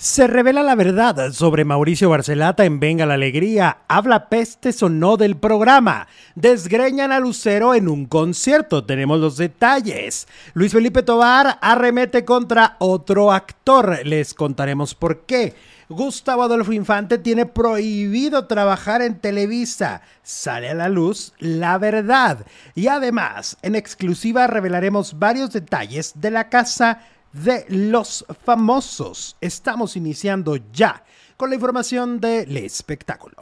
Se 0.00 0.26
revela 0.26 0.62
la 0.62 0.76
verdad 0.76 1.30
sobre 1.32 1.66
Mauricio 1.66 2.08
Barcelata 2.08 2.64
en 2.64 2.80
Venga 2.80 3.04
la 3.04 3.12
Alegría. 3.12 3.80
Habla 3.86 4.30
pestes 4.30 4.82
o 4.82 4.88
no 4.88 5.18
del 5.18 5.36
programa. 5.36 6.08
Desgreñan 6.34 7.12
a 7.12 7.20
Lucero 7.20 7.74
en 7.74 7.86
un 7.86 8.06
concierto. 8.06 8.82
Tenemos 8.86 9.20
los 9.20 9.36
detalles. 9.36 10.26
Luis 10.54 10.72
Felipe 10.72 11.02
Tobar 11.02 11.58
arremete 11.60 12.24
contra 12.24 12.76
otro 12.78 13.30
actor. 13.30 13.98
Les 14.06 14.32
contaremos 14.32 14.94
por 14.94 15.26
qué. 15.26 15.54
Gustavo 15.90 16.44
Adolfo 16.44 16.72
Infante 16.72 17.18
tiene 17.18 17.44
prohibido 17.44 18.46
trabajar 18.46 19.02
en 19.02 19.18
Televisa. 19.18 20.00
Sale 20.22 20.70
a 20.70 20.74
la 20.74 20.88
luz 20.88 21.34
la 21.38 21.76
verdad. 21.76 22.46
Y 22.74 22.86
además, 22.86 23.58
en 23.60 23.74
exclusiva 23.74 24.46
revelaremos 24.46 25.18
varios 25.18 25.52
detalles 25.52 26.14
de 26.14 26.30
la 26.30 26.48
casa 26.48 27.00
de 27.32 27.64
los 27.68 28.24
famosos. 28.44 29.36
Estamos 29.40 29.96
iniciando 29.96 30.56
ya 30.72 31.04
con 31.36 31.50
la 31.50 31.56
información 31.56 32.20
del 32.20 32.56
espectáculo. 32.56 33.36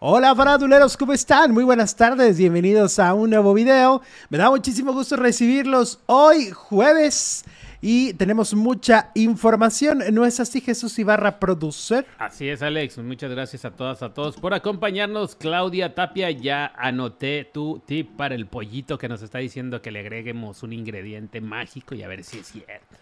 Hola 0.00 0.34
faraduleros, 0.34 0.96
¿cómo 0.96 1.12
están? 1.12 1.52
Muy 1.52 1.64
buenas 1.64 1.96
tardes, 1.96 2.38
bienvenidos 2.38 3.00
a 3.00 3.14
un 3.14 3.30
nuevo 3.30 3.52
video. 3.52 4.00
Me 4.28 4.38
da 4.38 4.48
muchísimo 4.48 4.92
gusto 4.92 5.16
recibirlos 5.16 5.98
hoy 6.06 6.50
jueves 6.52 7.44
y 7.80 8.14
tenemos 8.14 8.54
mucha 8.54 9.10
información. 9.14 10.02
¿No 10.12 10.26
es 10.26 10.40
así, 10.40 10.60
Jesús 10.60 10.98
Ibarra, 10.98 11.38
producer? 11.38 12.06
Así 12.18 12.48
es, 12.48 12.62
Alex. 12.62 12.98
Muchas 12.98 13.30
gracias 13.30 13.64
a 13.64 13.70
todas, 13.70 14.02
a 14.02 14.12
todos 14.12 14.36
por 14.36 14.52
acompañarnos. 14.52 15.36
Claudia 15.36 15.94
Tapia, 15.94 16.30
ya 16.30 16.72
anoté 16.76 17.48
tu 17.52 17.80
tip 17.86 18.16
para 18.16 18.34
el 18.34 18.46
pollito 18.46 18.98
que 18.98 19.08
nos 19.08 19.22
está 19.22 19.38
diciendo 19.38 19.80
que 19.80 19.92
le 19.92 20.00
agreguemos 20.00 20.62
un 20.62 20.72
ingrediente 20.72 21.40
mágico 21.40 21.94
y 21.94 22.02
a 22.02 22.08
ver 22.08 22.24
si 22.24 22.38
es 22.38 22.48
cierto. 22.48 22.96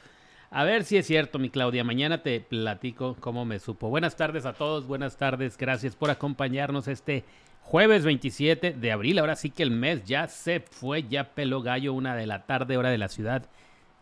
A 0.50 0.64
ver 0.64 0.84
si 0.84 0.98
es 0.98 1.06
cierto, 1.06 1.38
mi 1.38 1.48
Claudia. 1.48 1.82
Mañana 1.82 2.22
te 2.22 2.40
platico 2.40 3.16
cómo 3.18 3.44
me 3.44 3.58
supo. 3.58 3.88
Buenas 3.88 4.16
tardes 4.16 4.44
a 4.44 4.52
todos, 4.52 4.86
buenas 4.86 5.16
tardes. 5.16 5.56
Gracias 5.56 5.96
por 5.96 6.10
acompañarnos 6.10 6.86
este 6.86 7.24
jueves 7.62 8.04
27 8.04 8.72
de 8.74 8.92
abril. 8.92 9.18
Ahora 9.18 9.36
sí 9.36 9.50
que 9.50 9.62
el 9.62 9.70
mes 9.70 10.04
ya 10.04 10.28
se 10.28 10.60
fue, 10.60 11.02
ya 11.04 11.34
peló 11.34 11.62
gallo, 11.62 11.94
una 11.94 12.14
de 12.14 12.26
la 12.26 12.44
tarde, 12.44 12.76
hora 12.76 12.90
de 12.90 12.98
la 12.98 13.08
ciudad 13.08 13.48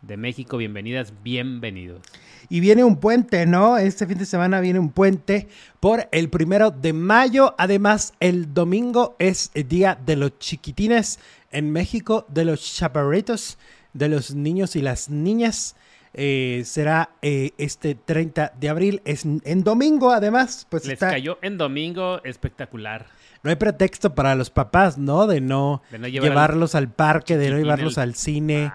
de 0.05 0.17
México. 0.17 0.57
Bienvenidas, 0.57 1.13
bienvenidos. 1.23 2.01
Y 2.49 2.59
viene 2.59 2.83
un 2.83 2.99
puente, 2.99 3.45
¿no? 3.45 3.77
Este 3.77 4.05
fin 4.05 4.17
de 4.17 4.25
semana 4.25 4.59
viene 4.59 4.79
un 4.79 4.91
puente 4.91 5.47
por 5.79 6.07
el 6.11 6.29
primero 6.29 6.69
de 6.71 6.93
mayo. 6.93 7.55
Además, 7.57 8.13
el 8.19 8.53
domingo 8.53 9.15
es 9.19 9.51
el 9.55 9.67
día 9.67 9.97
de 10.05 10.15
los 10.15 10.37
chiquitines 10.37 11.19
en 11.51 11.71
México, 11.71 12.25
de 12.29 12.45
los 12.45 12.75
chaparritos, 12.75 13.57
de 13.93 14.09
los 14.09 14.35
niños 14.35 14.75
y 14.75 14.81
las 14.81 15.09
niñas. 15.09 15.75
Eh, 16.13 16.61
será 16.65 17.09
eh, 17.21 17.51
este 17.57 17.95
30 17.95 18.53
de 18.59 18.69
abril. 18.69 19.01
Es 19.05 19.25
en 19.25 19.63
domingo, 19.63 20.11
además. 20.11 20.67
Pues 20.69 20.85
Les 20.85 20.99
cayó 20.99 21.39
en 21.41 21.57
domingo 21.57 22.23
espectacular. 22.23 23.07
No 23.45 23.49
hay 23.49 23.57
pretexto 23.57 24.15
para 24.15 24.33
los 24.33 24.49
papás, 24.49 24.97
¿no? 24.97 25.27
De 25.27 25.39
no, 25.39 25.83
llevarlos 25.91 26.73
al 26.73 26.89
parque, 26.89 27.37
de 27.37 27.51
no 27.51 27.57
llevarlos 27.57 27.99
al 27.99 28.15
cine. 28.15 28.71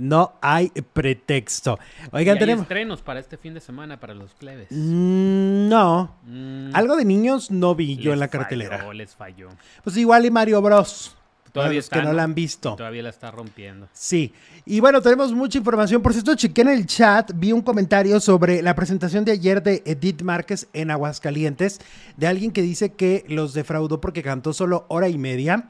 No 0.00 0.32
hay 0.40 0.70
pretexto. 0.70 1.78
Oigan, 2.10 2.38
tenemos. 2.38 2.62
estrenos 2.62 3.02
para 3.02 3.20
este 3.20 3.36
fin 3.36 3.52
de 3.52 3.60
semana 3.60 4.00
para 4.00 4.14
los 4.14 4.32
plebes? 4.32 4.68
Mm, 4.70 5.68
no. 5.68 6.16
Mm. 6.24 6.70
Algo 6.74 6.96
de 6.96 7.04
niños 7.04 7.50
no 7.50 7.74
vi 7.74 7.98
yo 7.98 8.14
en 8.14 8.18
la 8.18 8.28
cartelera. 8.28 8.78
Falló, 8.78 8.92
les 8.94 9.14
falló. 9.14 9.48
Pues 9.84 9.98
igual 9.98 10.24
y 10.24 10.30
Mario 10.30 10.62
Bros. 10.62 11.14
Todavía 11.52 11.80
está, 11.80 12.00
que 12.00 12.06
no, 12.06 12.12
la 12.12 12.22
han 12.22 12.34
visto. 12.34 12.76
Todavía 12.76 13.02
la 13.02 13.10
está 13.10 13.30
rompiendo. 13.30 13.88
Sí. 13.92 14.32
Y 14.64 14.80
bueno, 14.80 15.00
tenemos 15.00 15.32
mucha 15.32 15.58
información. 15.58 16.02
Por 16.02 16.12
cierto, 16.12 16.34
chequé 16.34 16.62
en 16.62 16.68
el 16.68 16.86
chat, 16.86 17.32
vi 17.34 17.52
un 17.52 17.62
comentario 17.62 18.20
sobre 18.20 18.62
la 18.62 18.74
presentación 18.74 19.24
de 19.24 19.32
ayer 19.32 19.62
de 19.62 19.82
Edith 19.84 20.22
Márquez 20.22 20.68
en 20.72 20.90
Aguascalientes, 20.90 21.80
de 22.16 22.26
alguien 22.26 22.52
que 22.52 22.62
dice 22.62 22.92
que 22.92 23.24
los 23.28 23.52
defraudó 23.54 24.00
porque 24.00 24.22
cantó 24.22 24.52
solo 24.52 24.84
hora 24.88 25.08
y 25.08 25.18
media. 25.18 25.68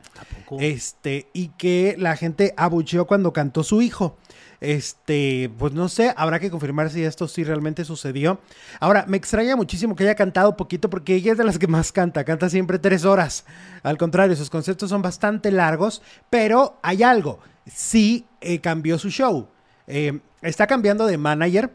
Este, 0.58 1.28
y 1.32 1.48
que 1.48 1.94
la 1.98 2.16
gente 2.16 2.54
abucheó 2.56 3.06
cuando 3.06 3.32
cantó 3.32 3.62
su 3.62 3.82
hijo. 3.82 4.16
Este, 4.60 5.50
pues 5.58 5.72
no 5.72 5.88
sé, 5.88 6.12
habrá 6.16 6.38
que 6.38 6.50
confirmar 6.50 6.90
si 6.90 7.02
esto 7.02 7.26
sí 7.28 7.44
realmente 7.44 7.84
sucedió. 7.84 8.40
Ahora, 8.78 9.06
me 9.08 9.16
extraña 9.16 9.56
muchísimo 9.56 9.96
que 9.96 10.04
haya 10.04 10.14
cantado 10.14 10.56
poquito 10.56 10.90
porque 10.90 11.14
ella 11.14 11.32
es 11.32 11.38
de 11.38 11.44
las 11.44 11.58
que 11.58 11.66
más 11.66 11.92
canta, 11.92 12.24
canta 12.24 12.50
siempre 12.50 12.78
tres 12.78 13.04
horas. 13.04 13.46
Al 13.82 13.96
contrario, 13.96 14.36
sus 14.36 14.50
conceptos 14.50 14.90
son 14.90 15.00
bastante 15.00 15.50
largos, 15.50 16.02
pero 16.28 16.78
hay 16.82 17.02
algo, 17.02 17.40
sí 17.66 18.26
eh, 18.40 18.60
cambió 18.60 18.98
su 18.98 19.08
show. 19.08 19.48
Eh, 19.86 20.20
está 20.42 20.66
cambiando 20.66 21.06
de 21.06 21.16
manager 21.16 21.70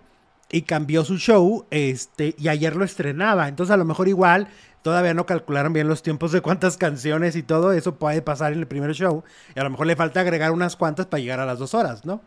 y 0.52 0.62
cambió 0.62 1.04
su 1.04 1.18
show, 1.18 1.66
este, 1.72 2.36
y 2.38 2.50
ayer 2.50 2.76
lo 2.76 2.86
estrenaba. 2.86 3.48
Entonces, 3.48 3.74
a 3.74 3.78
lo 3.78 3.86
mejor 3.86 4.08
igual 4.08 4.48
todavía 4.84 5.16
no 5.16 5.26
calcularon 5.26 5.74
bien 5.74 5.88
los 5.88 6.04
tiempos 6.04 6.32
de 6.32 6.42
cuántas 6.42 6.78
canciones 6.78 7.36
y 7.36 7.42
todo 7.42 7.74
eso 7.74 7.96
puede 7.96 8.22
pasar 8.22 8.54
en 8.54 8.60
el 8.60 8.68
primer 8.68 8.94
show. 8.94 9.24
Y 9.56 9.60
a 9.60 9.64
lo 9.64 9.72
mejor 9.72 9.88
le 9.88 9.96
falta 9.96 10.20
agregar 10.20 10.52
unas 10.52 10.76
cuantas 10.76 11.08
para 11.08 11.22
llegar 11.22 11.40
a 11.40 11.46
las 11.48 11.58
dos 11.58 11.74
horas, 11.74 12.06
¿no? 12.06 12.22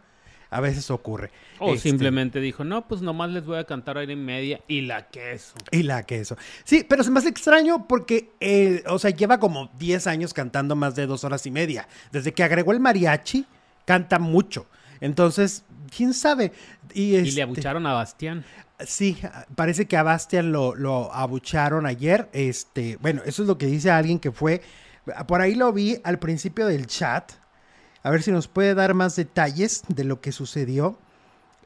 A 0.50 0.60
veces 0.60 0.91
ocurre. 0.91 1.31
O 1.59 1.75
este, 1.75 1.91
simplemente 1.91 2.41
dijo, 2.41 2.64
no, 2.64 2.88
pues 2.88 3.03
nomás 3.03 3.31
les 3.31 3.44
voy 3.44 3.59
a 3.59 3.64
cantar 3.64 3.98
hora 3.98 4.10
y 4.10 4.16
media 4.16 4.60
y 4.66 4.82
la 4.82 5.09
queso. 5.09 5.54
Y 5.70 5.82
la 5.82 6.04
queso. 6.04 6.36
Sí, 6.64 6.86
pero 6.88 7.04
se 7.04 7.10
me 7.10 7.19
hace 7.19 7.28
extraño 7.28 7.86
porque, 7.86 8.31
eh, 8.41 8.82
o 8.87 8.98
sea, 8.98 9.10
lleva 9.10 9.38
como 9.38 9.70
10 9.78 10.06
años 10.06 10.32
cantando 10.32 10.75
más 10.75 10.94
de 10.94 11.06
dos 11.06 11.25
horas 11.25 11.44
y 11.44 11.50
media. 11.50 11.87
Desde 12.12 12.32
que 12.32 12.42
agregó 12.42 12.72
el 12.72 12.81
mariachi, 12.81 13.44
canta 13.84 14.19
mucho. 14.19 14.66
Entonces, 15.00 15.64
quién 15.94 16.14
sabe. 16.14 16.53
Y, 16.94 17.12
le 17.12 17.28
este, 17.28 17.42
abucharon 17.42 17.87
a 17.87 17.92
Bastián. 17.92 18.44
Sí, 18.81 19.19
parece 19.54 19.87
que 19.87 19.97
a 19.97 20.03
Bastián 20.03 20.53
lo, 20.53 20.75
lo 20.75 21.12
abucharon 21.12 21.84
ayer. 21.84 22.28
Este, 22.32 22.97
bueno, 23.03 23.22
eso 23.26 23.42
es 23.42 23.48
lo 23.48 23.58
que 23.58 23.66
dice 23.66 23.91
alguien 23.91 24.19
que 24.19 24.32
fue. 24.32 24.62
Por 25.26 25.41
ahí 25.41 25.54
lo 25.54 25.72
vi 25.72 25.98
al 26.04 26.19
principio 26.19 26.66
del 26.66 26.87
chat 26.87 27.32
a 28.03 28.10
ver 28.10 28.22
si 28.22 28.31
nos 28.31 28.48
puede 28.48 28.75
dar 28.75 28.94
más 28.94 29.16
detalles 29.16 29.82
de 29.88 30.04
lo 30.04 30.20
que 30.20 30.32
sucedió. 30.32 30.97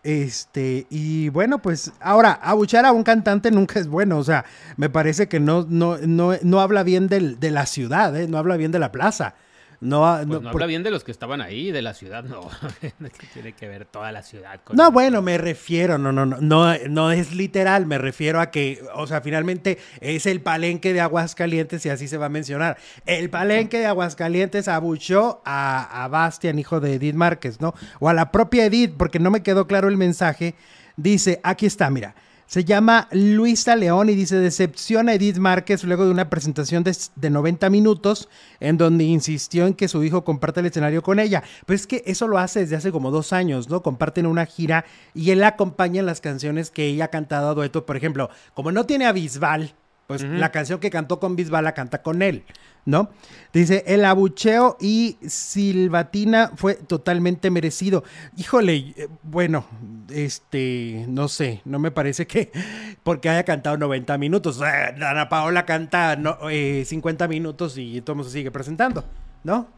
Este, 0.05 0.87
y 0.91 1.29
bueno, 1.29 1.61
pues 1.61 1.93
ahora, 2.01 2.33
abuchar 2.33 2.85
a 2.85 2.93
un 2.93 3.05
cantante 3.05 3.53
nunca 3.53 3.79
es 3.79 3.87
bueno, 3.87 4.19
o 4.19 4.25
sea, 4.25 4.45
me 4.77 4.91
parece 4.91 5.29
que 5.29 5.39
no, 5.39 5.65
no, 5.69 5.97
no, 5.99 6.33
no 6.43 6.61
habla 6.61 6.83
bien 6.83 7.07
de 7.07 7.51
la 7.53 7.67
ciudad, 7.67 8.17
¿eh? 8.17 8.27
no 8.27 8.39
habla 8.39 8.57
bien 8.57 8.73
de 8.73 8.81
la 8.81 8.91
plaza. 8.91 9.35
No, 9.83 10.17
pues 10.29 10.41
no, 10.41 10.51
habla 10.51 10.67
bien 10.67 10.85
de 10.85 10.93
los 10.93 11.03
que 11.03 11.11
estaban 11.11 11.41
ahí, 11.41 11.73
de 11.73 11.83
la 11.83 11.93
ciudad, 11.93 12.23
no. 12.23 12.49
Tiene 13.35 13.53
que 13.53 13.67
ver 13.67 13.85
toda 13.85 14.13
la 14.13 14.23
ciudad. 14.23 14.61
no, 14.73 14.93
bueno, 14.93 15.23
me 15.23 15.39
refiero, 15.39 15.99
no, 15.99 16.13
no, 16.13 16.25
no, 16.25 16.39
no, 16.41 16.79
no 16.89 17.11
es 17.11 17.35
literal, 17.35 17.85
me 17.87 17.99
refiero 17.99 18.41
a 18.41 18.53
que, 18.53 18.81
o 18.95 19.09
sea, 19.09 19.23
finalmente 19.23 19.79
es 20.01 20.27
el 20.27 20.41
palenque 20.41 20.93
de 20.93 21.01
Aguascalientes 21.01 21.85
y 21.85 21.89
así 21.89 22.07
se 22.07 22.17
va 22.17 22.27
a 22.27 22.29
mencionar. 22.29 22.77
El 23.07 23.29
palenque 23.29 23.81
de 23.81 23.87
Aguascalientes 23.87 24.69
abuchó 24.69 25.43
a, 25.45 26.05
a 26.05 26.07
Bastian, 26.07 26.61
hijo 26.61 26.79
de 26.79 26.95
Edith 26.95 27.17
Márquez, 27.17 27.61
¿no? 27.61 27.75
O 27.99 28.09
a 28.09 28.15
la 28.15 28.31
propia 28.31 28.67
Edith, 28.67 28.95
porque 28.97 29.19
no 29.19 29.33
me 29.33 29.43
quedó 29.43 29.67
claro 29.67 29.89
el 29.89 29.97
mensaje. 29.97 30.55
Dice, 30.97 31.41
aquí 31.43 31.67
está, 31.67 31.91
mira. 31.91 32.15
Se 32.53 32.67
llama 32.67 33.09
Luisa 33.13 33.77
León 33.77 34.11
y 34.11 34.15
dice 34.15 34.37
decepción 34.37 35.09
a 35.09 35.15
Edith 35.15 35.39
Márquez 35.39 35.85
luego 35.85 36.05
de 36.05 36.11
una 36.11 36.29
presentación 36.29 36.85
de, 36.85 37.31
90 37.31 37.71
minutos 37.71 38.29
en 38.61 38.77
donde 38.77 39.05
insistió 39.05 39.67
en 39.67 39.73
que 39.73 39.89
su 39.89 40.05
hijo 40.05 40.23
comparte 40.23 40.61
el 40.61 40.67
escenario 40.67 41.03
con 41.03 41.19
ella. 41.19 41.43
Pues 41.65 41.81
es 41.81 41.87
que 41.87 42.03
eso 42.05 42.29
lo 42.29 42.37
hace 42.37 42.61
desde 42.61 42.77
hace 42.77 42.93
como 42.93 43.11
dos 43.11 43.33
años, 43.33 43.71
¿no? 43.71 43.83
Comparten 43.83 44.27
una 44.27 44.45
gira 44.45 44.85
y 45.15 45.31
él 45.31 45.43
acompaña 45.45 46.03
las 46.03 46.21
canciones 46.21 46.71
que 46.71 46.85
ella 46.85 47.07
ha 47.07 47.09
cantado 47.09 47.49
a 47.49 47.55
dueto. 47.55 47.87
Por 47.87 47.97
ejemplo, 47.97 48.29
como 48.53 48.71
no 48.71 48.85
tiene 48.85 49.07
a 49.07 49.13
Bisbal, 49.13 49.75
pues 50.07 50.23
la 50.23 50.51
canción 50.51 50.79
que 50.81 50.91
cantó 50.91 51.19
con 51.21 51.37
Bisbal 51.37 51.65
la 51.65 51.75
canta 51.75 52.03
con 52.03 52.23
él. 52.23 52.45
¿no? 52.85 53.11
Dice, 53.53 53.85
el 53.87 54.05
abucheo 54.05 54.77
y 54.81 55.17
silbatina 55.27 56.53
fue 56.57 56.75
totalmente 56.75 57.51
merecido. 57.51 58.03
Híjole, 58.37 58.95
eh, 58.97 59.09
bueno, 59.23 59.67
este, 60.11 61.05
no 61.09 61.29
sé, 61.29 61.63
no 61.65 61.79
me 61.79 61.91
parece 61.91 62.27
que 62.27 62.51
porque 63.03 63.29
haya 63.29 63.45
cantado 63.45 63.77
90 63.77 64.19
minutos. 64.19 64.61
Ana 64.61 65.29
Paola 65.29 65.65
canta 65.65 66.17
no, 66.17 66.39
50 66.41 67.25
eh, 67.25 67.29
minutos 67.29 67.79
y 67.79 68.01
todo 68.01 68.23
se 68.25 68.31
sigue 68.31 68.51
presentando, 68.51 69.05
¿no? 69.45 69.69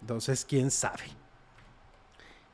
Entonces, 0.00 0.44
quién 0.44 0.70
sabe. 0.70 1.04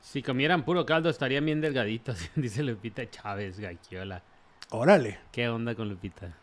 Si 0.00 0.22
comieran 0.22 0.64
puro 0.64 0.86
caldo 0.86 1.10
estarían 1.10 1.44
bien 1.44 1.60
delgaditos, 1.60 2.30
dice 2.34 2.62
Lupita 2.62 3.08
Chávez, 3.10 3.58
Gaquiola. 3.58 4.22
Órale. 4.70 5.18
¿Qué 5.32 5.48
onda 5.48 5.74
con 5.74 5.88
Lupita? 5.88 6.34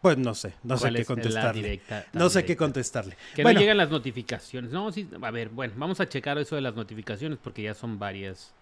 Pues 0.00 0.16
no 0.16 0.34
sé, 0.34 0.54
no 0.62 0.78
sé 0.78 0.92
qué 0.92 1.04
contestarle. 1.04 1.80
no 2.14 2.30
sé 2.30 2.44
qué 2.44 2.56
contestarle. 2.56 3.16
Que 3.34 3.44
no 3.44 3.52
llegan 3.52 3.76
las 3.76 3.90
notificaciones. 3.90 4.70
No, 4.70 4.90
sí, 4.92 5.08
a 5.20 5.30
ver, 5.30 5.50
bueno, 5.50 5.74
vamos 5.76 6.00
a 6.00 6.08
checar 6.08 6.38
eso 6.38 6.54
de 6.54 6.62
las 6.62 6.74
notificaciones 6.74 7.38
porque 7.42 7.62
ya 7.62 7.74
son 7.74 7.98
varias. 7.98 8.54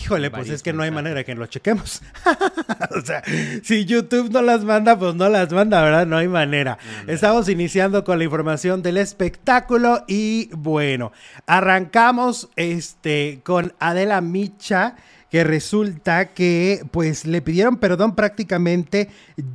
Híjole, 0.00 0.30
pues 0.30 0.48
es 0.50 0.62
que 0.62 0.72
no 0.72 0.82
hay 0.82 0.90
manera 0.90 1.16
de 1.16 1.24
que 1.24 1.34
lo 1.34 1.46
chequemos. 1.46 2.02
o 2.96 3.00
sea, 3.00 3.22
si 3.62 3.84
YouTube 3.84 4.30
no 4.30 4.42
las 4.42 4.64
manda, 4.64 4.98
pues 4.98 5.14
no 5.14 5.28
las 5.28 5.52
manda, 5.52 5.82
¿verdad? 5.82 6.06
No 6.06 6.16
hay 6.16 6.26
manera. 6.26 6.78
Estamos 7.06 7.48
iniciando 7.48 8.02
con 8.02 8.18
la 8.18 8.24
información 8.24 8.82
del 8.82 8.96
espectáculo 8.96 10.04
y 10.08 10.50
bueno, 10.52 11.12
arrancamos 11.46 12.48
este 12.56 13.40
con 13.44 13.72
Adela 13.78 14.20
Micha 14.20 14.96
que 15.34 15.42
resulta 15.42 16.26
que 16.32 16.86
pues 16.92 17.26
le 17.26 17.42
pidieron 17.42 17.78
perdón 17.78 18.14
prácticamente. 18.14 19.08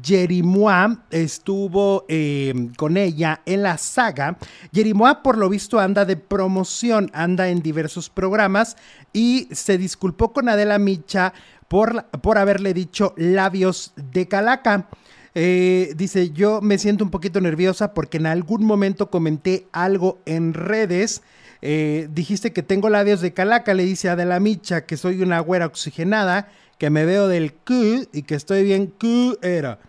Jerimois 0.04 0.98
estuvo 1.10 2.04
eh, 2.10 2.54
con 2.76 2.98
ella 2.98 3.40
en 3.46 3.64
la 3.64 3.78
saga. 3.78 4.38
Jerimois 4.74 5.20
por 5.24 5.38
lo 5.38 5.48
visto 5.48 5.80
anda 5.80 6.04
de 6.04 6.18
promoción, 6.18 7.10
anda 7.14 7.48
en 7.48 7.62
diversos 7.62 8.10
programas 8.10 8.76
y 9.14 9.48
se 9.54 9.78
disculpó 9.78 10.34
con 10.34 10.50
Adela 10.50 10.80
Micha 10.80 11.32
por, 11.70 12.04
por 12.08 12.38
haberle 12.38 12.74
dicho 12.74 13.14
labios 13.16 13.94
de 13.96 14.28
calaca. 14.28 14.90
Eh, 15.34 15.94
dice, 15.96 16.32
yo 16.32 16.60
me 16.60 16.78
siento 16.78 17.06
un 17.06 17.10
poquito 17.10 17.40
nerviosa 17.40 17.94
porque 17.94 18.18
en 18.18 18.26
algún 18.26 18.66
momento 18.66 19.10
comenté 19.10 19.68
algo 19.72 20.20
en 20.26 20.54
redes 20.54 21.22
eh, 21.62 22.08
dijiste 22.12 22.54
que 22.54 22.64
tengo 22.64 22.90
labios 22.90 23.22
de 23.22 23.34
calaca, 23.34 23.74
le 23.74 23.84
dice 23.84 24.10
Adela 24.10 24.40
Micha, 24.40 24.86
que 24.86 24.98
soy 24.98 25.22
una 25.22 25.40
güera 25.40 25.66
oxigenada, 25.66 26.50
que 26.78 26.90
me 26.90 27.06
veo 27.06 27.28
del 27.28 27.54
Q 27.54 28.08
y 28.14 28.24
que 28.24 28.36
estoy 28.36 28.64
bien 28.64 28.88
Q 28.88 29.38
era. 29.42 29.80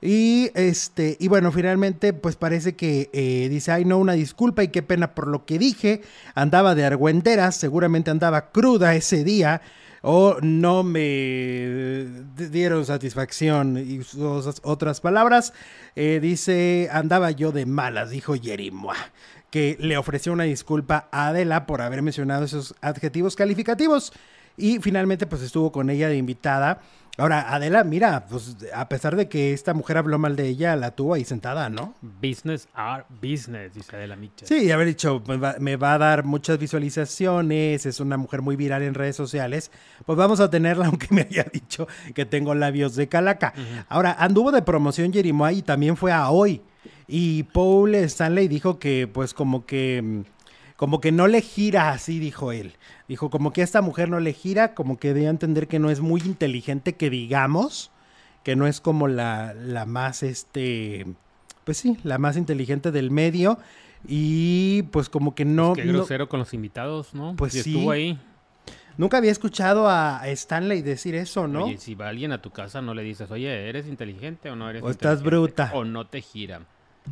Y 0.00 0.50
este, 0.54 1.16
y 1.18 1.28
bueno, 1.28 1.50
finalmente, 1.50 2.12
pues 2.12 2.36
parece 2.36 2.76
que 2.76 3.10
eh, 3.12 3.48
dice, 3.50 3.72
ay 3.72 3.84
no, 3.84 3.98
una 3.98 4.12
disculpa 4.12 4.62
y 4.62 4.68
qué 4.68 4.82
pena 4.82 5.14
por 5.14 5.26
lo 5.26 5.44
que 5.44 5.58
dije. 5.58 6.02
Andaba 6.34 6.74
de 6.74 6.84
argüenderas, 6.84 7.56
seguramente 7.56 8.10
andaba 8.10 8.52
cruda 8.52 8.94
ese 8.94 9.24
día. 9.24 9.62
O 10.02 10.36
no 10.40 10.84
me 10.84 12.06
dieron 12.36 12.86
satisfacción. 12.86 13.76
Y 13.78 14.00
otras 14.62 15.00
palabras, 15.00 15.52
eh, 15.96 16.20
dice, 16.22 16.88
andaba 16.92 17.32
yo 17.32 17.50
de 17.50 17.66
malas, 17.66 18.10
dijo 18.10 18.34
Jerimois 18.40 18.98
que 19.50 19.76
le 19.80 19.96
ofreció 19.96 20.32
una 20.32 20.44
disculpa 20.44 21.08
a 21.10 21.28
Adela 21.28 21.66
por 21.66 21.82
haber 21.82 22.02
mencionado 22.02 22.44
esos 22.44 22.74
adjetivos 22.80 23.36
calificativos. 23.36 24.12
Y 24.56 24.78
finalmente, 24.78 25.26
pues 25.26 25.42
estuvo 25.42 25.70
con 25.70 25.90
ella 25.90 26.08
de 26.08 26.16
invitada. 26.16 26.80
Ahora, 27.18 27.54
Adela, 27.54 27.82
mira, 27.82 28.26
pues 28.28 28.56
a 28.74 28.90
pesar 28.90 29.16
de 29.16 29.26
que 29.26 29.54
esta 29.54 29.72
mujer 29.72 29.96
habló 29.96 30.18
mal 30.18 30.36
de 30.36 30.48
ella, 30.48 30.76
la 30.76 30.90
tuvo 30.90 31.14
ahí 31.14 31.24
sentada, 31.24 31.70
¿no? 31.70 31.94
Business 32.02 32.68
are 32.74 33.04
business, 33.22 33.72
dice 33.72 33.96
Adela 33.96 34.16
Mitchell. 34.16 34.46
Sí, 34.46 34.70
haber 34.70 34.86
dicho, 34.86 35.22
me 35.26 35.38
va, 35.38 35.56
me 35.58 35.76
va, 35.76 35.94
a 35.94 35.98
dar 35.98 36.24
muchas 36.24 36.58
visualizaciones, 36.58 37.86
es 37.86 38.00
una 38.00 38.18
mujer 38.18 38.42
muy 38.42 38.54
viral 38.54 38.82
en 38.82 38.92
redes 38.92 39.16
sociales, 39.16 39.70
pues 40.04 40.18
vamos 40.18 40.40
a 40.40 40.50
tenerla, 40.50 40.86
aunque 40.88 41.08
me 41.10 41.22
haya 41.22 41.46
dicho 41.50 41.88
que 42.14 42.26
tengo 42.26 42.54
labios 42.54 42.96
de 42.96 43.08
calaca. 43.08 43.54
Ahora, 43.88 44.14
anduvo 44.18 44.52
de 44.52 44.60
promoción 44.60 45.10
Jerimoy 45.10 45.58
y 45.58 45.62
también 45.62 45.96
fue 45.96 46.12
a 46.12 46.28
hoy. 46.28 46.60
Y 47.08 47.44
Paul 47.44 47.94
Stanley 47.94 48.48
dijo 48.48 48.78
que, 48.78 49.06
pues, 49.06 49.32
como 49.34 49.64
que, 49.64 50.24
como 50.76 51.00
que 51.00 51.12
no 51.12 51.28
le 51.28 51.40
gira 51.40 51.90
así, 51.90 52.18
dijo 52.18 52.52
él. 52.52 52.74
Dijo, 53.08 53.30
como 53.30 53.52
que 53.52 53.60
a 53.60 53.64
esta 53.64 53.80
mujer 53.80 54.08
no 54.08 54.20
le 54.20 54.32
gira, 54.32 54.74
como 54.74 54.98
que 54.98 55.14
debe 55.14 55.28
entender 55.28 55.68
que 55.68 55.78
no 55.78 55.90
es 55.90 56.00
muy 56.00 56.20
inteligente, 56.22 56.94
que 56.94 57.10
digamos, 57.10 57.92
que 58.42 58.56
no 58.56 58.66
es 58.66 58.80
como 58.80 59.08
la, 59.08 59.54
la 59.54 59.86
más, 59.86 60.22
este, 60.22 61.06
pues 61.64 61.78
sí, 61.78 61.98
la 62.02 62.18
más 62.18 62.36
inteligente 62.36 62.90
del 62.90 63.10
medio. 63.10 63.58
Y 64.08 64.82
pues 64.92 65.08
como 65.08 65.34
que 65.34 65.44
no... 65.44 65.74
Pues 65.74 65.86
qué 65.86 65.92
grosero 65.92 66.28
con 66.28 66.40
los 66.40 66.54
invitados, 66.54 67.14
¿no? 67.14 67.34
Pues 67.36 67.52
sí. 67.52 67.58
Estuvo 67.58 67.90
ahí. 67.90 68.18
Nunca 68.98 69.18
había 69.18 69.30
escuchado 69.30 69.88
a 69.88 70.26
Stanley 70.28 70.80
decir 70.80 71.14
eso, 71.14 71.46
¿no? 71.46 71.64
Oye, 71.64 71.76
si 71.76 71.94
va 71.94 72.08
alguien 72.08 72.32
a 72.32 72.40
tu 72.40 72.50
casa, 72.50 72.80
no 72.80 72.94
le 72.94 73.02
dices, 73.02 73.30
oye, 73.30 73.68
¿eres 73.68 73.86
inteligente 73.86 74.50
o 74.50 74.56
no 74.56 74.70
eres 74.70 74.82
O 74.82 74.90
estás 74.90 75.22
bruta. 75.22 75.70
O 75.74 75.84
no 75.84 76.06
te 76.06 76.22
gira. 76.22 76.62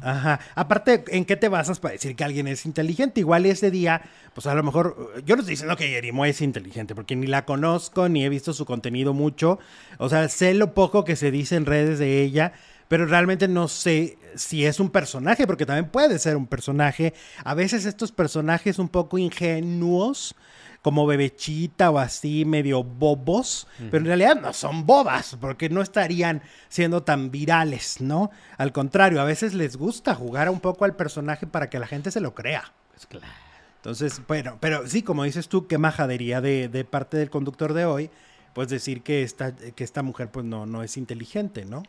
Ajá. 0.02 0.40
Aparte, 0.54 1.04
¿en 1.08 1.24
qué 1.24 1.36
te 1.36 1.48
basas 1.48 1.80
para 1.80 1.92
decir 1.92 2.16
que 2.16 2.24
alguien 2.24 2.46
es 2.46 2.66
inteligente? 2.66 3.20
Igual 3.20 3.46
ese 3.46 3.70
día, 3.70 4.02
pues 4.34 4.46
a 4.46 4.54
lo 4.54 4.62
mejor, 4.62 5.12
yo 5.24 5.36
no 5.36 5.40
estoy 5.40 5.52
diciendo 5.52 5.76
que 5.76 5.90
Yerimo 5.90 6.24
es 6.24 6.40
inteligente, 6.40 6.94
porque 6.94 7.16
ni 7.16 7.26
la 7.26 7.44
conozco, 7.44 8.08
ni 8.08 8.24
he 8.24 8.28
visto 8.28 8.52
su 8.52 8.66
contenido 8.66 9.14
mucho. 9.14 9.58
O 9.98 10.08
sea, 10.08 10.28
sé 10.28 10.54
lo 10.54 10.74
poco 10.74 11.04
que 11.04 11.16
se 11.16 11.30
dice 11.30 11.56
en 11.56 11.66
redes 11.66 11.98
de 11.98 12.22
ella, 12.22 12.52
pero 12.88 13.06
realmente 13.06 13.48
no 13.48 13.68
sé 13.68 14.18
si 14.34 14.66
es 14.66 14.80
un 14.80 14.90
personaje, 14.90 15.46
porque 15.46 15.66
también 15.66 15.88
puede 15.88 16.18
ser 16.18 16.36
un 16.36 16.46
personaje. 16.46 17.14
A 17.44 17.54
veces 17.54 17.86
estos 17.86 18.12
personajes 18.12 18.78
un 18.78 18.88
poco 18.88 19.18
ingenuos 19.18 20.34
como 20.84 21.06
bebechita 21.06 21.90
o 21.90 21.98
así, 21.98 22.44
medio 22.44 22.84
bobos, 22.84 23.66
pero 23.90 23.96
en 23.96 24.04
realidad 24.04 24.38
no 24.38 24.52
son 24.52 24.84
bobas, 24.84 25.34
porque 25.40 25.70
no 25.70 25.80
estarían 25.80 26.42
siendo 26.68 27.02
tan 27.02 27.30
virales, 27.30 28.02
¿no? 28.02 28.30
Al 28.58 28.70
contrario, 28.70 29.18
a 29.22 29.24
veces 29.24 29.54
les 29.54 29.78
gusta 29.78 30.14
jugar 30.14 30.50
un 30.50 30.60
poco 30.60 30.84
al 30.84 30.94
personaje 30.94 31.46
para 31.46 31.70
que 31.70 31.78
la 31.78 31.86
gente 31.86 32.10
se 32.10 32.20
lo 32.20 32.34
crea. 32.34 32.70
Pues 32.90 33.06
claro. 33.06 33.32
Entonces, 33.76 34.20
bueno, 34.28 34.58
pero 34.60 34.86
sí, 34.86 35.00
como 35.00 35.24
dices 35.24 35.48
tú, 35.48 35.66
qué 35.66 35.78
majadería 35.78 36.42
de, 36.42 36.68
de 36.68 36.84
parte 36.84 37.16
del 37.16 37.30
conductor 37.30 37.72
de 37.72 37.86
hoy, 37.86 38.10
pues 38.52 38.68
decir 38.68 39.00
que 39.00 39.22
esta, 39.22 39.56
que 39.56 39.84
esta 39.84 40.02
mujer 40.02 40.30
pues 40.30 40.44
no, 40.44 40.66
no 40.66 40.82
es 40.82 40.98
inteligente, 40.98 41.64
¿no? 41.64 41.82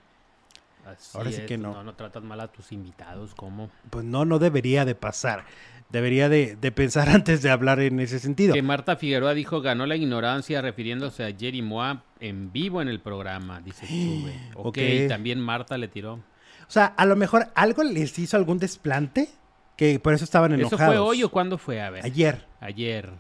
Así 0.86 1.18
Ahora 1.18 1.32
sí 1.32 1.42
que 1.48 1.58
no. 1.58 1.74
no. 1.74 1.84
No 1.84 1.96
tratas 1.96 2.24
mal 2.24 2.40
a 2.40 2.48
tus 2.48 2.72
invitados, 2.72 3.34
¿cómo? 3.36 3.70
Pues 3.90 4.06
no, 4.06 4.26
no 4.26 4.40
debería 4.40 4.86
de 4.86 4.96
pasar 4.96 5.46
debería 5.90 6.30
de, 6.30 6.56
pensar 6.72 7.10
antes 7.10 7.42
de 7.42 7.50
hablar 7.50 7.80
en 7.80 8.00
ese 8.00 8.20
sentido. 8.20 8.54
Que 8.54 8.62
Marta 8.62 8.96
Figueroa 8.96 9.34
dijo 9.34 9.62
ganó 9.62 9.86
la 9.86 9.96
ignorancia 9.96 10.62
refiriéndose 10.62 11.24
a 11.24 11.34
Jerry 11.36 11.62
Moa 11.62 12.04
en 12.20 12.52
vivo 12.52 12.82
en 12.82 12.88
el 12.88 13.00
programa, 13.00 13.62
dice 13.62 13.88
tú, 13.88 14.30
Ok, 14.68 14.78
también 15.08 15.40
Marta 15.40 15.78
le 15.78 15.88
tiró. 15.88 16.14
O 16.14 16.72
sea, 16.72 16.86
a 16.86 17.06
lo 17.06 17.16
mejor 17.16 17.48
algo 17.56 17.84
les 17.84 18.18
hizo 18.18 18.38
algún 18.38 18.58
desplante, 18.58 19.30
que 19.78 20.00
por 20.00 20.14
eso 20.14 20.24
estaban 20.24 20.54
enojados. 20.54 20.82
¿Eso 20.82 20.88
fue 20.88 20.98
hoy 20.98 21.24
o 21.24 21.30
cuándo 21.30 21.58
fue? 21.58 21.82
A 21.82 21.92
ver. 21.92 22.04
Ayer. 22.04 22.46
Ayer. 22.60 23.12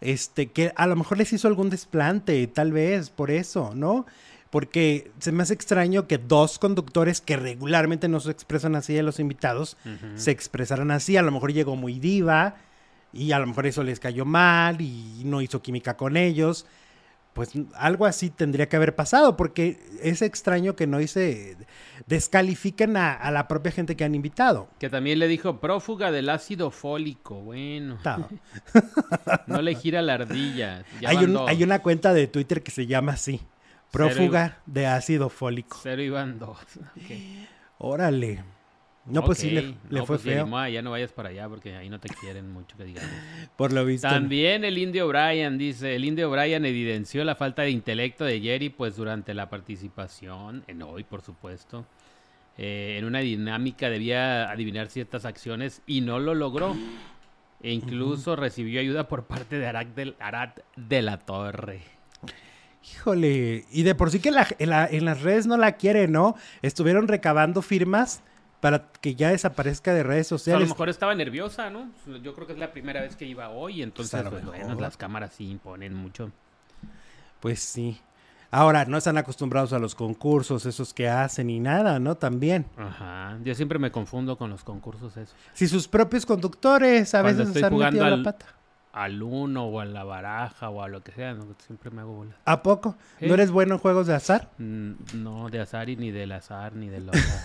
Este, 0.00 0.50
que 0.50 0.72
a 0.74 0.86
lo 0.86 0.96
mejor 0.96 1.18
les 1.18 1.30
hizo 1.34 1.48
algún 1.48 1.68
desplante, 1.68 2.46
tal 2.46 2.72
vez, 2.72 3.10
por 3.10 3.30
eso, 3.30 3.72
¿no? 3.74 4.06
Porque 4.50 5.12
se 5.20 5.30
me 5.30 5.44
hace 5.44 5.54
extraño 5.54 6.08
que 6.08 6.18
dos 6.18 6.58
conductores 6.58 7.20
que 7.20 7.36
regularmente 7.36 8.08
no 8.08 8.18
se 8.18 8.32
expresan 8.32 8.74
así 8.74 8.98
a 8.98 9.02
los 9.02 9.20
invitados 9.20 9.76
se 10.16 10.32
expresaran 10.32 10.90
así. 10.90 11.16
A 11.16 11.22
lo 11.22 11.30
mejor 11.30 11.52
llegó 11.52 11.76
muy 11.76 12.00
diva 12.00 12.56
y 13.12 13.30
a 13.30 13.38
lo 13.38 13.46
mejor 13.46 13.66
eso 13.66 13.84
les 13.84 14.00
cayó 14.00 14.24
mal 14.24 14.80
y 14.80 15.22
no 15.24 15.40
hizo 15.40 15.62
química 15.62 15.96
con 15.96 16.16
ellos. 16.16 16.66
Pues 17.32 17.52
algo 17.74 18.06
así 18.06 18.28
tendría 18.28 18.68
que 18.68 18.74
haber 18.74 18.96
pasado, 18.96 19.36
porque 19.36 19.78
es 20.02 20.20
extraño 20.20 20.74
que 20.74 20.88
no 20.88 21.00
hice 21.00 21.56
descalifiquen 22.08 22.96
a, 22.96 23.30
la 23.30 23.46
propia 23.46 23.70
gente 23.70 23.94
que 23.94 24.02
han 24.02 24.16
invitado. 24.16 24.68
Que 24.80 24.90
también 24.90 25.20
le 25.20 25.28
dijo 25.28 25.60
prófuga 25.60 26.10
del 26.10 26.28
ácido 26.28 26.72
fólico. 26.72 27.36
Bueno, 27.36 27.98
no 29.46 29.62
le 29.62 29.76
gira 29.76 30.02
la 30.02 30.14
ardilla. 30.14 30.84
Hay, 31.06 31.18
hay 31.46 31.62
una 31.62 31.78
cuenta 31.78 32.12
de 32.12 32.26
Twitter 32.26 32.64
que 32.64 32.72
se 32.72 32.88
llama 32.88 33.12
así. 33.12 33.40
Prófuga 33.90 34.58
de 34.66 34.86
ácido 34.86 35.28
fólico. 35.28 35.78
Cero 35.82 36.02
iban 36.02 36.38
dos. 36.38 36.58
Órale. 37.78 38.44
No, 39.06 39.24
pues 39.24 39.38
sí, 39.38 39.50
le, 39.50 39.74
fue 40.00 40.06
pues 40.06 40.22
feo. 40.22 40.46
Ya, 40.68 40.82
no 40.82 40.90
vayas 40.90 41.10
para 41.12 41.30
allá 41.30 41.48
porque 41.48 41.74
ahí 41.74 41.88
no 41.88 41.98
te 41.98 42.08
quieren 42.08 42.52
mucho, 42.52 42.76
que 42.76 42.84
digamos. 42.84 43.10
Por 43.56 43.72
lo 43.72 43.84
visto. 43.84 44.08
También 44.08 44.64
el 44.64 44.78
indio 44.78 45.08
Brian 45.08 45.58
dice, 45.58 45.96
el 45.96 46.04
indio 46.04 46.30
Brian 46.30 46.64
evidenció 46.64 47.24
la 47.24 47.34
falta 47.34 47.62
de 47.62 47.70
intelecto 47.70 48.24
de 48.24 48.40
Jerry 48.40 48.68
pues 48.68 48.96
durante 48.96 49.34
la 49.34 49.48
participación, 49.48 50.64
en 50.66 50.82
hoy 50.82 51.02
por 51.04 51.22
supuesto. 51.22 51.86
Eh, 52.58 52.96
en 52.98 53.06
una 53.06 53.20
dinámica 53.20 53.88
debía 53.88 54.50
adivinar 54.50 54.88
ciertas 54.88 55.24
acciones 55.24 55.82
y 55.86 56.02
no 56.02 56.18
lo 56.18 56.34
logró. 56.34 56.76
E 57.62 57.72
incluso 57.72 58.36
recibió 58.36 58.80
ayuda 58.80 59.08
por 59.08 59.24
parte 59.24 59.58
de 59.58 59.66
Arad 59.66 60.50
de 60.76 61.02
la 61.02 61.18
Torre. 61.18 61.99
Híjole, 62.82 63.66
y 63.70 63.82
de 63.82 63.94
por 63.94 64.10
sí 64.10 64.20
que 64.20 64.30
en, 64.30 65.04
las 65.04 65.22
redes 65.22 65.46
no 65.46 65.56
la 65.56 65.72
quiere, 65.72 66.08
¿no? 66.08 66.34
Estuvieron 66.62 67.08
recabando 67.08 67.60
firmas 67.60 68.22
para 68.60 68.90
que 69.00 69.14
ya 69.14 69.30
desaparezca 69.30 69.92
de 69.92 70.02
redes 70.02 70.26
sociales. 70.26 70.64
a 70.64 70.68
lo 70.68 70.74
mejor 70.74 70.88
estaba 70.88 71.14
nerviosa, 71.14 71.70
¿no? 71.70 71.90
Yo 72.22 72.34
creo 72.34 72.46
que 72.46 72.54
es 72.54 72.58
la 72.58 72.72
primera 72.72 73.00
vez 73.00 73.16
que 73.16 73.26
iba 73.26 73.50
hoy, 73.50 73.82
entonces, 73.82 74.22
pues, 74.28 74.44
bueno, 74.44 74.74
las 74.80 74.96
cámaras 74.96 75.34
sí 75.34 75.50
imponen 75.50 75.94
mucho. 75.94 76.30
Pues 77.40 77.60
sí. 77.60 78.00
Ahora, 78.50 78.84
no 78.84 78.98
están 78.98 79.16
acostumbrados 79.16 79.72
a 79.72 79.78
los 79.78 79.94
concursos, 79.94 80.66
esos 80.66 80.92
que 80.92 81.08
hacen 81.08 81.50
y 81.50 81.60
nada, 81.60 82.00
¿no? 82.00 82.16
También. 82.16 82.66
Ajá. 82.76 83.38
Yo 83.44 83.54
siempre 83.54 83.78
me 83.78 83.92
confundo 83.92 84.36
con 84.36 84.50
los 84.50 84.64
concursos 84.64 85.16
esos. 85.16 85.36
Si 85.52 85.68
sus 85.68 85.86
propios 85.86 86.26
conductores 86.26 87.14
a 87.14 87.22
veces 87.22 87.54
están 87.54 87.76
metido 87.76 88.08
la 88.08 88.22
pata 88.22 88.59
al 88.92 89.22
uno 89.22 89.66
o 89.66 89.80
a 89.80 89.84
la 89.84 90.04
baraja 90.04 90.68
o 90.68 90.82
a 90.82 90.88
lo 90.88 91.02
que 91.02 91.12
sea, 91.12 91.36
siempre 91.58 91.90
me 91.90 92.00
hago 92.00 92.14
bolas. 92.14 92.36
¿A 92.44 92.62
poco? 92.62 92.96
¿No 93.20 93.34
eres 93.34 93.50
bueno 93.50 93.74
en 93.74 93.80
juegos 93.80 94.06
de 94.06 94.14
azar? 94.14 94.50
Mm, 94.58 94.92
no, 95.14 95.48
de 95.48 95.60
azar 95.60 95.88
y 95.88 95.96
ni 95.96 96.10
del 96.10 96.32
azar 96.32 96.74
ni 96.74 96.88
del 96.88 97.08
azar. 97.08 97.40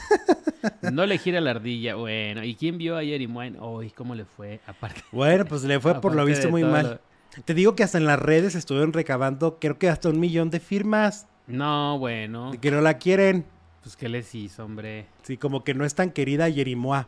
no 0.92 1.06
le 1.06 1.18
gira 1.18 1.42
la 1.42 1.52
ardilla. 1.52 1.96
Bueno, 1.96 2.44
¿y 2.44 2.56
quién 2.56 2.78
vio 2.78 2.98
ayer 2.98 3.22
y 3.22 3.28
bueno, 3.28 3.80
cómo 3.96 4.16
le 4.16 4.26
fue? 4.26 4.60
Aparte. 4.68 5.02
Bueno, 5.12 5.46
pues 5.46 5.64
le 5.64 5.80
fue 5.80 6.02
por 6.02 6.16
lo 6.16 6.26
visto 6.26 6.50
muy 6.50 6.64
mal. 6.64 7.00
Te 7.44 7.54
digo 7.54 7.76
que 7.76 7.84
hasta 7.84 7.98
en 7.98 8.06
las 8.06 8.20
redes 8.20 8.56
estuvieron 8.56 8.94
recabando, 8.94 9.60
creo 9.60 9.78
que 9.78 9.90
hasta 9.90 10.10
un 10.10 10.20
millón 10.20 10.50
de 10.50 10.60
firmas. 10.60 11.28
No, 11.48 12.00
bueno. 12.00 12.54
que 12.60 12.72
no 12.72 12.82
la 12.82 12.98
quieren. 12.98 13.46
Pues, 13.84 13.96
¿qué 13.96 14.10
les 14.10 14.34
hizo, 14.34 14.66
hombre? 14.66 15.06
Sí, 15.24 15.38
como 15.38 15.64
que 15.64 15.76
no 15.76 15.86
es 15.86 15.94
tan 15.94 16.10
querida 16.10 16.50
Yerimoa. 16.50 17.08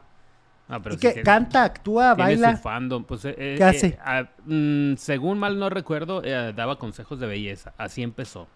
Ah, 0.69 0.79
pero 0.81 0.95
¿Y 0.95 0.97
sí 0.97 1.01
qué? 1.01 1.07
tiene- 1.13 1.24
¿Canta, 1.24 1.63
actúa, 1.63 2.13
baila? 2.13 2.55
su 2.57 2.62
fandom. 2.62 3.03
Pues, 3.05 3.24
eh, 3.25 3.36
eh, 3.38 3.55
¿Qué 3.57 3.63
hace? 3.63 3.88
eh, 3.88 4.00
ah, 4.03 4.25
mm, 4.45 4.95
según 4.97 5.39
mal 5.39 5.57
no 5.59 5.69
recuerdo, 5.69 6.21
eh, 6.24 6.51
daba 6.55 6.77
consejos 6.77 7.19
de 7.19 7.27
belleza. 7.27 7.74
Así 7.77 8.03
empezó. 8.03 8.47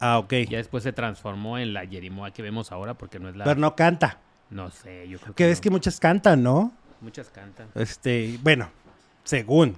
Ah, 0.00 0.18
ok. 0.18 0.32
Ya 0.50 0.58
después 0.58 0.82
se 0.82 0.92
transformó 0.92 1.56
en 1.58 1.72
la 1.72 1.84
Yerimoa 1.84 2.30
que 2.32 2.42
vemos 2.42 2.72
ahora 2.72 2.94
porque 2.94 3.18
no 3.18 3.28
es 3.28 3.36
la... 3.36 3.44
Pero 3.44 3.58
no 3.60 3.74
canta. 3.74 4.18
No 4.50 4.70
sé, 4.70 5.08
yo 5.08 5.18
creo 5.18 5.34
Que 5.34 5.44
que 5.44 5.46
ves 5.48 5.58
no. 5.58 5.62
que 5.62 5.70
muchas 5.70 5.98
cantan, 5.98 6.42
¿no? 6.42 6.72
Muchas 7.00 7.30
cantan. 7.30 7.68
Este, 7.74 8.38
bueno, 8.42 8.68
según, 9.24 9.76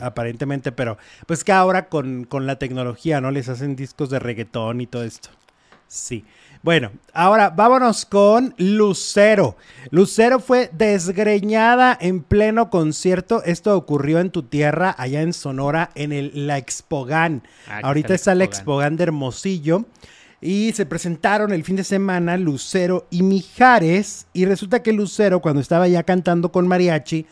aparentemente, 0.00 0.72
pero 0.72 0.98
pues 1.26 1.44
que 1.44 1.52
ahora 1.52 1.88
con, 1.88 2.24
con 2.24 2.46
la 2.46 2.56
tecnología, 2.56 3.20
¿no? 3.20 3.30
Les 3.30 3.48
hacen 3.48 3.76
discos 3.76 4.10
de 4.10 4.18
reggaetón 4.18 4.80
y 4.80 4.86
todo 4.88 5.04
esto. 5.04 5.28
Sí. 5.86 6.24
Bueno, 6.62 6.90
ahora 7.12 7.50
vámonos 7.50 8.04
con 8.04 8.54
Lucero. 8.58 9.56
Lucero 9.90 10.40
fue 10.40 10.70
desgreñada 10.72 11.96
en 12.00 12.22
pleno 12.22 12.68
concierto. 12.68 13.42
Esto 13.44 13.76
ocurrió 13.76 14.18
en 14.18 14.30
tu 14.30 14.42
tierra, 14.42 14.94
allá 14.98 15.22
en 15.22 15.32
Sonora, 15.32 15.90
en 15.94 16.12
el, 16.12 16.46
la 16.46 16.58
Expogan. 16.58 17.42
Ah, 17.68 17.80
Ahorita 17.84 18.14
está 18.14 18.34
la. 18.34 18.44
Expogan 18.44 18.96
de 18.96 19.04
Hermosillo. 19.04 19.84
Y 20.40 20.72
se 20.72 20.86
presentaron 20.86 21.52
el 21.52 21.64
fin 21.64 21.76
de 21.76 21.84
semana 21.84 22.36
Lucero 22.36 23.06
y 23.10 23.22
Mijares. 23.22 24.26
Y 24.32 24.44
resulta 24.44 24.82
que 24.82 24.92
Lucero, 24.92 25.40
cuando 25.40 25.60
estaba 25.60 25.88
ya 25.88 26.02
cantando 26.02 26.50
con 26.52 26.66
mariachi, 26.66 27.26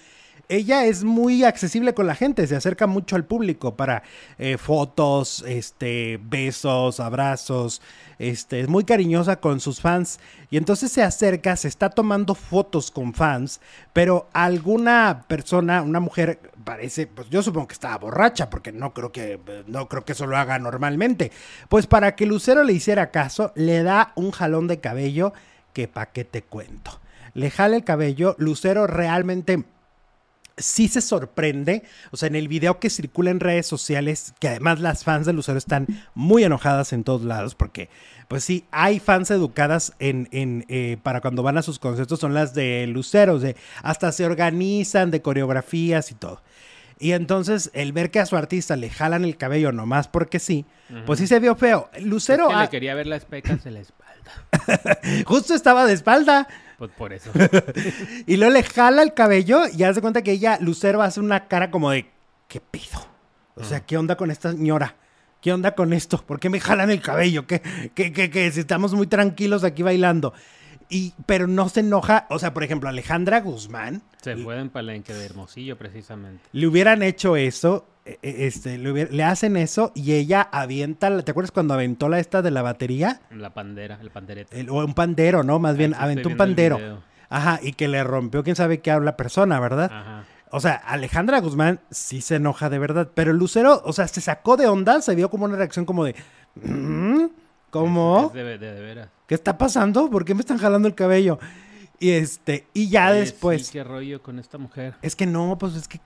ella 0.48 0.84
es 0.84 1.04
muy 1.04 1.44
accesible 1.44 1.94
con 1.94 2.06
la 2.06 2.14
gente, 2.14 2.46
se 2.46 2.56
acerca 2.56 2.86
mucho 2.86 3.16
al 3.16 3.24
público 3.24 3.76
para 3.76 4.02
eh, 4.38 4.58
fotos, 4.58 5.44
este, 5.46 6.18
besos, 6.22 7.00
abrazos, 7.00 7.82
este, 8.18 8.60
es 8.60 8.68
muy 8.68 8.84
cariñosa 8.84 9.40
con 9.40 9.60
sus 9.60 9.80
fans 9.80 10.20
y 10.50 10.56
entonces 10.56 10.92
se 10.92 11.02
acerca, 11.02 11.56
se 11.56 11.68
está 11.68 11.90
tomando 11.90 12.34
fotos 12.34 12.90
con 12.90 13.14
fans, 13.14 13.60
pero 13.92 14.28
alguna 14.32 15.24
persona, 15.28 15.82
una 15.82 16.00
mujer, 16.00 16.40
parece, 16.64 17.06
pues 17.06 17.28
yo 17.28 17.42
supongo 17.42 17.68
que 17.68 17.74
estaba 17.74 17.98
borracha 17.98 18.48
porque 18.48 18.72
no 18.72 18.94
creo 18.94 19.12
que, 19.12 19.40
no 19.66 19.88
creo 19.88 20.04
que 20.04 20.12
eso 20.12 20.26
lo 20.26 20.36
haga 20.36 20.58
normalmente, 20.58 21.32
pues 21.68 21.86
para 21.86 22.14
que 22.14 22.26
Lucero 22.26 22.64
le 22.64 22.72
hiciera 22.72 23.10
caso, 23.10 23.52
le 23.54 23.82
da 23.82 24.12
un 24.14 24.30
jalón 24.30 24.66
de 24.66 24.80
cabello 24.80 25.32
que 25.72 25.88
pa' 25.88 26.06
qué 26.06 26.24
te 26.24 26.42
cuento. 26.42 27.00
Le 27.34 27.50
jala 27.50 27.76
el 27.76 27.84
cabello, 27.84 28.34
Lucero 28.38 28.86
realmente 28.86 29.64
sí 30.56 30.88
se 30.88 31.00
sorprende, 31.00 31.82
o 32.10 32.16
sea, 32.16 32.28
en 32.28 32.34
el 32.34 32.48
video 32.48 32.80
que 32.80 32.90
circula 32.90 33.30
en 33.30 33.40
redes 33.40 33.66
sociales, 33.66 34.34
que 34.40 34.48
además 34.48 34.80
las 34.80 35.04
fans 35.04 35.26
de 35.26 35.32
Lucero 35.32 35.58
están 35.58 35.86
muy 36.14 36.44
enojadas 36.44 36.92
en 36.92 37.04
todos 37.04 37.22
lados, 37.22 37.54
porque, 37.54 37.90
pues 38.28 38.44
sí, 38.44 38.64
hay 38.70 38.98
fans 38.98 39.30
educadas 39.30 39.92
en, 39.98 40.28
en, 40.32 40.64
eh, 40.68 40.96
para 41.02 41.20
cuando 41.20 41.42
van 41.42 41.58
a 41.58 41.62
sus 41.62 41.78
conciertos, 41.78 42.20
son 42.20 42.34
las 42.34 42.54
de 42.54 42.86
Lucero, 42.86 43.38
de, 43.38 43.56
hasta 43.82 44.12
se 44.12 44.24
organizan 44.24 45.10
de 45.10 45.22
coreografías 45.22 46.10
y 46.10 46.14
todo. 46.14 46.42
Y 46.98 47.12
entonces, 47.12 47.70
el 47.74 47.92
ver 47.92 48.10
que 48.10 48.20
a 48.20 48.26
su 48.26 48.36
artista 48.36 48.74
le 48.74 48.88
jalan 48.88 49.24
el 49.24 49.36
cabello 49.36 49.70
nomás 49.70 50.08
porque 50.08 50.38
sí, 50.38 50.64
pues 51.04 51.18
sí 51.18 51.26
se 51.26 51.38
vio 51.40 51.54
feo. 51.54 51.90
Lucero 52.00 52.44
Es 52.44 52.48
que 52.48 52.54
ah, 52.54 52.62
le 52.62 52.68
quería 52.70 52.94
ver 52.94 53.06
las 53.06 53.26
pecas 53.26 53.62
de 53.64 53.70
la 53.70 53.80
espalda. 53.80 54.98
justo 55.26 55.54
estaba 55.54 55.84
de 55.84 55.92
espalda. 55.92 56.48
Pues 56.78 56.90
por 56.92 57.12
eso. 57.12 57.30
Y 58.26 58.36
luego 58.36 58.52
le 58.52 58.62
jala 58.62 59.02
el 59.02 59.14
cabello 59.14 59.62
y 59.72 59.82
hace 59.82 60.00
cuenta 60.00 60.22
que 60.22 60.32
ella, 60.32 60.58
Lucero, 60.60 61.02
hace 61.02 61.20
una 61.20 61.48
cara 61.48 61.70
como 61.70 61.90
de, 61.90 62.10
¿qué 62.48 62.60
pido? 62.60 63.06
O 63.54 63.64
sea, 63.64 63.80
¿qué 63.80 63.96
onda 63.96 64.16
con 64.16 64.30
esta 64.30 64.52
señora? 64.52 64.96
¿Qué 65.40 65.52
onda 65.52 65.74
con 65.74 65.92
esto? 65.92 66.18
¿Por 66.18 66.38
qué 66.40 66.50
me 66.50 66.60
jalan 66.60 66.90
el 66.90 67.00
cabello? 67.00 67.46
¿Qué, 67.46 67.62
qué, 67.94 68.12
qué, 68.12 68.30
qué? 68.30 68.50
Si 68.50 68.60
estamos 68.60 68.92
muy 68.94 69.06
tranquilos 69.06 69.64
aquí 69.64 69.82
bailando. 69.82 70.34
Y, 70.88 71.14
pero 71.24 71.46
no 71.46 71.68
se 71.68 71.80
enoja, 71.80 72.26
o 72.30 72.38
sea, 72.38 72.52
por 72.54 72.62
ejemplo, 72.62 72.88
Alejandra 72.88 73.40
Guzmán, 73.40 74.02
Se 74.22 74.36
fue 74.36 74.58
en 74.60 74.70
Palenque 74.70 75.14
de 75.14 75.24
Hermosillo, 75.24 75.76
precisamente. 75.76 76.44
le 76.52 76.66
hubieran 76.66 77.02
hecho 77.02 77.36
eso, 77.36 77.86
este, 78.22 78.78
le, 78.78 79.06
le 79.06 79.24
hacen 79.24 79.56
eso 79.56 79.92
y 79.94 80.12
ella 80.12 80.48
avienta, 80.52 81.22
¿te 81.22 81.30
acuerdas 81.30 81.50
cuando 81.50 81.74
aventó 81.74 82.08
la 82.08 82.18
esta 82.20 82.42
de 82.42 82.50
la 82.50 82.62
batería? 82.62 83.20
La 83.30 83.52
pandera, 83.54 83.98
el 84.00 84.10
panderete. 84.10 84.60
El- 84.60 84.70
o 84.70 84.84
un 84.84 84.94
pandero, 84.94 85.42
¿no? 85.42 85.58
Más 85.58 85.76
bien, 85.76 85.94
aventó 85.94 86.28
un 86.28 86.36
pandero. 86.36 87.02
Ajá, 87.28 87.58
y 87.62 87.72
que 87.72 87.88
le 87.88 88.04
rompió 88.04 88.44
quién 88.44 88.54
sabe 88.56 88.80
qué 88.80 88.90
habla 88.92 89.16
persona, 89.16 89.58
¿verdad? 89.58 89.90
Ajá. 89.92 90.24
O 90.52 90.60
sea, 90.60 90.74
Alejandra 90.74 91.40
Guzmán 91.40 91.80
sí 91.90 92.20
se 92.20 92.36
enoja 92.36 92.70
de 92.70 92.78
verdad, 92.78 93.10
pero 93.14 93.32
Lucero, 93.32 93.82
o 93.84 93.92
sea, 93.92 94.06
se 94.06 94.20
sacó 94.20 94.56
de 94.56 94.68
onda, 94.68 95.02
se 95.02 95.14
vio 95.16 95.28
como 95.28 95.44
una 95.44 95.56
reacción 95.56 95.84
como 95.84 96.04
de, 96.04 96.14
"¿Mm? 96.54 97.24
¿cómo? 97.70 98.26
Es 98.28 98.32
de, 98.34 98.58
de- 98.58 98.72
de 98.74 98.80
veras. 98.80 99.08
¿Qué 99.26 99.34
está 99.34 99.58
pasando? 99.58 100.08
¿Por 100.08 100.24
qué 100.24 100.34
me 100.34 100.40
están 100.40 100.58
jalando 100.58 100.86
el 100.86 100.94
cabello? 100.94 101.38
Y 101.98 102.10
este, 102.10 102.66
y 102.74 102.88
ya 102.90 103.10
Oye, 103.10 103.20
después, 103.20 103.66
sí, 103.66 103.72
qué 103.72 103.82
rollo 103.82 104.22
con 104.22 104.38
esta 104.38 104.56
mujer. 104.58 104.94
es 105.02 105.16
que 105.16 105.26
no, 105.26 105.58
pues 105.58 105.74
es 105.74 105.88
que 105.88 106.00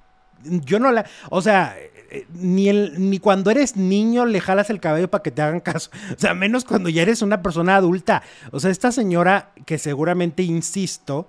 yo 0.44 0.78
no 0.78 0.92
la, 0.92 1.06
o 1.30 1.42
sea, 1.42 1.76
eh, 2.10 2.26
ni 2.34 2.68
el, 2.68 3.10
ni 3.10 3.18
cuando 3.18 3.50
eres 3.50 3.76
niño 3.76 4.26
le 4.26 4.40
jalas 4.40 4.70
el 4.70 4.80
cabello 4.80 5.10
para 5.10 5.22
que 5.22 5.30
te 5.30 5.42
hagan 5.42 5.60
caso, 5.60 5.90
o 6.16 6.18
sea, 6.18 6.34
menos 6.34 6.64
cuando 6.64 6.88
ya 6.88 7.02
eres 7.02 7.22
una 7.22 7.42
persona 7.42 7.76
adulta. 7.76 8.22
O 8.50 8.60
sea, 8.60 8.70
esta 8.70 8.92
señora 8.92 9.52
que 9.66 9.78
seguramente 9.78 10.42
insisto, 10.42 11.28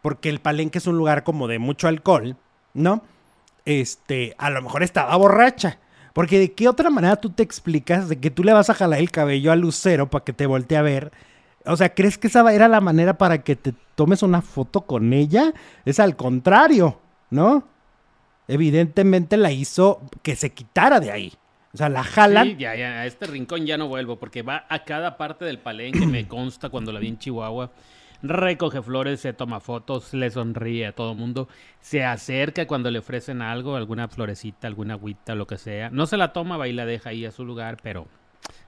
porque 0.00 0.28
el 0.28 0.40
palenque 0.40 0.78
es 0.78 0.86
un 0.86 0.96
lugar 0.96 1.22
como 1.24 1.48
de 1.48 1.58
mucho 1.58 1.88
alcohol, 1.88 2.36
¿no? 2.74 3.02
Este, 3.64 4.34
a 4.38 4.50
lo 4.50 4.62
mejor 4.62 4.82
estaba 4.82 5.16
borracha. 5.16 5.78
Porque 6.12 6.38
de 6.38 6.52
qué 6.52 6.68
otra 6.68 6.90
manera 6.90 7.16
tú 7.16 7.30
te 7.30 7.42
explicas 7.42 8.08
de 8.08 8.18
que 8.18 8.30
tú 8.30 8.44
le 8.44 8.52
vas 8.52 8.68
a 8.68 8.74
jalar 8.74 8.98
el 8.98 9.10
cabello 9.10 9.50
a 9.50 9.56
Lucero 9.56 10.10
para 10.10 10.24
que 10.24 10.32
te 10.32 10.46
voltee 10.46 10.76
a 10.76 10.82
ver. 10.82 11.12
O 11.64 11.76
sea, 11.76 11.94
¿crees 11.94 12.18
que 12.18 12.26
esa 12.26 12.52
era 12.52 12.68
la 12.68 12.80
manera 12.80 13.16
para 13.16 13.42
que 13.42 13.56
te 13.56 13.72
tomes 13.94 14.22
una 14.22 14.42
foto 14.42 14.82
con 14.82 15.12
ella? 15.12 15.54
Es 15.84 16.00
al 16.00 16.16
contrario, 16.16 17.00
¿no? 17.30 17.64
Evidentemente 18.48 19.36
la 19.36 19.52
hizo 19.52 20.00
que 20.22 20.36
se 20.36 20.52
quitara 20.52 21.00
de 21.00 21.10
ahí. 21.10 21.32
O 21.72 21.76
sea, 21.76 21.88
la 21.88 22.02
jalan. 22.02 22.48
Sí, 22.48 22.56
ya, 22.58 22.74
ya, 22.74 23.00
a 23.00 23.06
este 23.06 23.26
rincón 23.26 23.66
ya 23.66 23.78
no 23.78 23.88
vuelvo 23.88 24.18
porque 24.18 24.42
va 24.42 24.66
a 24.68 24.84
cada 24.84 25.16
parte 25.16 25.44
del 25.44 25.58
palenque, 25.58 26.06
me 26.06 26.26
consta 26.28 26.68
cuando 26.68 26.92
la 26.92 27.00
vi 27.00 27.08
en 27.08 27.18
Chihuahua. 27.18 27.70
Recoge 28.22 28.82
flores, 28.82 29.20
se 29.20 29.32
toma 29.32 29.58
fotos, 29.58 30.14
le 30.14 30.30
sonríe 30.30 30.86
a 30.86 30.92
todo 30.92 31.14
mundo, 31.14 31.48
se 31.80 32.04
acerca 32.04 32.68
cuando 32.68 32.88
le 32.90 33.00
ofrecen 33.00 33.42
algo, 33.42 33.74
alguna 33.74 34.06
florecita, 34.06 34.68
alguna 34.68 34.94
agüita, 34.94 35.34
lo 35.34 35.48
que 35.48 35.58
sea. 35.58 35.90
No 35.90 36.06
se 36.06 36.16
la 36.16 36.32
toma, 36.32 36.56
va 36.56 36.68
y 36.68 36.72
la 36.72 36.86
deja 36.86 37.10
ahí 37.10 37.24
a 37.24 37.32
su 37.32 37.44
lugar, 37.44 37.78
pero 37.82 38.06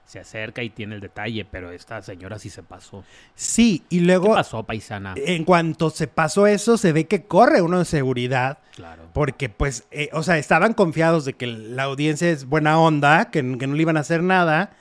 se 0.05 0.19
acerca 0.19 0.63
y 0.63 0.69
tiene 0.69 0.95
el 0.95 1.01
detalle. 1.01 1.45
Pero 1.45 1.71
esta 1.71 2.01
señora 2.01 2.39
sí 2.39 2.49
se 2.49 2.63
pasó. 2.63 3.03
Sí, 3.35 3.83
y 3.89 3.99
¿Qué 3.99 4.05
luego, 4.05 4.33
pasó, 4.33 4.63
paisana? 4.63 5.13
en 5.17 5.43
cuanto 5.43 5.89
se 5.89 6.07
pasó 6.07 6.47
eso, 6.47 6.77
se 6.77 6.91
ve 6.91 7.05
que 7.05 7.23
corre 7.25 7.61
uno 7.61 7.79
de 7.79 7.85
seguridad. 7.85 8.59
Claro. 8.75 9.03
Porque, 9.13 9.49
pues, 9.49 9.85
eh, 9.91 10.09
o 10.13 10.23
sea, 10.23 10.37
estaban 10.37 10.73
confiados 10.73 11.25
de 11.25 11.33
que 11.33 11.47
la 11.47 11.83
audiencia 11.83 12.29
es 12.29 12.45
buena 12.45 12.79
onda, 12.79 13.31
que, 13.31 13.39
que 13.57 13.67
no 13.67 13.75
le 13.75 13.81
iban 13.81 13.97
a 13.97 14.01
hacer 14.01 14.21
nada. 14.23 14.71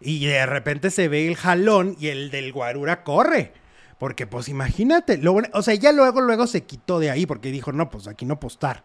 Y 0.00 0.26
de 0.26 0.46
repente 0.46 0.90
se 0.90 1.08
ve 1.08 1.26
el 1.26 1.36
jalón 1.36 1.96
y 1.98 2.08
el 2.08 2.30
del 2.30 2.52
guarura 2.52 3.02
corre. 3.04 3.52
Porque, 3.98 4.26
pues, 4.28 4.48
imagínate. 4.48 5.18
lo 5.18 5.34
o 5.52 5.62
sea, 5.62 5.74
ya 5.74 5.90
luego, 5.92 6.20
luego 6.20 6.46
se 6.46 6.62
quitó 6.64 7.00
de 7.00 7.10
ahí 7.10 7.26
porque 7.26 7.50
dijo, 7.50 7.72
no, 7.72 7.90
pues 7.90 8.06
aquí 8.06 8.24
no 8.24 8.38
postar. 8.38 8.84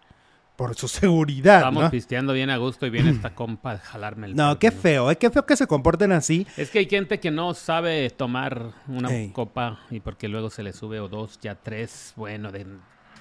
Por 0.56 0.76
su 0.76 0.88
seguridad, 0.88 1.58
Estamos 1.58 1.84
¿no? 1.86 1.90
pisteando 1.92 2.32
bien 2.34 2.50
a 2.52 2.58
gusto 2.58 2.86
y 2.86 2.92
viene 2.92 3.10
esta 3.10 3.34
compa 3.34 3.72
a 3.72 3.78
jalarme 3.80 4.28
el 4.28 4.36
No, 4.36 4.60
qué 4.60 4.70
feo, 4.70 5.10
¿eh? 5.10 5.16
Qué 5.18 5.32
feo 5.32 5.46
que 5.46 5.56
se 5.58 5.66
comporten 5.66 6.12
así. 6.12 6.46
Es 6.58 6.70
que 6.70 6.80
hay 6.80 6.86
gente 6.86 7.20
que 7.20 7.32
no 7.32 7.56
sabe 7.56 8.10
tomar 8.12 8.72
una 8.88 9.10
Ey. 9.12 9.30
copa 9.32 9.80
y 9.90 10.00
porque 10.00 10.28
luego 10.28 10.52
se 10.52 10.62
le 10.62 10.72
sube 10.72 11.00
o 11.00 11.08
dos, 11.08 11.40
ya 11.42 11.56
tres, 11.56 12.14
bueno, 12.16 12.52
de 12.52 12.68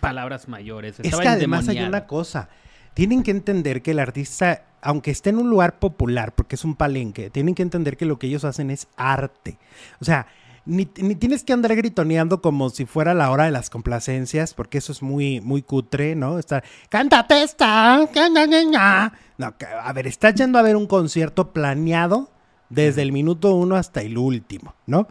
palabras 0.00 0.46
mayores. 0.46 1.00
Es 1.00 1.06
Estaba 1.06 1.22
que 1.22 1.28
además 1.30 1.68
hay 1.68 1.80
una 1.80 2.06
cosa. 2.06 2.50
Tienen 2.92 3.22
que 3.22 3.30
entender 3.30 3.80
que 3.80 3.92
el 3.92 4.00
artista, 4.00 4.66
aunque 4.82 5.10
esté 5.10 5.30
en 5.30 5.38
un 5.38 5.48
lugar 5.48 5.78
popular, 5.78 6.34
porque 6.34 6.56
es 6.56 6.64
un 6.64 6.76
palenque, 6.76 7.30
tienen 7.30 7.54
que 7.54 7.62
entender 7.62 7.96
que 7.96 8.04
lo 8.04 8.18
que 8.18 8.26
ellos 8.26 8.44
hacen 8.44 8.70
es 8.70 8.88
arte. 8.96 9.58
O 10.00 10.04
sea, 10.04 10.26
ni, 10.64 10.88
ni 10.96 11.14
tienes 11.14 11.44
que 11.44 11.52
andar 11.52 11.74
gritoneando 11.74 12.40
como 12.40 12.70
si 12.70 12.84
fuera 12.86 13.14
la 13.14 13.30
hora 13.30 13.44
de 13.44 13.50
las 13.50 13.68
complacencias, 13.70 14.54
porque 14.54 14.78
eso 14.78 14.92
es 14.92 15.02
muy, 15.02 15.40
muy 15.40 15.62
cutre, 15.62 16.14
¿no? 16.14 16.38
Estar, 16.38 16.62
cántate 16.88 17.42
esta, 17.42 18.00
ca, 18.12 18.28
ca, 18.32 18.46
ca, 18.48 18.70
ca". 18.72 19.12
No, 19.38 19.54
a 19.82 19.92
ver, 19.92 20.06
estás 20.06 20.34
yendo 20.34 20.58
a 20.58 20.62
ver 20.62 20.76
un 20.76 20.86
concierto 20.86 21.52
planeado 21.52 22.30
desde 22.68 23.02
el 23.02 23.12
minuto 23.12 23.54
uno 23.54 23.76
hasta 23.76 24.00
el 24.02 24.16
último, 24.18 24.74
¿no? 24.86 25.08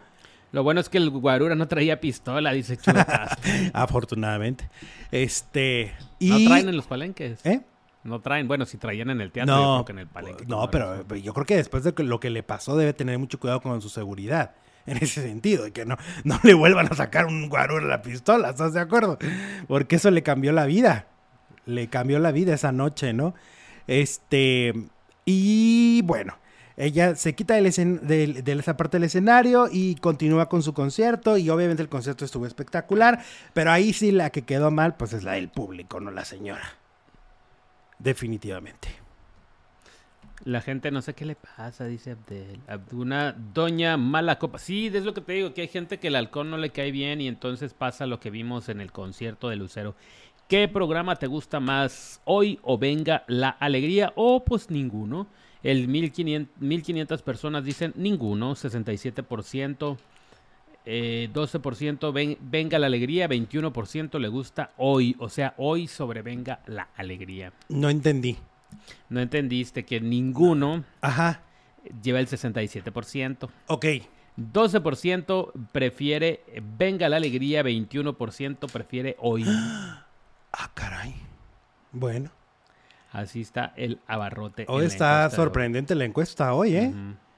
Lo 0.54 0.64
bueno 0.64 0.82
es 0.82 0.90
que 0.90 0.98
el 0.98 1.10
guarura 1.10 1.56
no 1.56 1.68
traía 1.70 2.02
pistola, 2.02 2.52
dice 2.52 2.76
Chutas. 2.76 3.38
Afortunadamente. 3.74 4.70
Este. 5.12 5.94
No 6.20 6.38
Y, 6.40 6.46
traen 6.46 6.70
en 6.70 6.76
los 6.76 6.88
palenques. 6.88 7.40
¿Eh? 7.46 7.62
No 8.04 8.20
traen, 8.20 8.48
bueno, 8.48 8.66
si 8.66 8.78
traían 8.78 9.12
en 9.12 9.22
el 9.22 9.32
teatro, 9.32 9.56
yo 9.56 9.62
No, 9.62 9.74
creo 9.76 9.86
que 9.86 9.92
en 9.94 10.00
el 10.00 10.08
palenque. 10.08 10.46
no, 10.48 10.70
pero 10.72 11.06
yo 11.16 11.34
creo 11.34 11.46
que 11.46 11.56
después 11.56 11.84
de 11.84 11.94
lo 12.04 12.20
que 12.20 12.30
le 12.32 12.42
pasó 12.44 12.76
debe 12.76 12.94
tener 12.94 13.18
mucho 13.20 13.40
cuidado 13.40 13.62
con 13.62 13.82
su 13.82 13.90
seguridad. 13.90 14.52
En 14.88 14.98
ese 14.98 15.22
sentido, 15.22 15.64
de 15.66 15.72
que 15.72 15.86
no, 15.86 15.98
no 16.24 16.40
le 16.44 16.54
vuelvan 16.54 16.88
a 16.92 16.96
sacar 16.96 17.26
un 17.28 17.50
guarura 17.50 17.86
a 17.86 17.88
la 17.90 18.02
pistola, 18.02 18.50
¿estás 18.50 18.74
de 18.74 18.80
acuerdo? 18.80 19.18
Porque 19.68 19.98
eso 19.98 20.10
le 20.12 20.24
cambió 20.24 20.52
la 20.52 20.66
vida. 20.66 21.08
Le 21.66 21.88
cambió 21.88 22.18
la 22.20 22.32
vida 22.32 22.54
esa 22.56 22.72
noche, 22.72 23.14
¿no? 23.14 23.36
Este. 23.88 24.74
Y 25.26 26.02
bueno, 26.04 26.38
Ella 26.78 27.16
se 27.16 27.36
quita 27.36 27.54
del 27.56 27.72
del- 28.08 28.44
de, 28.44 28.54
esa 28.54 28.76
parte 28.76 28.98
del 28.98 29.04
escenario 29.04 29.68
y 29.72 29.96
continúa 29.96 30.50
con 30.50 30.64
su 30.64 30.74
concierto 30.74 31.38
y 31.38 31.50
obviamente 31.50 31.84
el 31.84 31.90
concierto 31.90 32.26
estuvo 32.26 32.48
espectacular, 32.48 33.20
pero 33.54 33.72
ahí 33.72 33.94
sí 33.94 34.12
la 34.12 34.32
que 34.32 34.42
quedó 34.44 34.72
mal 34.72 34.96
pues 34.96 35.14
es 35.14 35.24
la 35.24 35.34
del 35.34 35.50
público, 35.50 36.00
no 36.00 36.10
la 36.10 36.26
señora. 36.26 36.64
Definitivamente. 38.00 38.88
La 40.44 40.62
gente 40.62 40.90
no 40.92 41.02
sé 41.02 41.14
qué 41.14 41.26
le 41.26 41.36
pasa, 41.36 41.86
dice 41.86 42.12
Abdel. 42.12 42.60
Abd- 42.68 42.94
Una 42.94 43.32
doña 43.54 43.96
mala 43.98 44.40
copa. 44.40 44.58
Sí, 44.58 44.88
es 44.94 45.04
lo 45.06 45.14
que 45.14 45.22
te 45.22 45.34
digo, 45.34 45.54
que 45.54 45.62
hay 45.62 45.68
gente 45.68 46.00
que 46.00 46.08
el 46.08 46.16
halcón 46.16 46.50
no 46.50 46.58
le 46.58 46.72
cae 46.72 46.92
bien 46.92 47.22
y 47.22 47.28
entonces 47.28 47.74
pasa 47.74 48.08
lo 48.08 48.20
que 48.20 48.30
vimos 48.32 48.68
en 48.70 48.82
el 48.82 48.92
concierto 48.92 49.50
de 49.50 49.56
Lucero. 49.56 49.96
¿Qué 50.48 50.68
programa 50.68 51.16
te 51.16 51.28
gusta 51.28 51.60
más 51.60 52.22
hoy 52.26 52.60
o 52.64 52.78
venga 52.78 53.24
la 53.28 53.50
alegría 53.50 54.12
o 54.16 54.44
pues 54.44 54.70
ninguno? 54.70 55.28
El 55.64 55.88
1500, 55.88 56.60
1500 56.62 57.22
personas 57.22 57.64
dicen 57.64 57.94
ninguno, 57.96 58.56
67%. 58.56 59.98
eh, 60.84 61.30
12% 61.32 62.12
ven- 62.12 62.38
venga 62.42 62.80
la 62.80 62.88
alegría, 62.88 63.28
21% 63.30 64.18
le 64.18 64.28
gusta 64.30 64.72
hoy, 64.78 65.16
o 65.20 65.30
sea, 65.30 65.54
hoy 65.58 65.86
sobrevenga 65.88 66.62
la 66.66 66.90
alegría. 66.96 67.54
No 67.70 67.90
entendí. 67.92 68.36
No 69.10 69.20
entendiste 69.20 69.86
que 69.86 70.00
ninguno 70.02 70.84
Ajá, 71.02 71.42
lleva 72.02 72.20
el 72.20 72.28
67%. 72.28 73.50
ok. 73.68 73.86
12% 74.38 75.52
prefiere 75.72 76.42
venga 76.78 77.10
la 77.10 77.18
alegría, 77.18 77.64
21% 77.64 78.72
prefiere 78.72 79.16
hoy. 79.20 79.46
Ah, 80.54 80.70
caray. 80.74 81.16
Bueno, 81.94 82.30
Así 83.14 83.40
está 83.40 83.72
el 83.78 84.00
abarrote. 84.06 84.66
hoy 84.68 84.84
está 84.86 85.28
hoy. 85.28 85.32
sorprendente 85.36 85.96
la 85.96 86.04
encuesta 86.04 86.54
hoy, 86.54 86.76
¿eh? 86.76 86.94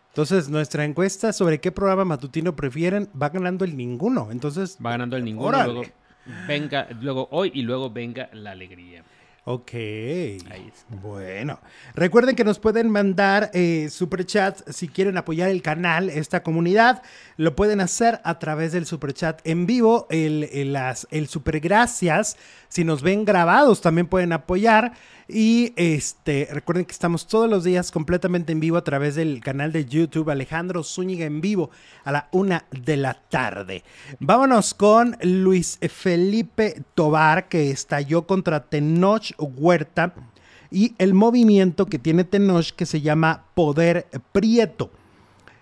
Entonces, 0.09 0.49
nuestra 0.49 0.83
encuesta 0.83 1.31
sobre 1.31 1.59
qué 1.59 1.71
programa 1.71 2.05
matutino 2.05 2.55
prefieren 2.55 3.07
va 3.19 3.29
ganando 3.29 3.65
el 3.65 3.77
ninguno. 3.77 4.29
Entonces, 4.31 4.79
Va 4.83 4.91
ganando 4.91 5.15
el 5.15 5.23
ninguno, 5.25 5.63
luego 5.63 5.83
venga, 6.47 6.87
luego 7.01 7.27
hoy 7.29 7.51
y 7.53 7.61
luego 7.61 7.91
venga 7.91 8.29
la 8.33 8.51
alegría. 8.51 9.03
Ok. 9.45 9.73
Ahí 9.73 10.71
está. 10.73 10.95
Bueno, 11.01 11.59
recuerden 11.95 12.35
que 12.35 12.43
nos 12.43 12.59
pueden 12.59 12.89
mandar 12.89 13.51
eh, 13.53 13.89
superchat 13.89 14.69
si 14.69 14.87
quieren 14.87 15.17
apoyar 15.17 15.49
el 15.49 15.61
canal, 15.61 16.09
esta 16.09 16.43
comunidad. 16.43 17.01
Lo 17.37 17.55
pueden 17.55 17.81
hacer 17.81 18.21
a 18.23 18.39
través 18.39 18.71
del 18.71 18.85
superchat 18.85 19.41
en 19.45 19.65
vivo. 19.65 20.07
El, 20.09 20.49
el, 20.51 20.73
las, 20.73 21.07
el 21.11 21.27
super 21.27 21.59
gracias. 21.59 22.37
Si 22.69 22.83
nos 22.83 23.01
ven 23.01 23.25
grabados, 23.25 23.81
también 23.81 24.07
pueden 24.07 24.33
apoyar. 24.33 24.93
Y 25.27 25.73
este, 25.77 26.49
recuerden 26.51 26.85
que 26.85 26.91
estamos 26.91 27.27
todos 27.27 27.49
los 27.49 27.63
días 27.63 27.91
completamente 27.91 28.51
en 28.51 28.59
vivo 28.59 28.77
a 28.77 28.83
través 28.83 29.15
del 29.15 29.39
canal 29.41 29.71
de 29.71 29.85
YouTube 29.85 30.29
Alejandro 30.29 30.83
Zúñiga 30.83 31.25
en 31.25 31.39
vivo 31.39 31.69
a 32.03 32.11
la 32.11 32.27
una 32.31 32.65
de 32.71 32.97
la 32.97 33.13
tarde. 33.13 33.83
Vámonos 34.19 34.73
con 34.73 35.17
Luis 35.21 35.79
Felipe 35.89 36.83
Tobar, 36.93 37.47
que 37.47 37.71
estalló 37.71 38.27
contra 38.27 38.65
Tenoch 38.65 39.33
Huerta 39.37 40.13
y 40.69 40.95
el 40.97 41.13
movimiento 41.13 41.85
que 41.85 41.99
tiene 41.99 42.23
Tenoch 42.23 42.71
que 42.71 42.85
se 42.85 42.99
llama 42.99 43.45
Poder 43.53 44.07
Prieto. 44.31 44.91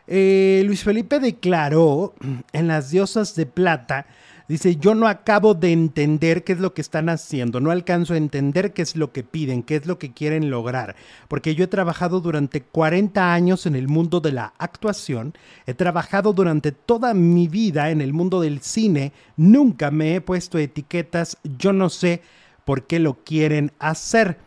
Eh, 0.08 0.64
Luis 0.66 0.84
Felipe 0.84 1.20
declaró 1.20 2.16
en 2.52 2.68
Las 2.68 2.90
Diosas 2.90 3.36
de 3.36 3.46
Plata, 3.46 4.08
dice, 4.52 4.76
yo 4.76 4.96
no 4.96 5.08
acabo 5.08 5.54
de 5.54 5.72
entender 5.72 6.44
qué 6.44 6.54
es 6.54 6.60
lo 6.60 6.74
que 6.74 6.82
están 6.82 7.10
haciendo, 7.10 7.60
no 7.60 7.72
alcanzo 7.72 8.14
a 8.14 8.18
entender 8.18 8.74
qué 8.74 8.82
es 8.82 8.96
lo 8.96 9.12
que 9.12 9.24
piden, 9.24 9.64
qué 9.64 9.78
es 9.78 9.86
lo 9.86 9.98
que 9.98 10.12
quieren 10.12 10.50
lograr, 10.50 10.96
porque 11.28 11.56
yo 11.56 11.64
he 11.64 11.68
trabajado 11.68 12.20
durante 12.20 12.62
40 12.62 13.34
años 13.34 13.66
en 13.66 13.76
el 13.76 13.88
mundo 13.88 14.20
de 14.20 14.34
la 14.34 14.54
actuación, 14.58 15.34
he 15.66 15.74
trabajado 15.74 16.34
durante 16.34 16.72
toda 16.72 17.14
mi 17.14 17.48
vida 17.48 17.92
en 17.92 18.02
el 18.02 18.14
mundo 18.14 18.42
del 18.42 18.62
cine, 18.62 19.14
nunca 19.38 19.90
me 19.90 20.16
he 20.16 20.22
puesto 20.22 20.58
etiquetas, 20.58 21.38
yo 21.58 21.72
no 21.72 21.90
sé 21.90 22.22
por 22.66 22.84
qué 22.88 23.00
lo 23.00 23.24
quieren 23.24 23.72
hacer. 23.80 24.38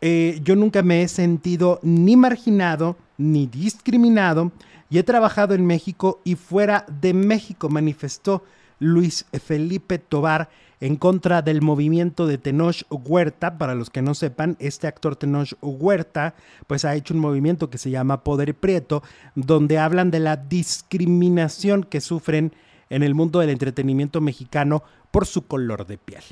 Eh, 0.00 0.40
yo 0.44 0.54
nunca 0.54 0.82
me 0.82 1.02
he 1.02 1.08
sentido 1.08 1.80
ni 1.82 2.16
marginado 2.16 2.96
ni 3.16 3.46
discriminado 3.46 4.52
y 4.90 4.98
he 4.98 5.02
trabajado 5.02 5.54
en 5.54 5.66
México 5.66 6.20
y 6.24 6.36
fuera 6.36 6.86
de 7.00 7.14
México, 7.14 7.68
manifestó 7.68 8.44
Luis 8.78 9.26
Felipe 9.44 9.98
Tobar 9.98 10.48
en 10.80 10.96
contra 10.96 11.42
del 11.42 11.62
movimiento 11.62 12.26
de 12.26 12.38
Tenoch 12.38 12.84
Huerta. 12.90 13.58
Para 13.58 13.74
los 13.74 13.90
que 13.90 14.02
no 14.02 14.14
sepan, 14.14 14.56
este 14.60 14.86
actor 14.86 15.16
Tenoch 15.16 15.54
Huerta 15.60 16.34
pues 16.66 16.84
ha 16.84 16.94
hecho 16.94 17.14
un 17.14 17.20
movimiento 17.20 17.70
que 17.70 17.78
se 17.78 17.90
llama 17.90 18.22
Poder 18.22 18.54
Prieto, 18.54 19.02
donde 19.34 19.78
hablan 19.78 20.10
de 20.10 20.20
la 20.20 20.36
discriminación 20.36 21.84
que 21.84 22.00
sufren 22.00 22.52
en 22.90 23.02
el 23.02 23.14
mundo 23.14 23.40
del 23.40 23.50
entretenimiento 23.50 24.20
mexicano 24.20 24.82
por 25.10 25.26
su 25.26 25.46
color 25.46 25.86
de 25.86 25.98
piel. 25.98 26.22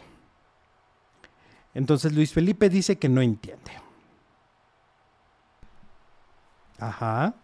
Entonces 1.74 2.12
Luis 2.14 2.32
Felipe 2.32 2.70
dice 2.70 2.96
que 2.96 3.08
no 3.08 3.20
entiende. 3.20 3.72
Ajá. 6.78 7.34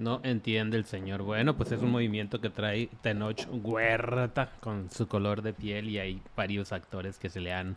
No 0.00 0.22
entiende 0.22 0.78
el 0.78 0.86
señor. 0.86 1.22
Bueno, 1.22 1.58
pues 1.58 1.72
es 1.72 1.82
un 1.82 1.90
movimiento 1.90 2.40
que 2.40 2.48
trae 2.48 2.88
Tenoch 3.02 3.46
Huerta 3.52 4.50
con 4.60 4.90
su 4.90 5.06
color 5.06 5.42
de 5.42 5.52
piel 5.52 5.90
y 5.90 5.98
hay 5.98 6.22
varios 6.34 6.72
actores 6.72 7.18
que 7.18 7.28
se 7.28 7.38
le 7.38 7.52
han 7.52 7.76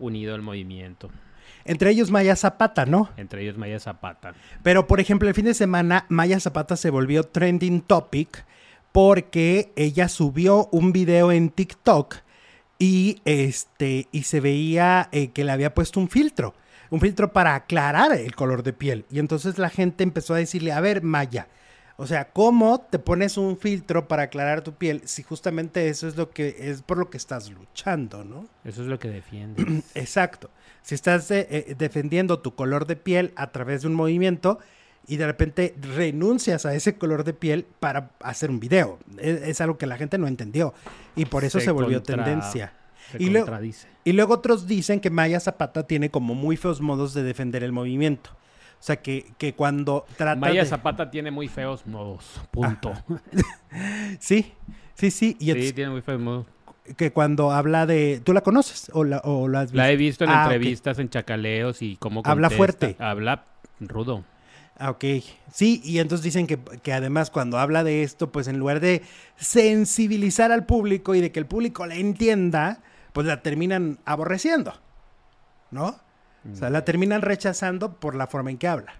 unido 0.00 0.34
al 0.34 0.42
movimiento. 0.42 1.10
Entre 1.64 1.92
ellos 1.92 2.10
Maya 2.10 2.34
Zapata, 2.34 2.86
¿no? 2.86 3.08
Entre 3.16 3.42
ellos 3.42 3.56
Maya 3.56 3.78
Zapata. 3.78 4.34
Pero 4.64 4.88
por 4.88 4.98
ejemplo, 4.98 5.28
el 5.28 5.34
fin 5.36 5.44
de 5.44 5.54
semana 5.54 6.06
Maya 6.08 6.40
Zapata 6.40 6.74
se 6.76 6.90
volvió 6.90 7.22
trending 7.22 7.82
topic 7.82 8.44
porque 8.90 9.70
ella 9.76 10.08
subió 10.08 10.68
un 10.72 10.90
video 10.90 11.30
en 11.30 11.50
TikTok 11.50 12.16
y 12.80 13.22
este 13.24 14.08
y 14.10 14.24
se 14.24 14.40
veía 14.40 15.08
eh, 15.12 15.28
que 15.28 15.44
le 15.44 15.52
había 15.52 15.72
puesto 15.72 16.00
un 16.00 16.08
filtro, 16.08 16.52
un 16.90 16.98
filtro 17.00 17.32
para 17.32 17.54
aclarar 17.54 18.10
el 18.10 18.34
color 18.34 18.64
de 18.64 18.72
piel. 18.72 19.04
Y 19.08 19.20
entonces 19.20 19.56
la 19.56 19.70
gente 19.70 20.02
empezó 20.02 20.34
a 20.34 20.38
decirle, 20.38 20.72
a 20.72 20.80
ver, 20.80 21.04
Maya, 21.04 21.46
o 22.02 22.06
sea, 22.06 22.30
¿cómo 22.32 22.80
te 22.80 22.98
pones 22.98 23.36
un 23.36 23.58
filtro 23.58 24.08
para 24.08 24.22
aclarar 24.24 24.62
tu 24.62 24.72
piel 24.72 25.02
si 25.04 25.22
justamente 25.22 25.88
eso 25.88 26.08
es 26.08 26.16
lo 26.16 26.30
que 26.30 26.56
es 26.58 26.80
por 26.80 26.96
lo 26.96 27.10
que 27.10 27.18
estás 27.18 27.50
luchando, 27.50 28.24
¿no? 28.24 28.46
Eso 28.64 28.80
es 28.82 28.88
lo 28.88 28.98
que 28.98 29.08
defiende. 29.10 29.82
Exacto. 29.94 30.48
Si 30.82 30.94
estás 30.94 31.30
eh, 31.30 31.46
eh, 31.50 31.74
defendiendo 31.76 32.38
tu 32.38 32.54
color 32.54 32.86
de 32.86 32.96
piel 32.96 33.32
a 33.36 33.52
través 33.52 33.82
de 33.82 33.88
un 33.88 33.94
movimiento 33.94 34.58
y 35.06 35.16
de 35.16 35.26
repente 35.26 35.74
renuncias 35.94 36.64
a 36.64 36.74
ese 36.74 36.96
color 36.96 37.24
de 37.24 37.34
piel 37.34 37.66
para 37.80 38.10
hacer 38.20 38.48
un 38.50 38.60
video, 38.60 38.98
es, 39.18 39.42
es 39.42 39.60
algo 39.60 39.76
que 39.76 39.86
la 39.86 39.98
gente 39.98 40.16
no 40.16 40.26
entendió 40.26 40.72
y 41.16 41.26
por 41.26 41.44
eso 41.44 41.58
se, 41.58 41.66
Se 41.66 41.70
volvió 41.70 41.98
contra- 41.98 42.24
tendencia. 42.24 42.72
Se 43.12 43.22
Y 43.22 43.28
luego-. 43.28 43.58
Y 44.04 44.12
luego 44.12 44.34
otros 44.34 44.66
dicen 44.66 45.00
que 45.00 45.10
Maya 45.10 45.38
Zapata 45.38 45.86
tiene 45.86 46.10
como 46.10 46.34
muy 46.34 46.56
feos 46.56 46.80
modos 46.80 47.12
de 47.12 47.22
defender 47.24 47.62
el 47.62 47.72
movimiento. 47.72 48.30
O 48.80 48.82
sea, 48.82 48.96
que, 48.96 49.32
que 49.36 49.52
cuando 49.54 50.06
trata 50.16 50.40
Maya 50.40 50.62
de... 50.62 50.66
Zapata 50.68 51.10
tiene 51.10 51.30
muy 51.30 51.48
feos 51.48 51.86
modos. 51.86 52.40
Punto. 52.50 52.92
Sí, 54.18 54.52
sí, 54.94 55.10
sí. 55.10 55.36
Y 55.38 55.52
Sí, 55.52 55.72
tiene 55.72 55.90
muy 55.90 56.00
feos 56.02 56.20
modos. 56.20 56.46
que 56.96 57.12
cuando 57.12 57.52
habla 57.52 57.86
de... 57.86 58.20
¿Tú 58.24 58.32
la 58.32 58.40
conoces 58.40 58.90
o 58.94 59.04
la, 59.04 59.18
o 59.18 59.48
la 59.48 59.60
has 59.60 59.66
visto? 59.70 59.76
La 59.76 59.90
he 59.90 59.96
visto 59.96 60.24
en 60.24 60.30
Ah, 60.30 60.42
entrevistas, 60.44 60.98
en 60.98 61.08
chacaleos 61.10 61.82
y 61.82 61.96
cómo 61.96 62.22
Habla 62.24 62.48
contesta. 62.48 62.56
fuerte. 62.56 62.96
Habla 62.98 63.44
rudo. 63.80 64.24
Ah, 64.78 64.90
ok. 64.90 65.04
Sí, 65.52 65.80
y 65.84 65.98
entonces 65.98 66.24
dicen 66.24 66.46
que, 66.46 66.58
que 66.58 66.92
además 66.94 67.30
cuando 67.30 67.58
habla 67.58 67.84
de 67.84 68.02
esto, 68.02 68.32
pues 68.32 68.48
en 68.48 68.58
lugar 68.58 68.80
de 68.80 69.02
sensibilizar 69.36 70.52
al 70.52 70.64
público 70.64 71.14
y 71.14 71.20
de 71.20 71.30
que 71.32 71.38
el 71.38 71.46
público 71.46 71.86
la 71.86 71.96
entienda, 71.96 72.80
pues 73.12 73.26
la 73.26 73.42
terminan 73.42 73.98
aborreciendo, 74.06 74.72
¿no? 75.70 75.96
O 76.50 76.54
sea, 76.54 76.70
la 76.70 76.84
terminan 76.84 77.22
rechazando 77.22 77.94
por 77.94 78.14
la 78.14 78.26
forma 78.26 78.50
en 78.50 78.58
que 78.58 78.68
habla. 78.68 78.94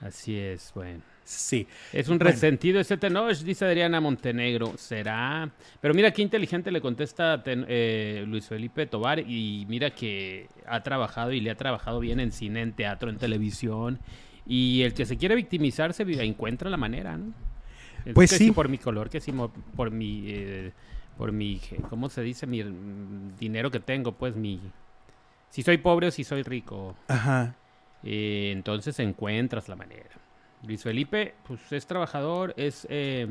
Así 0.00 0.36
es, 0.36 0.72
bueno. 0.74 1.02
Sí. 1.24 1.68
Es 1.92 2.08
un 2.08 2.18
Bueno. 2.18 2.32
resentido 2.32 2.80
ese 2.80 2.96
Tenoch, 2.96 3.32
dice 3.38 3.64
Adriana 3.64 4.00
Montenegro. 4.00 4.76
¿Será? 4.76 5.48
Pero 5.80 5.94
mira 5.94 6.10
qué 6.10 6.20
inteligente 6.22 6.72
le 6.72 6.80
contesta 6.80 7.42
Ten- 7.44 7.64
eh, 7.68 8.24
Luis 8.26 8.48
Felipe 8.48 8.86
Tobar 8.86 9.20
y 9.20 9.64
mira 9.68 9.90
que 9.90 10.48
ha 10.66 10.82
trabajado 10.82 11.30
y 11.32 11.40
le 11.40 11.50
ha 11.52 11.54
trabajado 11.54 12.00
bien 12.00 12.18
en 12.18 12.32
cine, 12.32 12.60
en 12.62 12.72
teatro, 12.72 13.08
en 13.08 13.18
televisión. 13.18 14.00
Y 14.44 14.82
el 14.82 14.94
que 14.94 15.06
se 15.06 15.16
quiere 15.16 15.36
victimizar 15.36 15.94
se 15.94 16.02
encuentra 16.24 16.68
la 16.68 16.76
manera, 16.76 17.16
¿no? 17.16 17.32
Es 18.04 18.14
Pues 18.14 18.30
que 18.32 18.38
sí. 18.38 18.50
por 18.50 18.68
mi 18.68 18.78
color, 18.78 19.08
que 19.08 19.20
sí 19.20 19.32
por 19.76 19.92
mi... 19.92 20.24
eh, 20.26 20.72
por 21.16 21.30
mi... 21.30 21.60
¿Cómo 21.88 22.08
se 22.08 22.22
dice? 22.22 22.48
Mi 22.48 22.64
mm, 22.64 23.36
dinero 23.38 23.70
que 23.70 23.78
tengo, 23.78 24.10
pues 24.10 24.34
mi... 24.34 24.58
Si 25.52 25.62
soy 25.62 25.76
pobre 25.76 26.06
o 26.06 26.10
si 26.10 26.24
soy 26.24 26.42
rico. 26.42 26.96
Ajá. 27.08 27.54
Eh, 28.02 28.50
entonces 28.52 28.98
encuentras 29.00 29.68
la 29.68 29.76
manera. 29.76 30.08
Luis 30.66 30.82
Felipe, 30.82 31.34
pues 31.46 31.60
es 31.72 31.86
trabajador, 31.86 32.54
es, 32.56 32.86
eh, 32.88 33.26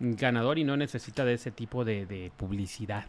ganador 0.00 0.58
y 0.58 0.64
no 0.64 0.76
necesita 0.76 1.24
de 1.24 1.34
ese 1.34 1.52
tipo 1.52 1.84
de, 1.84 2.06
de 2.06 2.32
publicidad. 2.36 3.04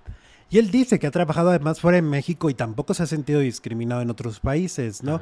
Y 0.49 0.59
él 0.59 0.69
dice 0.69 0.99
que 0.99 1.07
ha 1.07 1.11
trabajado 1.11 1.49
además 1.49 1.81
fuera 1.81 1.95
de 1.95 2.03
México 2.03 2.51
y 2.51 2.53
tampoco 2.53 2.93
se 2.93 3.01
ha 3.01 3.07
sentido 3.07 3.39
discriminado 3.39 4.03
en 4.03 4.11
otros 4.11 4.39
países, 4.39 5.01
¿no? 5.01 5.19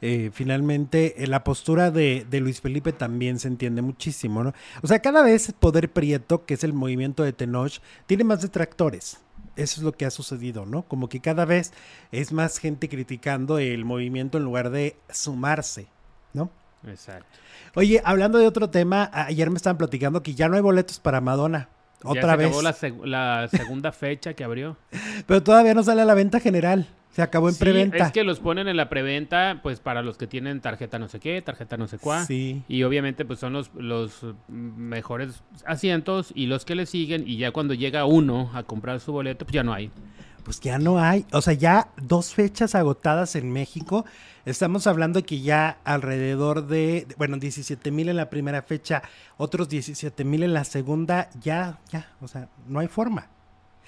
Eh, 0.00 0.30
finalmente, 0.32 1.22
eh, 1.22 1.26
la 1.26 1.44
postura 1.44 1.90
de, 1.90 2.26
de 2.28 2.40
Luis 2.40 2.62
Felipe 2.62 2.92
también 2.94 3.38
se 3.38 3.48
entiende 3.48 3.82
muchísimo, 3.82 4.42
¿no? 4.42 4.54
O 4.82 4.86
sea, 4.86 5.00
cada 5.00 5.22
vez 5.22 5.52
Poder 5.52 5.92
Prieto, 5.92 6.46
que 6.46 6.54
es 6.54 6.64
el 6.64 6.72
movimiento 6.72 7.22
de 7.22 7.34
Tenoch, 7.34 7.80
tiene 8.06 8.24
más 8.24 8.40
detractores. 8.40 9.18
Eso 9.56 9.80
es 9.80 9.84
lo 9.84 9.92
que 9.92 10.06
ha 10.06 10.10
sucedido, 10.10 10.64
¿no? 10.66 10.82
Como 10.82 11.08
que 11.08 11.20
cada 11.20 11.44
vez 11.44 11.72
es 12.10 12.32
más 12.32 12.58
gente 12.58 12.88
criticando 12.88 13.58
el 13.58 13.84
movimiento 13.84 14.38
en 14.38 14.44
lugar 14.44 14.70
de 14.70 14.96
sumarse, 15.10 15.88
¿no? 16.32 16.50
Exacto. 16.86 17.26
Oye, 17.74 18.00
hablando 18.04 18.38
de 18.38 18.46
otro 18.46 18.70
tema, 18.70 19.10
ayer 19.12 19.50
me 19.50 19.56
estaban 19.56 19.76
platicando 19.78 20.22
que 20.22 20.34
ya 20.34 20.48
no 20.48 20.56
hay 20.56 20.62
boletos 20.62 20.98
para 20.98 21.20
Madonna. 21.20 21.68
Ya 22.02 22.10
Otra 22.10 22.30
se 22.32 22.36
vez. 22.38 22.46
acabó 22.48 22.62
la, 22.62 22.74
seg- 22.74 23.04
la 23.04 23.48
segunda 23.48 23.92
fecha 23.92 24.34
que 24.34 24.42
abrió. 24.42 24.76
Pero 25.26 25.42
todavía 25.42 25.74
no 25.74 25.82
sale 25.82 26.02
a 26.02 26.04
la 26.06 26.14
venta 26.14 26.40
general. 26.40 26.88
Se 27.12 27.22
acabó 27.22 27.48
en 27.48 27.54
Sí, 27.54 27.60
preventa. 27.60 28.06
Es 28.06 28.12
que 28.12 28.24
los 28.24 28.40
ponen 28.40 28.68
en 28.68 28.76
la 28.76 28.88
preventa, 28.88 29.60
pues 29.62 29.80
para 29.80 30.02
los 30.02 30.16
que 30.16 30.26
tienen 30.26 30.60
tarjeta 30.60 30.98
no 30.98 31.08
sé 31.08 31.20
qué, 31.20 31.40
tarjeta 31.42 31.76
no 31.76 31.86
sé 31.86 31.98
cuál. 31.98 32.26
Sí. 32.26 32.62
Y 32.68 32.82
obviamente 32.84 33.24
pues 33.24 33.38
son 33.38 33.52
los, 33.52 33.70
los 33.74 34.24
mejores 34.48 35.42
asientos 35.66 36.32
y 36.34 36.46
los 36.46 36.64
que 36.64 36.74
le 36.74 36.86
siguen 36.86 37.24
y 37.26 37.36
ya 37.36 37.50
cuando 37.52 37.74
llega 37.74 38.04
uno 38.06 38.50
a 38.54 38.62
comprar 38.62 39.00
su 39.00 39.12
boleto, 39.12 39.44
pues 39.44 39.52
ya 39.54 39.62
no 39.62 39.72
hay. 39.74 39.90
Pues 40.44 40.58
ya 40.60 40.78
no 40.78 40.98
hay. 40.98 41.24
O 41.32 41.40
sea, 41.40 41.52
ya 41.54 41.88
dos 42.02 42.34
fechas 42.34 42.74
agotadas 42.74 43.36
en 43.36 43.52
México. 43.52 44.04
Estamos 44.44 44.88
hablando 44.88 45.20
de 45.20 45.24
que 45.24 45.40
ya 45.40 45.78
alrededor 45.84 46.66
de, 46.66 47.04
de- 47.08 47.14
bueno, 47.16 47.36
17 47.36 47.92
mil 47.92 48.08
en 48.08 48.16
la 48.16 48.28
primera 48.28 48.62
fecha, 48.62 49.02
otros 49.36 49.68
17 49.68 50.24
mil 50.24 50.42
en 50.42 50.52
la 50.52 50.64
segunda. 50.64 51.30
Ya, 51.40 51.78
ya, 51.92 52.10
o 52.20 52.26
sea, 52.26 52.48
no 52.66 52.80
hay 52.80 52.88
forma. 52.88 53.28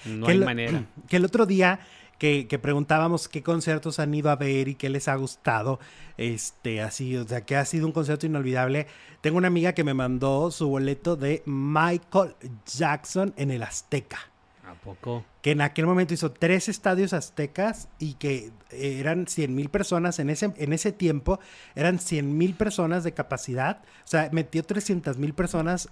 No 0.04 0.26
Que 0.26 0.32
hay 0.32 0.38
el- 0.38 0.44
manera. 0.44 0.84
Que 1.08 1.16
el 1.16 1.24
otro 1.24 1.44
día 1.44 1.80
que, 2.18 2.46
que 2.46 2.58
preguntábamos 2.58 3.28
qué 3.28 3.42
conciertos 3.42 3.98
han 3.98 4.14
ido 4.14 4.30
a 4.30 4.36
ver 4.36 4.68
y 4.68 4.74
qué 4.74 4.88
les 4.88 5.08
ha 5.08 5.16
gustado, 5.16 5.80
este, 6.16 6.80
así, 6.82 7.16
o 7.16 7.26
sea, 7.26 7.42
que 7.42 7.56
ha 7.56 7.64
sido 7.64 7.86
un 7.86 7.92
concierto 7.92 8.26
inolvidable. 8.26 8.86
Tengo 9.20 9.38
una 9.38 9.48
amiga 9.48 9.72
que 9.72 9.84
me 9.84 9.94
mandó 9.94 10.50
su 10.50 10.68
boleto 10.68 11.16
de 11.16 11.42
Michael 11.46 12.36
Jackson 12.66 13.34
en 13.36 13.50
el 13.50 13.62
Azteca 13.62 14.18
¿A 14.66 14.74
poco? 14.74 15.24
que 15.42 15.50
en 15.50 15.60
aquel 15.60 15.86
momento 15.86 16.14
hizo 16.14 16.32
tres 16.32 16.70
estadios 16.70 17.12
aztecas 17.12 17.88
y 17.98 18.14
que 18.14 18.50
eran 18.70 19.26
100 19.26 19.54
mil 19.54 19.68
personas 19.68 20.18
en 20.18 20.30
ese, 20.30 20.54
en 20.56 20.72
ese 20.72 20.90
tiempo, 20.90 21.38
eran 21.74 21.98
100 21.98 22.38
mil 22.38 22.54
personas 22.54 23.04
de 23.04 23.12
capacidad, 23.12 23.82
o 24.04 24.08
sea, 24.08 24.30
metió 24.32 24.62
300 24.62 25.18
mil 25.18 25.34
personas 25.34 25.90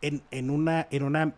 en, 0.00 0.22
en, 0.30 0.48
una, 0.48 0.88
en 0.90 1.02
una 1.02 1.34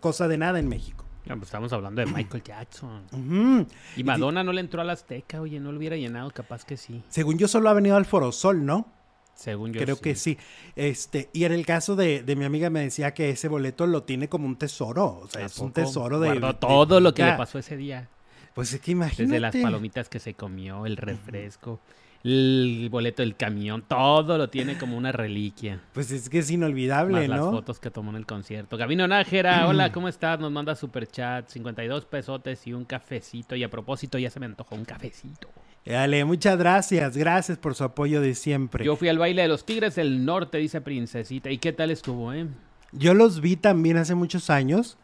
cosa 0.00 0.26
de 0.26 0.38
nada 0.38 0.58
en 0.58 0.68
México. 0.68 1.04
Pues 1.36 1.48
estamos 1.48 1.72
hablando 1.72 2.00
de 2.00 2.06
Michael 2.06 2.42
Jackson. 2.42 3.66
Y 3.96 4.04
Madonna 4.04 4.42
no 4.42 4.52
le 4.52 4.60
entró 4.60 4.80
al 4.80 4.90
Azteca, 4.90 5.40
oye, 5.40 5.60
no 5.60 5.72
lo 5.72 5.78
hubiera 5.78 5.96
llenado, 5.96 6.30
capaz 6.30 6.64
que 6.64 6.76
sí. 6.76 7.02
Según 7.08 7.38
yo 7.38 7.48
solo 7.48 7.68
ha 7.68 7.74
venido 7.74 7.96
al 7.96 8.06
Forosol, 8.06 8.64
¿no? 8.64 8.86
Según 9.34 9.72
yo 9.72 9.80
Creo 9.80 10.00
que 10.00 10.14
sí. 10.14 10.36
Este, 10.74 11.30
y 11.32 11.44
en 11.44 11.52
el 11.52 11.64
caso 11.64 11.94
de, 11.94 12.22
de 12.22 12.36
mi 12.36 12.44
amiga 12.44 12.70
me 12.70 12.80
decía 12.80 13.14
que 13.14 13.30
ese 13.30 13.48
boleto 13.48 13.86
lo 13.86 14.02
tiene 14.02 14.28
como 14.28 14.46
un 14.46 14.56
tesoro, 14.56 15.20
o 15.22 15.28
sea, 15.28 15.42
¿A 15.42 15.46
es 15.46 15.58
un 15.58 15.72
tesoro 15.72 16.18
de... 16.18 16.28
Guardó 16.28 16.46
de 16.48 16.54
todo 16.54 17.00
lo 17.00 17.14
que 17.14 17.24
le 17.24 17.34
pasó 17.34 17.58
ese 17.58 17.76
día. 17.76 18.08
Pues 18.54 18.72
es 18.72 18.80
que 18.80 18.90
imagínate. 18.90 19.22
Desde 19.24 19.40
las 19.40 19.54
palomitas 19.54 20.08
que 20.08 20.18
se 20.18 20.34
comió, 20.34 20.86
el 20.86 20.96
refresco, 20.96 21.80
el 22.24 22.88
boleto 22.90 23.22
del 23.22 23.36
camión, 23.36 23.82
todo 23.86 24.38
lo 24.38 24.50
tiene 24.50 24.76
como 24.76 24.96
una 24.96 25.12
reliquia. 25.12 25.80
Pues 25.92 26.10
es 26.10 26.28
que 26.28 26.40
es 26.40 26.50
inolvidable, 26.50 27.20
Más 27.20 27.28
las 27.28 27.40
¿no? 27.40 27.50
fotos 27.52 27.78
que 27.78 27.90
tomó 27.90 28.10
en 28.10 28.16
el 28.16 28.26
concierto. 28.26 28.76
Gabino 28.76 29.06
Nájera, 29.06 29.66
hola, 29.68 29.92
¿cómo 29.92 30.08
estás? 30.08 30.40
Nos 30.40 30.50
manda 30.50 30.74
super 30.74 31.06
chat, 31.06 31.48
52 31.48 32.04
pesotes 32.06 32.66
y 32.66 32.72
un 32.72 32.84
cafecito. 32.84 33.54
Y 33.56 33.62
a 33.62 33.70
propósito, 33.70 34.18
ya 34.18 34.30
se 34.30 34.40
me 34.40 34.46
antojó 34.46 34.74
un 34.74 34.84
cafecito. 34.84 35.48
Dale, 35.86 36.24
muchas 36.24 36.58
gracias, 36.58 37.16
gracias 37.16 37.56
por 37.56 37.74
su 37.74 37.84
apoyo 37.84 38.20
de 38.20 38.34
siempre. 38.34 38.84
Yo 38.84 38.92
Yo, 38.92 38.96
fui 38.96 39.08
al 39.08 39.18
baile 39.18 39.42
de 39.42 39.48
los 39.48 39.64
Tigres 39.64 39.94
del 39.94 40.24
Norte, 40.24 40.58
dice 40.58 40.80
Princesita. 40.80 41.50
¿Y 41.50 41.58
qué 41.58 41.72
tal 41.72 41.90
estuvo, 41.90 42.32
eh? 42.32 42.46
los 42.92 43.40
vi 43.40 43.56
también 43.56 43.96
hace 43.96 44.14
muchos 44.14 44.50
años 44.50 44.98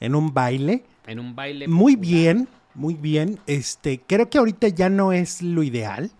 en 0.00 0.14
un 0.14 0.34
baile. 0.34 0.84
En 1.06 1.20
un 1.20 1.36
baile. 1.36 1.68
Muy 1.68 1.96
popular. 1.96 2.14
bien, 2.14 2.48
muy 2.74 2.94
bien. 2.94 3.38
Este, 3.46 4.00
creo 4.04 4.28
que 4.28 4.38
ahorita 4.38 4.68
ya 4.68 4.88
no 4.88 5.12
es 5.12 5.42
lo 5.42 5.62
ideal. 5.62 6.10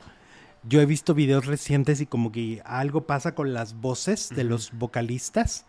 Yo 0.68 0.80
he 0.80 0.86
visto 0.86 1.14
videos 1.14 1.46
recientes 1.46 2.00
y 2.00 2.06
como 2.06 2.32
que 2.32 2.60
algo 2.64 3.06
pasa 3.06 3.34
con 3.34 3.54
las 3.54 3.74
voces 3.80 4.30
de 4.34 4.44
los 4.44 4.72
vocalistas. 4.72 5.64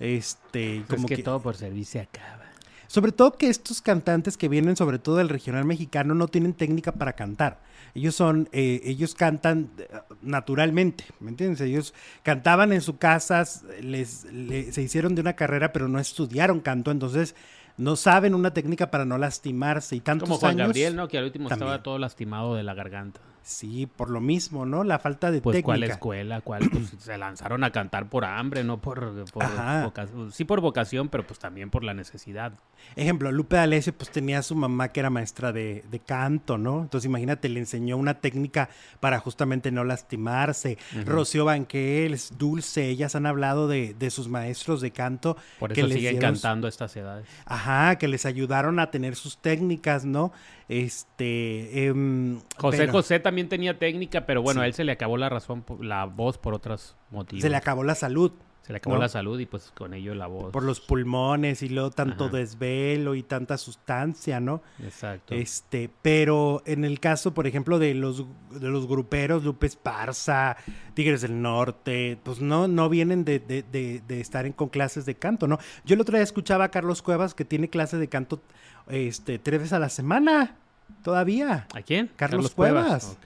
Este, 0.00 0.84
Pues 0.86 0.96
como 0.96 1.08
que, 1.08 1.16
que, 1.16 1.22
todo 1.22 1.40
por 1.42 1.56
servir 1.56 1.84
se 1.84 2.00
acaba. 2.00 2.44
sobre 2.86 3.10
todo 3.10 3.32
que 3.32 3.48
estos 3.48 3.82
cantantes 3.82 4.36
que 4.36 4.48
vienen 4.48 4.76
sobre 4.76 4.98
todo 5.00 5.16
del 5.16 5.28
regional 5.28 5.64
mexicano 5.64 6.14
no 6.14 6.28
tienen 6.28 6.52
técnica 6.54 6.92
para 6.92 7.14
cantar. 7.14 7.60
Ellos 7.94 8.14
son, 8.14 8.48
eh, 8.52 8.80
ellos 8.84 9.14
cantan 9.16 9.70
eh, 9.78 9.88
naturalmente, 10.22 11.04
¿me 11.20 11.30
entiendes? 11.30 11.60
Ellos 11.62 11.94
cantaban 12.22 12.72
en 12.72 12.80
su 12.80 12.96
casa, 12.98 13.42
les, 13.82 14.24
le- 14.32 14.70
se 14.72 14.82
hicieron 14.82 15.14
de 15.16 15.20
una 15.22 15.32
carrera, 15.34 15.72
pero 15.72 15.88
no 15.88 15.98
estudiaron 15.98 16.60
canto, 16.60 16.90
entonces 16.92 17.34
no 17.76 17.96
saben 17.96 18.34
una 18.34 18.52
técnica 18.54 18.90
para 18.90 19.04
no 19.04 19.18
lastimarse 19.18 19.96
y 19.96 20.00
tantos 20.00 20.28
Como 20.28 20.38
Juan 20.38 20.52
años. 20.52 20.68
Gabriel, 20.68 20.94
¿no? 20.96 21.08
Que 21.08 21.18
al 21.18 21.24
último 21.24 21.48
estaba 21.50 21.82
todo 21.82 21.98
lastimado 21.98 22.54
de 22.54 22.62
la 22.62 22.74
garganta. 22.74 23.20
Sí, 23.48 23.86
por 23.86 24.10
lo 24.10 24.20
mismo, 24.20 24.66
¿no? 24.66 24.84
La 24.84 24.98
falta 24.98 25.30
de 25.30 25.40
Pues, 25.40 25.54
técnica. 25.54 25.64
¿cuál 25.64 25.82
escuela? 25.84 26.40
¿Cuál? 26.42 26.68
Pues, 26.70 26.92
se 26.98 27.16
lanzaron 27.16 27.64
a 27.64 27.72
cantar 27.72 28.10
por 28.10 28.26
hambre, 28.26 28.62
no 28.62 28.78
por, 28.78 29.24
por 29.32 29.44
vocación. 29.84 30.32
Sí 30.32 30.44
por 30.44 30.60
vocación, 30.60 31.08
pero 31.08 31.26
pues 31.26 31.38
también 31.38 31.70
por 31.70 31.82
la 31.82 31.94
necesidad. 31.94 32.52
Ejemplo, 32.94 33.32
Lupe 33.32 33.56
D'Alessio 33.56 33.94
pues 33.94 34.10
tenía 34.10 34.40
a 34.40 34.42
su 34.42 34.54
mamá 34.54 34.88
que 34.92 35.00
era 35.00 35.08
maestra 35.08 35.50
de, 35.52 35.82
de 35.90 35.98
canto, 35.98 36.58
¿no? 36.58 36.82
Entonces 36.82 37.06
imagínate, 37.08 37.48
le 37.48 37.60
enseñó 37.60 37.96
una 37.96 38.20
técnica 38.20 38.68
para 39.00 39.18
justamente 39.18 39.70
no 39.72 39.82
lastimarse. 39.82 40.76
Rocío 41.06 41.46
Banquels, 41.46 42.36
Dulce, 42.36 42.88
ellas 42.90 43.14
han 43.14 43.24
hablado 43.24 43.66
de, 43.66 43.94
de 43.98 44.10
sus 44.10 44.28
maestros 44.28 44.82
de 44.82 44.90
canto. 44.90 45.38
Por 45.58 45.72
que 45.72 45.80
eso 45.80 45.88
siguen 45.88 46.16
dieron- 46.16 46.32
cantando 46.34 46.66
a 46.66 46.70
estas 46.70 46.94
edades. 46.96 47.26
Ajá, 47.46 47.96
que 47.96 48.08
les 48.08 48.26
ayudaron 48.26 48.78
a 48.78 48.90
tener 48.90 49.16
sus 49.16 49.38
técnicas, 49.38 50.04
¿no? 50.04 50.32
Este... 50.68 51.86
em, 51.86 52.40
José 52.58 52.78
pero 52.78 52.92
José 52.92 53.20
también 53.20 53.37
tenía 53.46 53.78
técnica, 53.78 54.26
pero 54.26 54.42
bueno, 54.42 54.60
Sí. 54.60 54.64
a 54.64 54.66
él 54.66 54.74
se 54.74 54.82
le 54.84 54.90
acabó 54.90 55.16
la 55.16 55.28
razón, 55.28 55.64
la 55.80 56.04
voz 56.06 56.38
por 56.38 56.54
otros 56.54 56.96
motivos. 57.12 57.42
Se 57.42 57.48
le 57.50 57.56
acabó 57.56 57.84
la 57.84 57.94
salud 57.94 58.32
Se 58.62 58.72
le 58.74 58.78
acabó 58.78 58.96
¿no? 58.96 59.00
la 59.02 59.08
salud 59.08 59.38
y 59.40 59.46
pues 59.46 59.72
con 59.74 59.94
ello 59.94 60.14
la 60.14 60.26
voz. 60.26 60.52
por 60.52 60.62
los 60.62 60.80
pulmones 60.80 61.62
y 61.62 61.70
luego 61.70 61.90
tanto 61.90 62.24
Ajá. 62.26 62.36
desvelo 62.36 63.14
y 63.14 63.22
tanta 63.22 63.56
sustancia, 63.56 64.40
¿no? 64.40 64.60
Exacto. 64.82 65.34
Este, 65.34 65.88
pero 66.02 66.62
en 66.66 66.84
el 66.84 67.00
caso, 67.00 67.32
por 67.32 67.46
ejemplo, 67.46 67.78
de 67.78 67.94
los, 67.94 68.26
de 68.50 68.68
los 68.68 68.86
gruperos, 68.86 69.42
Lupe 69.42 69.66
Esparza, 69.68 70.56
Tigres 70.92 71.22
del 71.22 71.40
Norte, 71.40 72.18
pues 72.22 72.42
no, 72.42 72.68
no 72.68 72.90
vienen 72.90 73.24
de, 73.24 73.38
de- 73.38 73.62
de- 73.62 74.02
de 74.06 74.20
estar 74.20 74.44
en, 74.44 74.52
con 74.52 74.68
clases 74.68 75.06
de 75.06 75.14
canto, 75.14 75.46
¿no? 75.48 75.58
Yo 75.86 75.94
el 75.94 76.00
otro 76.02 76.16
día 76.16 76.22
escuchaba 76.24 76.64
a 76.64 76.70
Carlos 76.70 77.00
Cuevas 77.00 77.34
que 77.34 77.46
tiene 77.46 77.70
clase 77.70 77.96
de 77.96 78.08
canto 78.08 78.42
este, 78.88 79.38
tres 79.38 79.60
veces 79.60 79.72
a 79.72 79.78
la 79.78 79.88
semana, 79.88 80.56
todavía. 81.02 81.66
¿A 81.74 81.82
quién? 81.82 82.10
Carlos 82.16 82.54
Cuevas. 82.54 83.16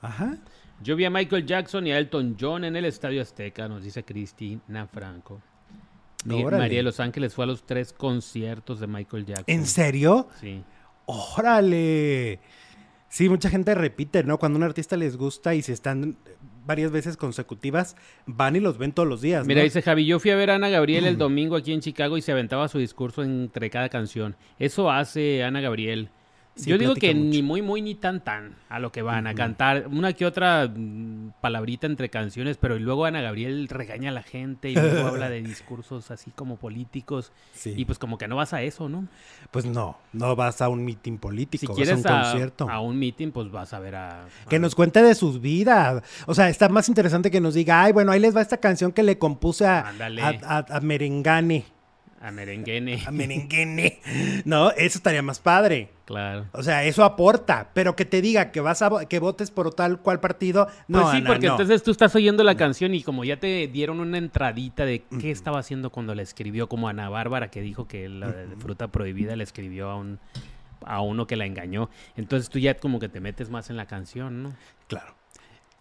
Ajá. 0.00 0.36
Yo 0.82 0.96
vi 0.96 1.04
a 1.04 1.10
Michael 1.10 1.44
Jackson 1.46 1.86
y 1.86 1.92
a 1.92 1.98
Elton 1.98 2.36
John 2.40 2.64
en 2.64 2.74
el 2.74 2.86
Estadio 2.86 3.20
Azteca, 3.20 3.68
nos 3.68 3.82
dice 3.82 4.02
Cristina 4.02 4.86
Franco. 4.86 5.42
Mi- 6.24 6.42
Órale. 6.42 6.62
María 6.64 6.78
de 6.78 6.82
Los 6.84 7.00
Ángeles 7.00 7.34
fue 7.34 7.44
a 7.44 7.46
los 7.48 7.64
tres 7.64 7.92
conciertos 7.92 8.80
de 8.80 8.86
Michael 8.86 9.26
Jackson. 9.26 9.44
¿En 9.46 9.66
serio? 9.66 10.28
Sí. 10.40 10.62
¡Órale! 11.06 12.40
Sí, 13.08 13.28
mucha 13.28 13.50
gente 13.50 13.74
repite, 13.74 14.22
¿no? 14.22 14.38
Cuando 14.38 14.56
a 14.56 14.60
un 14.60 14.62
artista 14.64 14.96
les 14.96 15.16
gusta 15.16 15.54
y 15.54 15.62
si 15.62 15.72
están 15.72 16.16
varias 16.64 16.92
veces 16.92 17.16
consecutivas, 17.16 17.96
van 18.26 18.54
y 18.54 18.60
los 18.60 18.78
ven 18.78 18.92
todos 18.92 19.08
los 19.08 19.20
días. 19.20 19.46
Mira, 19.46 19.60
¿no? 19.60 19.64
dice 19.64 19.82
Javi, 19.82 20.06
yo 20.06 20.20
fui 20.20 20.30
a 20.30 20.36
ver 20.36 20.50
a 20.50 20.54
Ana 20.54 20.68
Gabriel 20.68 21.06
el 21.06 21.18
domingo 21.18 21.56
aquí 21.56 21.72
en 21.72 21.80
Chicago 21.80 22.16
y 22.16 22.22
se 22.22 22.30
aventaba 22.32 22.68
su 22.68 22.78
discurso 22.78 23.22
entre 23.24 23.68
cada 23.70 23.88
canción. 23.88 24.36
Eso 24.60 24.90
hace 24.90 25.42
Ana 25.42 25.60
Gabriel. 25.60 26.10
Sí, 26.60 26.70
yo 26.70 26.78
digo 26.78 26.94
que 26.94 27.14
mucho. 27.14 27.28
ni 27.30 27.42
muy, 27.42 27.62
muy, 27.62 27.82
ni 27.82 27.94
tan, 27.94 28.22
tan 28.22 28.54
a 28.68 28.78
lo 28.78 28.92
que 28.92 29.02
van 29.02 29.26
a 29.26 29.34
cantar. 29.34 29.88
Una 29.90 30.12
que 30.12 30.26
otra 30.26 30.68
mm, 30.68 31.32
palabrita 31.40 31.86
entre 31.86 32.08
canciones, 32.10 32.56
pero 32.58 32.78
luego 32.78 33.04
Ana 33.06 33.20
Gabriel 33.20 33.68
regaña 33.68 34.10
a 34.10 34.12
la 34.12 34.22
gente 34.22 34.70
y 34.70 34.74
luego 34.74 35.08
habla 35.08 35.28
de 35.30 35.42
discursos 35.42 36.10
así 36.10 36.30
como 36.32 36.56
políticos. 36.56 37.32
Sí. 37.52 37.74
Y 37.76 37.84
pues 37.84 37.98
como 37.98 38.18
que 38.18 38.28
no 38.28 38.36
vas 38.36 38.52
a 38.52 38.62
eso, 38.62 38.88
¿no? 38.88 39.08
Pues 39.50 39.64
no, 39.66 39.96
no 40.12 40.36
vas 40.36 40.60
a 40.62 40.68
un 40.68 40.84
mitin 40.84 41.14
Si 41.14 41.18
político, 41.18 41.68
vas 41.72 41.76
quieres 41.76 42.04
a 42.06 42.08
un 42.12 42.14
a, 42.18 42.22
concierto. 42.22 42.70
a 42.70 42.80
un 42.80 42.98
meeting, 42.98 43.30
pues 43.32 43.50
vas 43.50 43.72
a 43.72 43.80
ver 43.80 43.94
a... 43.96 44.26
Que 44.48 44.58
nos 44.58 44.74
cuente 44.74 45.02
de 45.02 45.14
sus 45.14 45.40
vidas. 45.40 46.02
O 46.26 46.34
sea, 46.34 46.48
está 46.48 46.68
más 46.68 46.88
interesante 46.88 47.30
que 47.30 47.40
nos 47.40 47.54
diga, 47.54 47.82
ay, 47.82 47.92
bueno, 47.92 48.12
ahí 48.12 48.20
les 48.20 48.36
va 48.36 48.42
esta 48.42 48.58
canción 48.58 48.92
que 48.92 49.02
le 49.02 49.18
compuse 49.18 49.66
a, 49.66 49.88
Ándale. 49.88 50.22
a, 50.22 50.38
a- 50.44 50.76
a 50.76 50.80
Merengane. 50.80 51.64
A 52.20 52.30
merenguene. 52.30 53.02
A 53.06 53.10
merenguene. 53.10 54.00
No, 54.44 54.70
eso 54.72 54.98
estaría 54.98 55.22
más 55.22 55.38
padre. 55.38 55.90
Claro. 56.04 56.46
O 56.52 56.62
sea, 56.62 56.84
eso 56.84 57.04
aporta, 57.04 57.70
pero 57.72 57.96
que 57.96 58.04
te 58.04 58.20
diga 58.20 58.50
que 58.50 58.60
vas 58.60 58.82
a 58.82 59.06
que 59.06 59.18
votes 59.18 59.50
por 59.50 59.72
tal 59.72 60.00
cual 60.00 60.20
partido, 60.20 60.66
no, 60.88 61.02
pues 61.02 61.10
sí, 61.12 61.16
Ana, 61.18 61.26
porque 61.28 61.46
no. 61.46 61.52
entonces 61.54 61.82
tú 61.82 61.90
estás 61.90 62.14
oyendo 62.16 62.42
la 62.42 62.56
canción 62.56 62.94
y 62.94 63.02
como 63.02 63.24
ya 63.24 63.38
te 63.38 63.68
dieron 63.68 64.00
una 64.00 64.18
entradita 64.18 64.84
de 64.84 65.04
qué 65.20 65.30
estaba 65.30 65.60
haciendo 65.60 65.90
cuando 65.90 66.14
la 66.14 66.22
escribió, 66.22 66.68
como 66.68 66.88
Ana 66.88 67.08
Bárbara 67.08 67.50
que 67.50 67.60
dijo 67.60 67.86
que 67.86 68.08
la 68.08 68.32
de 68.32 68.56
fruta 68.56 68.88
prohibida 68.88 69.36
la 69.36 69.44
escribió 69.44 69.88
a 69.88 69.96
un 69.96 70.18
a 70.84 71.00
uno 71.00 71.26
que 71.26 71.36
la 71.36 71.46
engañó. 71.46 71.90
Entonces 72.16 72.48
tú 72.50 72.58
ya 72.58 72.74
como 72.74 72.98
que 72.98 73.08
te 73.08 73.20
metes 73.20 73.50
más 73.50 73.70
en 73.70 73.76
la 73.76 73.86
canción, 73.86 74.42
¿no? 74.42 74.52
Claro. 74.88 75.19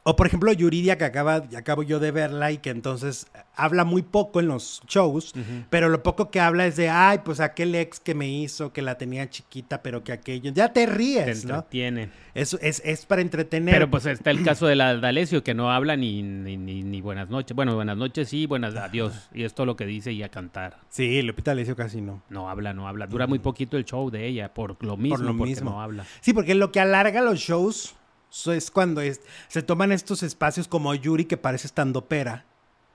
O 0.04 0.16
por 0.16 0.26
ejemplo, 0.28 0.52
Yuridia, 0.54 0.98
que 0.98 1.04
acaba, 1.04 1.44
acabo 1.58 1.84
yo 1.84 2.00
de 2.00 2.12
verla 2.12 2.52
y 2.52 2.58
que 2.60 2.70
entonces 2.70 3.28
habla 3.54 3.84
muy 3.84 4.02
poco 4.02 4.40
en 4.40 4.48
los 4.48 4.82
shows, 4.88 5.34
pero 5.70 5.90
lo 5.90 6.02
poco 6.04 6.32
que 6.32 6.40
habla 6.40 6.66
es 6.66 6.78
de, 6.78 6.90
ay, 6.90 7.20
pues 7.26 7.40
aquel 7.42 7.76
ex 7.76 8.00
que 8.00 8.16
me 8.16 8.28
hizo, 8.30 8.72
que 8.72 8.82
la 8.82 8.98
tenía 8.98 9.30
chiquita, 9.30 9.84
pero 9.84 10.04
que 10.04 10.14
aquello. 10.14 10.52
Ya 10.54 10.70
te 10.74 10.86
Te 10.88 10.92
ríes, 10.92 11.44
¿no? 11.46 11.56
entretiene. 11.56 12.10
Eso 12.34 12.58
es, 12.62 12.82
es 12.86 13.06
para 13.06 13.22
entretener. 13.22 13.76
Pero 13.76 13.92
pues 13.92 14.06
está 14.06 14.32
el 14.32 14.42
caso 14.44 14.66
de 14.68 14.76
la 14.78 14.96
D'Alessio 14.96 15.44
que 15.44 15.54
no 15.54 15.70
habla 15.72 15.98
ni, 15.98 16.24
ni, 16.24 16.56
ni, 16.56 16.82
ni 16.82 17.02
buenas 17.02 17.30
noches. 17.30 17.54
Bueno, 17.54 17.76
buenas 17.76 17.98
noches 17.98 18.30
sí, 18.30 18.46
buenas 18.46 18.76
adiós. 18.78 19.30
Y 19.34 19.44
es 19.44 19.54
todo 19.54 19.66
lo 19.66 19.76
que 19.76 19.86
dice 19.86 20.14
y 20.14 20.24
a 20.24 20.30
cantar. 20.30 20.78
Sí, 20.90 21.22
Lupita 21.22 21.52
D'Alessio 21.52 21.76
casi 21.76 22.00
no. 22.00 22.24
No 22.30 22.50
habla, 22.50 22.74
no 22.74 22.88
habla. 22.88 23.06
Dura 23.06 23.28
muy 23.28 23.40
poquito 23.40 23.76
el 23.76 23.84
show 23.84 24.10
de 24.10 24.26
ella 24.26 24.54
por 24.54 24.82
lo 24.84 24.96
mismo, 24.96 25.18
lo 25.18 25.36
porque 25.38 25.50
mismo. 25.52 25.72
no 25.72 25.82
habla. 25.82 26.06
Sí, 26.22 26.32
porque 26.34 26.56
lo 26.56 26.72
que 26.72 26.80
alarga 26.80 27.22
los 27.22 27.40
shows 27.40 27.96
so- 28.30 28.54
es 28.54 28.72
cuando 28.72 29.02
es- 29.02 29.22
se 29.48 29.62
toman 29.62 29.92
estos 29.92 30.24
espacios 30.24 30.68
como 30.68 30.94
Yuri, 30.96 31.26
que 31.26 31.38
parece 31.38 31.68
estando 31.68 32.06
pera, 32.06 32.46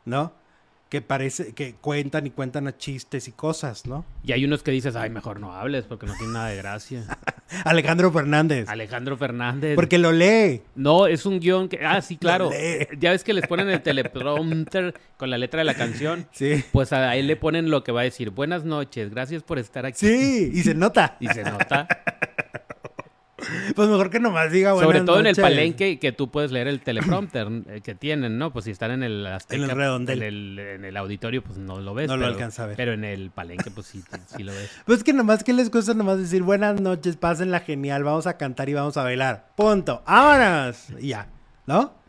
¿no? 0.05 0.33
Que 0.91 1.01
parece 1.03 1.55
que 1.55 1.75
cuentan 1.75 2.27
y 2.27 2.31
cuentan 2.31 2.69
a 2.69 2.77
chistes 2.77 3.27
y 3.27 3.33
cosas, 3.33 3.85
¿no? 3.85 4.05
Y 4.23 4.31
hay 4.31 4.45
unos 4.45 4.63
que 4.63 4.71
dices, 4.71 4.95
ay, 4.95 5.11
mejor 5.11 5.41
no 5.41 5.53
hables 5.53 5.87
porque 5.87 6.07
no 6.07 6.15
tiene 6.17 6.35
nada 6.35 6.49
de 6.49 6.57
gracia. 6.57 7.05
Alejandro 7.65 8.13
Fernández. 8.13 8.69
Alejandro 8.69 9.17
Fernández. 9.17 9.75
Porque 9.75 9.99
lo 9.99 10.13
lee. 10.13 10.63
No, 10.77 11.07
es 11.09 11.27
un 11.27 11.41
guion 11.41 11.69
que... 11.69 11.85
Ah, 11.85 12.01
sí, 12.01 12.17
claro. 12.17 12.51
Ya 12.99 13.11
ves 13.11 13.25
que 13.25 13.33
les 13.33 13.47
ponen 13.49 13.71
el 13.71 13.83
teleprompter 13.83 14.95
con 15.17 15.31
la 15.31 15.39
letra 15.39 15.59
de 15.59 15.65
la 15.65 15.75
canción. 15.75 16.29
Sí. 16.33 16.63
Pues 16.71 16.93
a 16.93 17.17
él 17.17 17.27
le 17.27 17.37
ponen 17.37 17.71
lo 17.71 17.83
que 17.83 17.91
va 17.91 18.03
a 18.03 18.05
decir. 18.05 18.31
Buenas 18.31 18.65
noches, 18.65 19.11
gracias 19.11 19.43
por 19.43 19.59
estar 19.59 19.87
aquí. 19.87 19.99
Sí, 20.07 20.51
y 20.55 20.63
se 20.63 20.75
nota. 20.75 21.17
Y 21.19 21.27
se 21.29 21.43
nota. 21.43 21.89
Pues 23.75 23.89
mejor 23.89 24.11
que 24.11 24.21
nomás 24.21 24.51
diga 24.53 24.73
buenas 24.73 24.89
Sobre 24.89 25.01
todo 25.03 25.21
en 25.21 25.27
el 25.27 25.37
palenque 25.37 25.99
que 25.99 26.13
tú 26.13 26.31
puedes 26.31 26.53
leer 26.53 26.69
el 26.69 26.81
teleprompter 26.81 27.49
eh, 27.69 27.81
que 27.83 27.95
tienen, 27.95 28.39
¿no? 28.39 28.53
Pues 28.53 28.67
si 28.67 28.71
están 28.71 28.91
en 28.91 29.03
el 29.03 29.27
Azteca, 29.27 29.63
En 29.63 29.71
el 29.71 29.77
redondel. 29.77 30.23
En 30.23 30.29
el, 30.29 30.59
en 30.59 30.85
el 30.85 30.97
auditorio, 30.97 31.43
pues 31.43 31.59
no 31.59 31.81
lo 31.81 31.95
ves. 31.95 32.09
No 32.09 32.17
lo 32.17 32.27
alcanza 32.27 32.65
a 32.65 32.67
ver. 32.67 32.77
Pero 32.77 32.93
en 32.93 33.05
el 33.05 33.31
palenque, 33.31 33.71
pues 33.71 33.87
sí, 33.87 34.03
sí 34.37 34.43
lo 34.43 34.53
ves. 34.53 34.71
Pues 34.85 35.03
que 35.03 35.13
nomás 35.13 35.45
que 35.45 35.53
les 35.53 35.71
cuesta 35.71 35.95
nomás 35.95 36.19
decir 36.19 36.43
buenas 36.43 36.81
noches, 36.81 37.17
pásenla 37.17 37.61
genial, 37.61 38.05
vamos 38.05 38.27
a 38.27 38.37
cantar 38.37 38.69
y 38.69 38.75
vamos 38.75 38.97
a 38.97 39.03
bailar. 39.03 39.49
Punto. 39.57 40.03
¡Vámonos! 40.07 40.91
Y 41.01 41.09
ya, 41.09 41.29
¿no? 41.67 42.04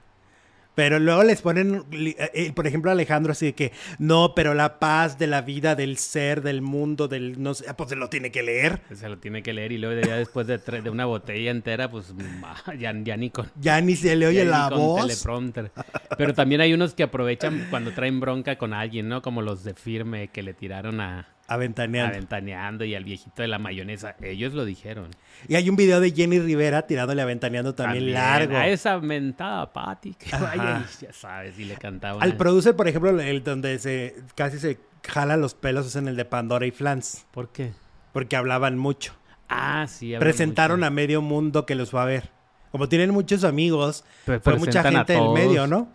Pero 0.75 0.99
luego 0.99 1.23
les 1.23 1.41
ponen, 1.41 1.85
eh, 1.91 2.15
eh, 2.33 2.51
por 2.53 2.67
ejemplo, 2.67 2.91
Alejandro 2.91 3.31
así 3.31 3.47
de 3.47 3.53
que, 3.53 3.71
no, 3.97 4.33
pero 4.35 4.53
la 4.53 4.77
paz 4.77 5.17
de 5.17 5.27
la 5.27 5.41
vida, 5.41 5.75
del 5.75 5.97
ser, 5.97 6.41
del 6.41 6.61
mundo, 6.61 7.07
del 7.07 7.41
no 7.41 7.53
sé, 7.53 7.65
ah, 7.67 7.77
pues 7.77 7.89
se 7.89 7.95
lo 7.95 8.09
tiene 8.09 8.31
que 8.31 8.43
leer. 8.43 8.81
Se 8.93 9.07
lo 9.07 9.17
tiene 9.17 9.41
que 9.41 9.53
leer 9.53 9.71
y 9.71 9.77
luego 9.77 9.99
ya 10.05 10.17
después 10.17 10.47
de, 10.47 10.57
de 10.57 10.89
una 10.89 11.05
botella 11.05 11.51
entera, 11.51 11.89
pues 11.89 12.13
ya, 12.77 12.93
ya 13.03 13.17
ni 13.17 13.29
con... 13.29 13.49
Ya 13.59 13.79
ni 13.79 13.95
se 13.95 14.15
le 14.15 14.27
oye 14.27 14.43
la 14.45 14.69
voz. 14.69 15.01
teleprompter. 15.01 15.71
Pero 16.17 16.33
también 16.33 16.61
hay 16.61 16.73
unos 16.73 16.93
que 16.93 17.03
aprovechan 17.03 17.67
cuando 17.69 17.91
traen 17.91 18.19
bronca 18.19 18.57
con 18.57 18.73
alguien, 18.73 19.07
¿no? 19.07 19.21
Como 19.21 19.41
los 19.41 19.63
de 19.63 19.73
firme 19.73 20.27
que 20.27 20.43
le 20.43 20.53
tiraron 20.53 20.99
a, 20.99 21.27
Aventaneando. 21.47 22.13
aventaneando 22.15 22.85
y 22.85 22.95
al 22.95 23.03
viejito 23.03 23.41
de 23.41 23.47
la 23.47 23.59
mayonesa. 23.59 24.15
Ellos 24.21 24.53
lo 24.53 24.65
dijeron. 24.65 25.11
Y 25.47 25.55
hay 25.55 25.69
un 25.69 25.75
video 25.75 25.99
de 25.99 26.11
Jenny 26.11 26.39
Rivera 26.39 26.87
tirándole 26.87 27.21
aventaneando 27.21 27.75
también, 27.75 28.13
largo. 28.13 28.57
A 28.57 28.67
esa 28.67 28.99
mentada 28.99 29.71
Pati 29.71 30.13
que 30.15 30.31
vaya 30.35 30.83
y 31.01 31.05
ya 31.05 31.13
sabes, 31.13 31.59
y 31.59 31.65
le 31.65 31.75
cantaban. 31.75 32.23
Al 32.23 32.35
producer, 32.37 32.75
por 32.75 32.87
ejemplo, 32.87 33.19
el 33.19 33.43
donde 33.43 33.77
se 33.79 34.15
casi 34.35 34.57
se 34.59 34.79
jala 35.07 35.37
los 35.37 35.53
pelos 35.53 35.85
es 35.85 35.95
en 35.95 36.07
el 36.07 36.15
de 36.15 36.25
Pandora 36.25 36.65
y 36.65 36.71
Flans, 36.71 37.27
¿Por 37.31 37.51
qué? 37.51 37.73
porque 38.11 38.35
hablaban 38.35 38.77
mucho. 38.77 39.13
Ah, 39.47 39.85
sí. 39.87 40.15
presentaron 40.19 40.79
mucho. 40.79 40.87
a 40.87 40.89
medio 40.89 41.21
mundo 41.21 41.65
que 41.67 41.75
los 41.75 41.91
fue 41.91 42.01
a 42.01 42.05
ver. 42.05 42.31
Como 42.71 42.89
tienen 42.89 43.11
muchos 43.11 43.43
amigos, 43.43 44.03
Pre- 44.25 44.39
fue 44.39 44.55
mucha 44.57 44.81
gente 44.83 45.13
del 45.13 45.29
medio, 45.29 45.67
¿no? 45.67 45.89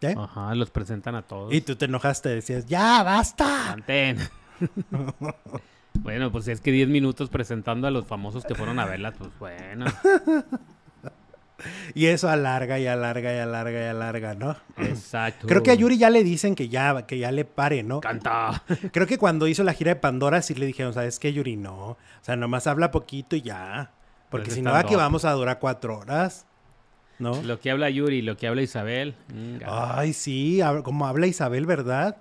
¿Eh? 0.00 0.14
Ajá, 0.16 0.54
los 0.54 0.70
presentan 0.70 1.14
a 1.16 1.22
todos. 1.22 1.52
Y 1.52 1.62
tú 1.62 1.76
te 1.76 1.86
enojaste, 1.86 2.28
decías, 2.28 2.66
ya, 2.66 3.02
basta. 3.02 3.44
Mantén. 3.70 4.18
Bueno, 5.94 6.32
pues 6.32 6.48
es 6.48 6.60
que 6.60 6.72
10 6.72 6.88
minutos 6.88 7.30
presentando 7.30 7.86
a 7.86 7.90
los 7.90 8.06
famosos 8.06 8.44
que 8.44 8.54
fueron 8.54 8.78
a 8.78 8.84
verlas, 8.84 9.14
pues 9.18 9.30
bueno. 9.38 9.86
Y 11.94 12.06
eso 12.06 12.28
alarga 12.28 12.78
y 12.78 12.86
alarga 12.86 13.34
y 13.34 13.38
alarga 13.38 13.80
y 13.80 13.86
alarga, 13.86 14.34
¿no? 14.34 14.56
Exacto. 14.76 15.46
Creo 15.46 15.62
que 15.62 15.70
a 15.70 15.74
Yuri 15.74 15.96
ya 15.96 16.10
le 16.10 16.24
dicen 16.24 16.54
que 16.54 16.68
ya, 16.68 17.06
que 17.06 17.18
ya 17.18 17.30
le 17.30 17.44
pare, 17.44 17.82
¿no? 17.82 18.00
Canta. 18.00 18.64
Creo 18.92 19.06
que 19.06 19.18
cuando 19.18 19.46
hizo 19.46 19.62
la 19.64 19.72
gira 19.72 19.94
de 19.94 20.00
Pandora 20.00 20.42
sí 20.42 20.54
le 20.54 20.66
dijeron, 20.66 20.92
¿sabes 20.92 21.18
qué, 21.18 21.32
Yuri? 21.32 21.56
No. 21.56 21.90
O 21.90 21.98
sea, 22.22 22.36
nomás 22.36 22.66
habla 22.66 22.90
poquito 22.90 23.36
y 23.36 23.42
ya. 23.42 23.92
Porque 24.30 24.50
si 24.50 24.62
no, 24.62 24.74
aquí 24.74 24.96
vamos 24.96 25.24
a 25.24 25.32
durar 25.32 25.58
cuatro 25.58 25.98
horas. 25.98 26.46
¿No? 27.20 27.40
Lo 27.42 27.60
que 27.60 27.70
habla 27.70 27.88
Yuri, 27.90 28.22
lo 28.22 28.36
que 28.36 28.48
habla 28.48 28.62
Isabel. 28.62 29.14
Inga. 29.32 29.98
Ay, 29.98 30.12
sí, 30.12 30.60
como 30.82 31.06
habla 31.06 31.28
Isabel, 31.28 31.64
¿verdad? 31.64 32.16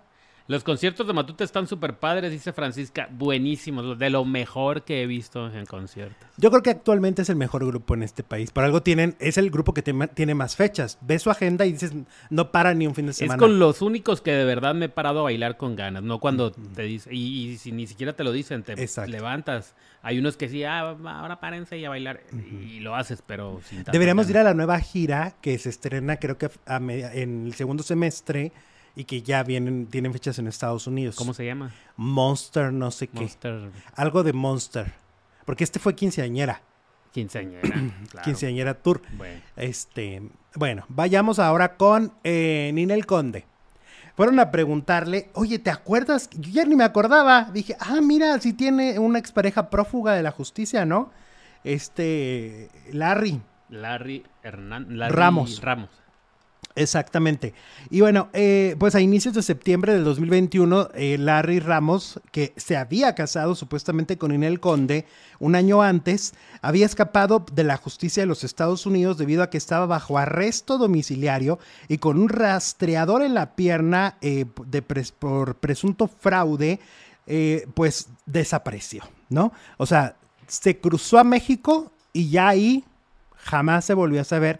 Los 0.45 0.65
conciertos 0.65 1.07
de 1.07 1.13
Matute 1.13 1.45
están 1.45 1.67
súper 1.67 1.93
padres, 1.99 2.29
dice 2.29 2.51
Francisca. 2.51 3.07
Buenísimos, 3.09 3.97
de 3.97 4.09
lo 4.09 4.25
mejor 4.25 4.83
que 4.83 5.01
he 5.01 5.07
visto 5.07 5.49
en 5.49 5.65
conciertos. 5.65 6.27
Yo 6.35 6.49
creo 6.49 6.61
que 6.61 6.71
actualmente 6.71 7.21
es 7.21 7.29
el 7.29 7.37
mejor 7.37 7.65
grupo 7.65 7.93
en 7.93 8.03
este 8.03 8.23
país. 8.23 8.51
Por 8.51 8.65
algo 8.65 8.83
tienen, 8.83 9.15
es 9.19 9.37
el 9.37 9.49
grupo 9.51 9.73
que 9.73 9.81
te- 9.81 9.93
tiene 10.13 10.35
más 10.35 10.57
fechas. 10.57 10.97
Ves 10.99 11.21
su 11.21 11.29
agenda 11.29 11.65
y 11.65 11.71
dices, 11.71 11.93
no 12.29 12.51
para 12.51 12.73
ni 12.73 12.85
un 12.87 12.93
fin 12.93 13.05
de 13.05 13.11
Es 13.11 13.17
semana. 13.19 13.39
con 13.39 13.57
los 13.57 13.81
únicos 13.81 14.19
que 14.19 14.31
de 14.31 14.43
verdad 14.43 14.75
me 14.75 14.85
he 14.85 14.89
parado 14.89 15.21
a 15.21 15.23
bailar 15.23 15.55
con 15.55 15.77
ganas, 15.77 16.03
no 16.03 16.19
cuando 16.19 16.51
te 16.51 16.81
dice, 16.83 17.13
y, 17.13 17.51
y 17.51 17.57
si 17.57 17.71
ni 17.71 17.87
siquiera 17.87 18.11
te 18.13 18.25
lo 18.25 18.33
dicen, 18.33 18.63
te 18.63 18.73
Exacto. 18.73 19.11
levantas. 19.11 19.75
Hay 20.01 20.19
unos 20.19 20.35
que 20.35 20.49
sí, 20.49 20.65
ah, 20.65 20.89
ahora 21.05 21.39
párense 21.39 21.77
y 21.77 21.85
a 21.85 21.89
bailar, 21.89 22.19
y 22.51 22.81
lo 22.81 22.95
haces, 22.97 23.23
pero 23.25 23.61
sin 23.69 23.85
Deberíamos 23.85 24.29
ir 24.29 24.37
a 24.39 24.43
la 24.43 24.53
nueva 24.53 24.77
gira 24.81 25.35
que 25.39 25.57
se 25.57 25.69
estrena 25.69 26.17
creo 26.17 26.37
que 26.37 26.49
a 26.65 26.75
en 26.77 27.45
el 27.47 27.53
segundo 27.53 27.81
semestre 27.83 28.51
y 28.95 29.05
que 29.05 29.21
ya 29.21 29.43
vienen, 29.43 29.87
tienen 29.87 30.13
fechas 30.13 30.39
en 30.39 30.47
Estados 30.47 30.87
Unidos. 30.87 31.15
¿Cómo 31.15 31.33
se 31.33 31.45
llama? 31.45 31.73
Monster, 31.97 32.71
no 32.71 32.91
sé 32.91 33.07
qué. 33.07 33.21
Monster 33.21 33.71
Algo 33.95 34.23
de 34.23 34.33
Monster. 34.33 34.93
Porque 35.45 35.63
este 35.63 35.79
fue 35.79 35.95
quinceañera. 35.95 36.61
Quinceañera. 37.11 37.61
claro. 38.11 38.25
Quinceañera 38.25 38.73
Tour. 38.75 39.01
Bueno. 39.17 39.41
Este, 39.55 40.21
bueno, 40.55 40.85
vayamos 40.89 41.39
ahora 41.39 41.75
con 41.75 42.13
eh, 42.23 42.71
Ninel 42.73 43.05
Conde. 43.05 43.45
Fueron 44.15 44.39
a 44.39 44.51
preguntarle, 44.51 45.31
oye, 45.33 45.57
¿te 45.57 45.71
acuerdas? 45.71 46.29
Yo 46.37 46.51
ya 46.51 46.65
ni 46.65 46.75
me 46.75 46.83
acordaba. 46.83 47.49
Dije, 47.51 47.75
ah, 47.79 47.99
mira, 48.01 48.39
sí 48.39 48.53
tiene 48.53 48.99
una 48.99 49.17
expareja 49.17 49.71
prófuga 49.71 50.13
de 50.13 50.21
la 50.21 50.29
justicia, 50.29 50.85
¿no? 50.85 51.11
Este, 51.63 52.69
Larry. 52.91 53.41
Larry 53.69 54.23
Hernán 54.43 54.87
Ramos. 55.09 55.61
Ramos. 55.61 55.89
Exactamente. 56.75 57.53
Y 57.91 58.01
bueno, 58.01 58.29
eh, 58.33 58.75
pues 58.79 58.95
a 58.95 59.01
inicios 59.01 59.35
de 59.35 59.43
septiembre 59.43 59.93
del 59.93 60.03
2021, 60.03 60.89
eh, 60.95 61.17
Larry 61.19 61.59
Ramos, 61.59 62.19
que 62.31 62.53
se 62.57 62.77
había 62.77 63.13
casado 63.13 63.53
supuestamente 63.53 64.17
con 64.17 64.33
Inel 64.33 64.59
Conde 64.59 65.05
un 65.39 65.55
año 65.55 65.83
antes, 65.83 66.33
había 66.61 66.85
escapado 66.85 67.45
de 67.51 67.63
la 67.63 67.77
justicia 67.77 68.23
de 68.23 68.27
los 68.27 68.43
Estados 68.43 68.85
Unidos 68.85 69.17
debido 69.17 69.43
a 69.43 69.49
que 69.49 69.57
estaba 69.57 69.85
bajo 69.85 70.17
arresto 70.17 70.77
domiciliario 70.77 71.59
y 71.87 71.97
con 71.99 72.17
un 72.17 72.29
rastreador 72.29 73.21
en 73.21 73.33
la 73.33 73.55
pierna 73.55 74.17
eh, 74.21 74.45
de 74.65 74.81
por 74.81 75.55
presunto 75.55 76.07
fraude, 76.07 76.79
eh, 77.27 77.67
pues 77.73 78.07
desapareció, 78.25 79.03
¿no? 79.29 79.53
O 79.77 79.85
sea, 79.85 80.15
se 80.47 80.79
cruzó 80.79 81.19
a 81.19 81.23
México 81.23 81.91
y 82.11 82.29
ya 82.29 82.49
ahí 82.49 82.83
jamás 83.37 83.85
se 83.85 83.93
volvió 83.93 84.21
a 84.21 84.25
saber 84.25 84.59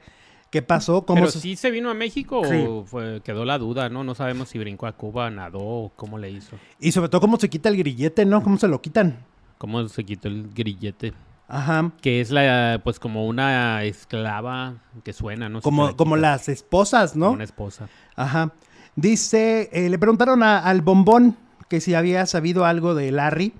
qué 0.54 0.62
pasó, 0.62 1.04
cómo 1.04 1.22
Pero 1.22 1.32
se- 1.32 1.40
sí 1.40 1.56
se 1.56 1.72
vino 1.72 1.90
a 1.90 1.96
México 1.96 2.44
Sí. 2.46 2.64
o 2.70 2.84
fue, 2.86 3.22
quedó 3.24 3.44
la 3.44 3.58
duda, 3.58 3.90
¿no? 3.90 4.04
No 4.04 4.14
sabemos 4.14 4.50
si 4.50 4.60
brincó 4.60 4.86
a 4.86 4.92
Cuba, 4.92 5.32
nadó 5.32 5.60
o 5.60 5.90
cómo 5.96 6.20
le 6.20 6.30
hizo. 6.30 6.56
Y 6.80 6.92
sobre 6.92 7.10
todo 7.10 7.22
cómo 7.22 7.38
se 7.40 7.50
quita 7.50 7.70
el 7.70 7.76
grillete, 7.78 8.24
¿no? 8.24 8.44
¿Cómo 8.44 8.58
se 8.60 8.68
lo 8.68 8.80
quitan? 8.80 9.26
¿Cómo 9.58 9.88
se 9.88 10.04
quitó 10.04 10.28
el 10.28 10.50
grillete? 10.54 11.14
Ajá. 11.48 11.92
Que 12.02 12.22
es 12.22 12.30
la, 12.30 12.82
pues 12.84 13.00
como 13.00 13.26
una 13.26 13.84
esclava 13.84 14.76
que 15.04 15.12
suena, 15.12 15.50
¿no? 15.50 15.62
Como, 15.62 15.96
como 15.98 16.18
las 16.18 16.48
esposas, 16.50 17.14
como 17.14 17.26
¿no? 17.26 17.32
una 17.32 17.44
esposa. 17.44 17.90
Ajá. 18.16 18.52
Dice, 18.96 19.70
eh, 19.74 19.90
le 19.90 19.98
preguntaron 19.98 20.44
a- 20.44 20.60
al 20.60 20.82
bombón 20.84 21.36
que 21.68 21.82
si 21.82 21.96
había 21.96 22.26
sabido 22.28 22.66
algo 22.66 22.94
de 22.94 23.12
Larry. 23.12 23.54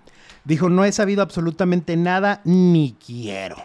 Dijo, 0.46 0.70
no 0.70 0.86
he 0.86 0.92
sabido 0.92 1.24
absolutamente 1.24 1.98
nada, 1.98 2.42
ni 2.44 2.96
quiero. 3.04 3.56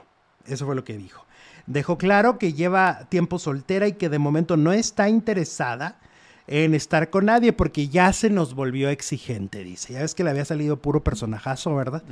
Eso 0.46 0.64
fue 0.64 0.74
lo 0.74 0.84
que 0.84 0.96
dijo. 0.96 1.26
Dejó 1.68 1.98
claro 1.98 2.38
que 2.38 2.54
lleva 2.54 3.06
tiempo 3.10 3.38
soltera 3.38 3.86
y 3.86 3.92
que 3.92 4.08
de 4.08 4.18
momento 4.18 4.56
no 4.56 4.72
está 4.72 5.10
interesada 5.10 5.98
en 6.46 6.74
estar 6.74 7.10
con 7.10 7.26
nadie 7.26 7.52
porque 7.52 7.88
ya 7.88 8.10
se 8.14 8.30
nos 8.30 8.54
volvió 8.54 8.88
exigente, 8.88 9.62
dice. 9.64 9.92
Ya 9.92 10.00
ves 10.00 10.14
que 10.14 10.24
le 10.24 10.30
había 10.30 10.46
salido 10.46 10.78
puro 10.78 11.04
personajazo, 11.04 11.74
¿verdad? 11.74 12.02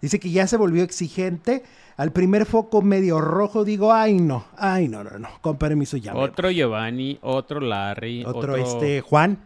Dice 0.00 0.18
que 0.18 0.30
ya 0.30 0.46
se 0.46 0.56
volvió 0.56 0.82
exigente. 0.82 1.64
Al 1.98 2.12
primer 2.12 2.46
foco 2.46 2.80
medio 2.80 3.20
rojo 3.20 3.62
digo, 3.62 3.92
ay 3.92 4.14
no, 4.14 4.46
ay 4.56 4.88
no, 4.88 5.04
no, 5.04 5.18
no, 5.18 5.28
con 5.42 5.58
permiso 5.58 5.98
ya. 5.98 6.14
Otro 6.14 6.50
Giovanni, 6.50 7.18
otro 7.20 7.60
Larry, 7.60 8.24
otro, 8.24 8.56
este 8.56 9.02
Juan. 9.02 9.38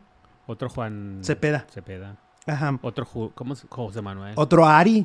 Otro 0.46 0.70
Juan 0.70 1.18
Cepeda. 1.22 1.66
Cepeda. 1.68 2.16
Ajá. 2.46 2.78
Otro 2.80 3.06
¿cómo 3.34 3.56
José 3.68 4.02
Manuel. 4.02 4.34
Otro 4.36 4.66
Ari. 4.66 5.04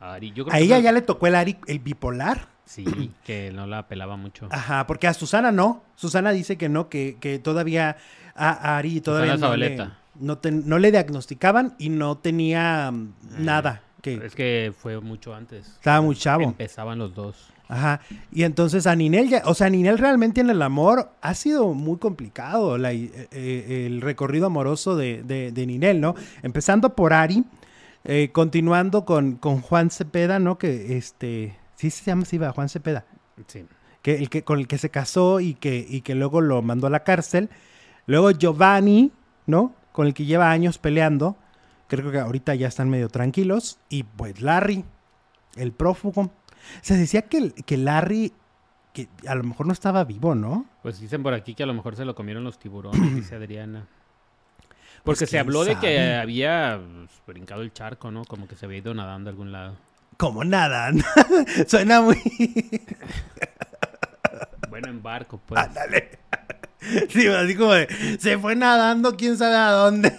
Ari. 0.00 0.32
Yo 0.32 0.46
creo 0.46 0.56
a 0.56 0.60
ella 0.60 0.78
ya 0.78 0.92
le 0.92 1.02
tocó 1.02 1.26
el 1.26 1.34
Ari, 1.34 1.58
el 1.66 1.78
bipolar. 1.78 2.48
Sí, 2.70 2.84
que 3.24 3.50
no 3.50 3.66
la 3.66 3.88
pelaba 3.88 4.16
mucho. 4.16 4.46
Ajá, 4.50 4.86
porque 4.86 5.08
a 5.08 5.14
Susana 5.14 5.50
no. 5.50 5.82
Susana 5.96 6.30
dice 6.30 6.56
que 6.56 6.68
no, 6.68 6.88
que, 6.88 7.16
que 7.20 7.40
todavía 7.40 7.96
a 8.36 8.78
Ari 8.78 9.00
todavía 9.00 9.36
no 9.36 9.56
le, 9.56 9.76
no, 10.20 10.38
no 10.42 10.78
le, 10.78 10.90
diagnosticaban 10.92 11.74
y 11.78 11.88
no 11.88 12.18
tenía 12.18 12.92
mm, 12.92 12.96
mm. 12.96 13.44
nada. 13.44 13.82
Que, 14.02 14.14
es 14.24 14.36
que 14.36 14.72
fue 14.76 15.00
mucho 15.00 15.34
antes. 15.34 15.66
Estaba 15.66 16.00
muy 16.00 16.14
chavo. 16.14 16.44
Empezaban 16.44 17.00
los 17.00 17.12
dos. 17.12 17.50
Ajá. 17.66 18.00
Y 18.32 18.44
entonces 18.44 18.86
a 18.86 18.94
Ninel, 18.94 19.28
ya, 19.28 19.42
o 19.46 19.54
sea, 19.54 19.68
Ninel 19.68 19.98
realmente 19.98 20.40
en 20.40 20.50
el 20.50 20.62
amor 20.62 21.10
ha 21.20 21.34
sido 21.34 21.74
muy 21.74 21.98
complicado 21.98 22.76
eh, 22.76 23.28
eh, 23.32 23.86
el 23.86 24.00
recorrido 24.00 24.46
amoroso 24.46 24.96
de, 24.96 25.22
de, 25.24 25.66
Ninel, 25.66 26.00
¿no? 26.00 26.14
Empezando 26.42 26.94
por 26.94 27.12
Ari, 27.12 27.44
eh, 28.04 28.30
continuando 28.32 29.04
con, 29.04 29.36
con 29.36 29.60
Juan 29.60 29.90
Cepeda, 29.90 30.38
¿no? 30.38 30.56
Que 30.56 30.96
este, 30.96 31.59
sí 31.88 31.90
se 31.90 32.10
llama 32.10 32.52
Juan 32.52 32.68
Cepeda. 32.68 33.04
Sí. 33.46 33.64
Que, 34.02 34.16
el 34.16 34.28
que, 34.28 34.44
con 34.44 34.58
el 34.58 34.66
que 34.66 34.78
se 34.78 34.90
casó 34.90 35.40
y 35.40 35.54
que, 35.54 35.86
y 35.88 36.02
que 36.02 36.14
luego 36.14 36.40
lo 36.40 36.60
mandó 36.62 36.86
a 36.86 36.90
la 36.90 37.04
cárcel. 37.04 37.50
Luego 38.06 38.30
Giovanni, 38.30 39.12
¿no? 39.46 39.74
Con 39.92 40.06
el 40.06 40.14
que 40.14 40.24
lleva 40.24 40.50
años 40.50 40.78
peleando. 40.78 41.36
Creo 41.88 42.10
que 42.10 42.18
ahorita 42.18 42.54
ya 42.54 42.68
están 42.68 42.88
medio 42.88 43.08
tranquilos. 43.08 43.78
Y 43.88 44.04
pues 44.04 44.40
Larry, 44.42 44.84
el 45.56 45.72
prófugo. 45.72 46.30
Se 46.82 46.96
decía 46.96 47.22
que, 47.22 47.50
que 47.50 47.76
Larry, 47.76 48.32
que 48.92 49.08
a 49.26 49.34
lo 49.34 49.42
mejor 49.44 49.66
no 49.66 49.72
estaba 49.72 50.04
vivo, 50.04 50.34
¿no? 50.34 50.66
Pues 50.82 51.00
dicen 51.00 51.22
por 51.22 51.34
aquí 51.34 51.54
que 51.54 51.62
a 51.62 51.66
lo 51.66 51.74
mejor 51.74 51.96
se 51.96 52.04
lo 52.04 52.14
comieron 52.14 52.44
los 52.44 52.58
tiburones, 52.58 53.14
dice 53.14 53.36
Adriana. 53.36 53.86
Porque 55.02 55.20
pues 55.20 55.30
se 55.30 55.38
habló 55.38 55.64
de 55.64 55.76
que 55.76 56.14
había 56.14 56.78
pues, 56.78 57.22
brincado 57.26 57.62
el 57.62 57.72
charco, 57.72 58.10
¿no? 58.10 58.24
Como 58.24 58.46
que 58.46 58.56
se 58.56 58.66
había 58.66 58.78
ido 58.78 58.92
nadando 58.92 59.30
a 59.30 59.32
algún 59.32 59.50
lado. 59.50 59.76
¿Cómo 60.20 60.44
nada? 60.44 60.92
Suena 61.66 62.02
muy... 62.02 62.20
bueno, 64.68 64.90
en 64.90 65.02
barco, 65.02 65.40
pues. 65.46 65.58
Ándale. 65.60 66.10
Sí, 67.10 67.26
así 67.26 67.54
como 67.56 67.74
de, 67.74 67.86
se 68.18 68.38
fue 68.38 68.56
nadando, 68.56 69.14
quién 69.14 69.36
sabe 69.36 69.54
a 69.54 69.70
dónde. 69.70 70.18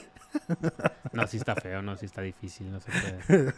No, 1.13 1.27
sí 1.27 1.35
está 1.35 1.55
feo, 1.55 1.81
no, 1.81 1.97
sí 1.97 2.05
está 2.05 2.21
difícil, 2.21 2.71
no 2.71 2.79
se 2.79 2.89
puede. 2.89 3.53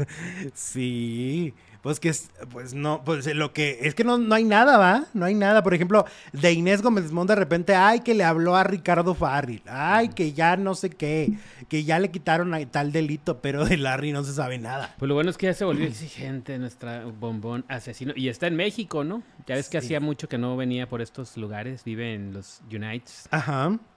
Sí, 0.56 1.54
pues 1.84 2.00
que 2.00 2.10
es, 2.10 2.32
pues 2.50 2.74
no, 2.74 3.04
pues 3.04 3.28
lo 3.36 3.54
que, 3.54 3.80
es 3.84 3.94
que 3.94 4.04
no, 4.04 4.18
no 4.18 4.34
hay 4.34 4.44
nada, 4.44 4.78
¿va? 4.78 5.06
No 5.14 5.26
hay 5.26 5.36
nada. 5.36 5.62
Por 5.62 5.76
ejemplo, 5.76 6.06
de 6.32 6.52
Inés 6.52 6.82
Gómez 6.82 7.12
Mont 7.12 7.30
de 7.30 7.36
repente, 7.36 7.76
ay, 7.76 8.00
que 8.00 8.16
le 8.16 8.24
habló 8.24 8.56
a 8.56 8.64
Ricardo 8.64 9.14
Farril, 9.14 9.62
ay, 9.68 10.10
que 10.10 10.34
ya 10.34 10.58
no 10.58 10.74
sé 10.74 10.90
qué, 10.90 11.34
que 11.70 11.84
ya 11.84 12.00
le 12.00 12.10
quitaron 12.10 12.54
a 12.56 12.66
tal 12.72 12.92
delito, 12.92 13.40
pero 13.40 13.66
de 13.66 13.78
Larry 13.78 14.14
no 14.14 14.24
se 14.24 14.34
sabe 14.34 14.58
nada. 14.58 14.96
Pues 14.98 15.08
lo 15.08 15.14
bueno 15.14 15.30
es 15.30 15.38
que 15.38 15.46
ya 15.46 15.54
se 15.54 15.66
volvió 15.66 15.86
exigente 15.86 16.58
nuestra 16.58 17.06
bombón 17.06 17.66
asesino. 17.68 18.14
Y 18.16 18.30
está 18.30 18.48
en 18.48 18.56
México, 18.56 19.04
¿no? 19.04 19.22
Ya 19.46 19.56
ves 19.56 19.70
que 19.70 19.78
hacía 19.78 20.00
mucho 20.00 20.28
que 20.28 20.38
no 20.38 20.58
venía 20.58 20.90
por 20.90 21.02
estos 21.02 21.38
lugares, 21.38 21.84
vive 21.84 22.14
en 22.16 22.34
los 22.34 22.62
United 22.72 23.12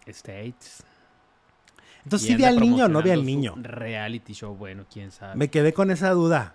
States. 0.06 0.84
Entonces, 2.06 2.28
¿sí 2.28 2.36
ve 2.36 2.46
al 2.46 2.60
niño 2.60 2.84
o 2.84 2.88
no 2.88 3.02
ve 3.02 3.12
al 3.12 3.26
niño? 3.26 3.54
Reality 3.56 4.32
show, 4.32 4.54
bueno, 4.54 4.86
quién 4.88 5.10
sabe. 5.10 5.34
Me 5.34 5.50
quedé 5.50 5.72
con 5.72 5.90
esa 5.90 6.10
duda. 6.10 6.54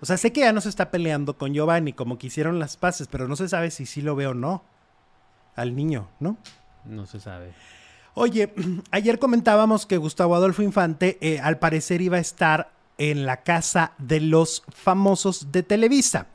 O 0.00 0.06
sea, 0.06 0.16
sé 0.16 0.32
que 0.32 0.40
ya 0.40 0.52
no 0.52 0.60
se 0.60 0.68
está 0.68 0.90
peleando 0.90 1.38
con 1.38 1.54
Giovanni 1.54 1.92
como 1.92 2.18
quisieron 2.18 2.58
las 2.58 2.76
paces, 2.76 3.06
pero 3.06 3.28
no 3.28 3.36
se 3.36 3.48
sabe 3.48 3.70
si 3.70 3.86
sí 3.86 4.02
lo 4.02 4.16
ve 4.16 4.26
o 4.26 4.34
no. 4.34 4.64
Al 5.54 5.76
niño, 5.76 6.08
¿no? 6.18 6.38
No 6.84 7.06
se 7.06 7.20
sabe. 7.20 7.52
Oye, 8.14 8.52
ayer 8.90 9.20
comentábamos 9.20 9.86
que 9.86 9.96
Gustavo 9.96 10.34
Adolfo 10.34 10.62
Infante 10.62 11.18
eh, 11.20 11.38
al 11.38 11.60
parecer 11.60 12.02
iba 12.02 12.16
a 12.16 12.20
estar 12.20 12.72
en 12.98 13.26
la 13.26 13.44
casa 13.44 13.92
de 13.98 14.18
los 14.18 14.64
famosos 14.70 15.52
de 15.52 15.62
Televisa. 15.62 16.26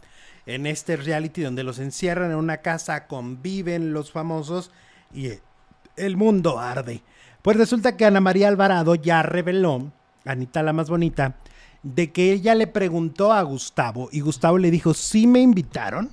En 0.45 0.65
este 0.65 0.95
reality 0.95 1.41
donde 1.41 1.63
los 1.63 1.79
encierran 1.79 2.31
en 2.31 2.37
una 2.37 2.59
casa, 2.59 3.07
conviven 3.07 3.91
los 3.91 4.13
famosos 4.13 4.71
y 5.13 5.29
el 5.97 6.15
mundo 6.15 6.57
arde. 6.57 7.03
Pues 7.43 7.57
resulta 7.57 7.97
que 7.97 8.05
Ana 8.05 8.21
María 8.21 8.47
Alvarado 8.47 8.95
ya 8.95 9.21
reveló, 9.21 9.91
Anita 10.25 10.63
la 10.63 10.71
más 10.71 10.89
bonita, 10.89 11.35
de 11.83 12.13
que 12.13 12.31
ella 12.31 12.55
le 12.55 12.67
preguntó 12.67 13.33
a 13.33 13.41
Gustavo 13.41 14.07
y 14.13 14.21
Gustavo 14.21 14.57
le 14.57 14.71
dijo, 14.71 14.93
sí 14.93 15.27
me 15.27 15.41
invitaron, 15.41 16.09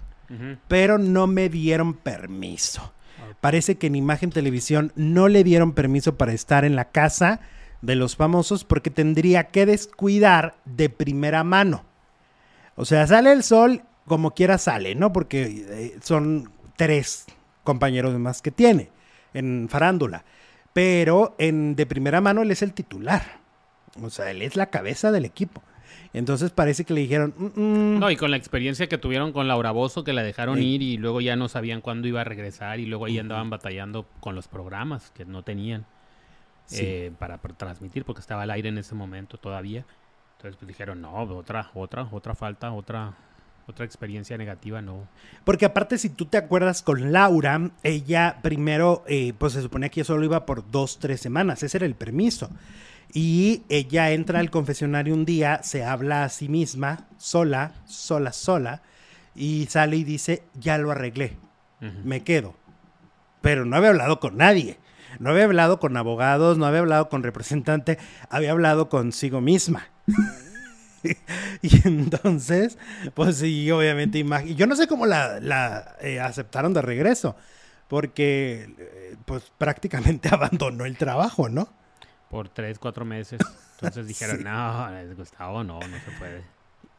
pero 0.67 0.99
no 0.99 1.29
me 1.29 1.49
dieron 1.49 1.95
permiso. 1.95 2.93
Parece 3.41 3.79
que 3.79 3.87
en 3.87 3.95
Imagen 3.95 4.31
Televisión 4.31 4.93
no 4.97 5.29
le 5.29 5.45
dieron 5.45 5.73
permiso 5.73 6.17
para 6.17 6.33
estar 6.33 6.65
en 6.65 6.75
la 6.75 6.87
casa 6.87 7.41
de 7.81 7.95
los 7.95 8.17
famosos 8.17 8.65
porque 8.65 8.91
tendría 8.91 9.45
que 9.45 9.67
descuidar 9.67 10.57
de 10.65 10.91
primera 10.91 11.45
mano. 11.45 11.85
O 12.75 12.85
sea, 12.85 13.07
sale 13.07 13.33
el 13.33 13.45
sol 13.45 13.83
como 14.07 14.33
quiera 14.33 14.59
sale, 14.59 14.97
¿no? 14.97 15.13
Porque 15.13 15.65
eh, 15.69 15.99
son 16.03 16.51
tres 16.77 17.27
compañeros 17.63 18.19
más 18.19 18.43
que 18.43 18.51
tiene 18.51 18.91
en 19.33 19.69
farándula. 19.69 20.25
Pero 20.73 21.35
en, 21.39 21.75
de 21.77 21.87
primera 21.87 22.21
mano 22.21 22.43
él 22.43 22.51
es 22.51 22.63
el 22.63 22.73
titular. 22.73 23.41
O 24.01 24.11
sea, 24.11 24.31
él 24.31 24.43
es 24.43 24.57
la 24.57 24.67
cabeza 24.67 25.11
del 25.11 25.25
equipo. 25.25 25.63
Entonces 26.13 26.51
parece 26.51 26.85
que 26.85 26.95
le 26.95 27.01
dijeron... 27.03 27.35
Mm, 27.37 27.61
mm". 27.61 27.99
No, 28.01 28.11
y 28.11 28.17
con 28.17 28.31
la 28.31 28.37
experiencia 28.37 28.89
que 28.89 28.99
tuvieron 28.99 29.33
con 29.33 29.49
Laura 29.49 29.71
Bozo, 29.71 30.05
que 30.05 30.13
la 30.13 30.23
dejaron 30.23 30.61
ir 30.63 30.83
y 30.83 30.97
luego 30.97 31.21
ya 31.21 31.37
no 31.37 31.49
sabían 31.49 31.81
cuándo 31.81 32.09
iba 32.09 32.21
a 32.21 32.25
regresar 32.25 32.81
y 32.81 32.87
luego 32.87 33.05
ahí 33.05 33.19
andaban 33.19 33.51
batallando 33.51 34.07
con 34.21 34.35
los 34.35 34.49
programas 34.49 35.11
que 35.13 35.25
no 35.25 35.43
tenían 35.43 35.87
eh, 36.73 37.13
para, 37.19 37.39
para, 37.39 37.55
transmitir 37.55 38.05
porque 38.05 38.21
estaba 38.21 38.43
al 38.43 38.51
aire 38.51 38.69
en 38.69 38.79
ese 38.79 38.95
momento 38.95 39.39
todavía. 39.39 39.85
Entonces 40.37 40.57
pues 40.57 40.69
dijeron, 40.69 41.01
no, 41.01 41.13
otra, 41.13 41.71
otra, 41.75 42.09
otra 42.11 42.35
falta, 42.35 42.73
otra, 42.73 43.15
otra 43.67 43.85
experiencia 43.85 44.37
negativa 44.37 44.83
no. 44.83 45.09
Porque 45.45 45.65
aparte, 45.65 45.99
si 45.99 46.11
tú 46.11 46.27
te 46.27 46.37
acuerdas 46.39 46.83
con 46.83 47.13
Laura, 47.13 47.71
ella 47.83 48.39
primero, 48.43 49.05
eh, 49.07 49.33
pues 49.39 49.53
se 49.53 49.63
suponía 49.63 49.89
que 49.89 50.05
solo 50.05 50.25
iba 50.25 50.47
por 50.47 50.71
dos, 50.71 50.99
tres 50.99 51.21
semanas. 51.21 51.63
Ese 51.63 51.79
era 51.79 51.87
el 51.87 51.95
permiso. 51.95 52.51
Y 53.13 53.63
ella 53.69 54.11
entra 54.13 54.39
al 54.39 54.51
confesionario 54.51 55.15
un 55.15 55.25
día, 55.25 55.63
se 55.63 55.85
habla 55.85 56.25
a 56.25 56.29
sí 56.29 56.49
misma, 56.49 57.09
sola, 57.17 57.73
sola, 57.85 58.33
sola, 58.33 58.83
y 59.35 59.67
sale 59.69 59.97
y 59.97 60.05
dice, 60.05 60.45
ya 60.55 60.79
lo 60.79 60.91
arreglé, 60.91 61.37
me 62.05 62.23
quedo. 62.23 62.55
Pero 63.41 63.65
no 63.65 63.77
había 63.77 63.91
hablado 63.91 64.21
con 64.21 64.37
nadie. 64.37 64.79
No 65.19 65.31
había 65.31 65.45
hablado 65.45 65.81
con 65.81 65.97
abogados, 65.97 66.57
no 66.57 66.67
había 66.67 66.81
hablado 66.81 67.09
con 67.09 67.23
representante, 67.23 67.99
había 68.29 68.53
hablado 68.53 68.89
consigo 68.89 69.41
misma. 69.41 69.89
y 71.63 71.89
entonces, 71.89 72.79
pues 73.15 73.37
sí, 73.39 73.71
obviamente, 73.71 74.25
yo 74.55 74.67
no 74.67 74.77
sé 74.77 74.87
cómo 74.87 75.07
la, 75.07 75.97
eh, 76.01 76.21
aceptaron 76.21 76.75
de 76.75 76.83
regreso, 76.83 77.37
porque 77.89 78.75
eh, 78.79 79.17
pues 79.25 79.53
prácticamente 79.57 80.29
abandonó 80.33 80.85
el 80.85 80.97
trabajo, 80.97 81.49
¿no? 81.49 81.69
Por 82.29 82.49
tres, 82.49 82.79
cuatro 82.79 83.05
meses. 83.05 83.41
Entonces 83.75 84.07
dijeron, 84.09 84.45
no, 84.45 84.89
Gustavo, 85.17 85.65
no, 85.65 85.81
no 85.81 85.97
se 86.05 86.11
puede. 86.19 86.43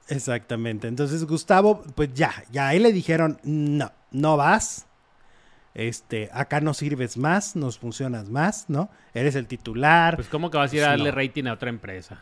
Exactamente. 0.07 0.87
Entonces 0.87 1.23
Gustavo, 1.25 1.83
pues 1.95 2.13
ya, 2.13 2.33
ya 2.51 2.69
ahí 2.69 2.79
le 2.79 2.91
dijeron, 2.91 3.39
no, 3.43 3.91
no 4.11 4.37
vas. 4.37 4.87
Este, 5.73 6.29
acá 6.33 6.59
no 6.59 6.73
sirves 6.73 7.15
más, 7.15 7.55
nos 7.55 7.77
funcionas 7.77 8.29
más, 8.29 8.65
¿no? 8.67 8.89
Eres 9.13 9.35
el 9.35 9.47
titular. 9.47 10.15
Pues 10.17 10.27
cómo 10.27 10.51
que 10.51 10.57
vas 10.57 10.73
a 10.73 10.75
ir 10.75 10.83
a 10.83 10.89
darle 10.89 11.11
rating 11.11 11.45
a 11.45 11.53
otra 11.53 11.69
empresa. 11.69 12.19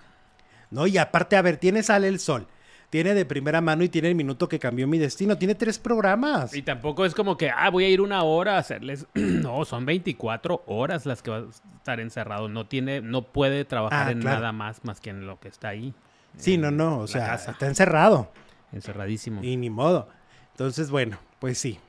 ¿No? 0.71 0.87
Y 0.87 0.97
aparte, 0.97 1.35
a 1.35 1.41
ver, 1.41 1.57
tiene 1.57 1.83
Sale 1.83 2.07
el 2.07 2.19
Sol, 2.19 2.47
tiene 2.89 3.13
de 3.13 3.25
primera 3.25 3.61
mano 3.61 3.83
y 3.83 3.89
tiene 3.89 4.09
el 4.09 4.15
minuto 4.15 4.49
que 4.49 4.59
cambió 4.59 4.87
mi 4.87 4.97
destino, 4.97 5.37
tiene 5.37 5.55
tres 5.55 5.79
programas. 5.79 6.55
Y 6.55 6.61
tampoco 6.61 7.05
es 7.05 7.13
como 7.13 7.37
que, 7.37 7.49
ah, 7.49 7.69
voy 7.69 7.85
a 7.85 7.89
ir 7.89 8.01
una 8.01 8.23
hora 8.23 8.55
a 8.55 8.59
hacerles, 8.59 9.05
no, 9.13 9.65
son 9.65 9.85
24 9.85 10.63
horas 10.67 11.05
las 11.05 11.21
que 11.21 11.31
va 11.31 11.37
a 11.37 11.45
estar 11.77 11.99
encerrado, 11.99 12.49
no 12.49 12.67
tiene, 12.67 13.01
no 13.01 13.23
puede 13.23 13.65
trabajar 13.65 14.07
ah, 14.07 14.11
en 14.11 14.19
nada 14.19 14.51
más 14.51 14.83
más 14.83 14.99
que 14.99 15.09
en 15.09 15.25
lo 15.27 15.39
que 15.39 15.47
está 15.47 15.69
ahí. 15.69 15.93
Sí, 16.37 16.57
no, 16.57 16.71
no, 16.71 16.99
o 16.99 17.07
sea, 17.07 17.35
está 17.35 17.67
encerrado. 17.67 18.31
Encerradísimo. 18.71 19.43
Y 19.43 19.57
ni 19.57 19.69
modo. 19.69 20.07
Entonces, 20.51 20.91
bueno, 20.91 21.17
pues 21.39 21.57
sí, 21.57 21.79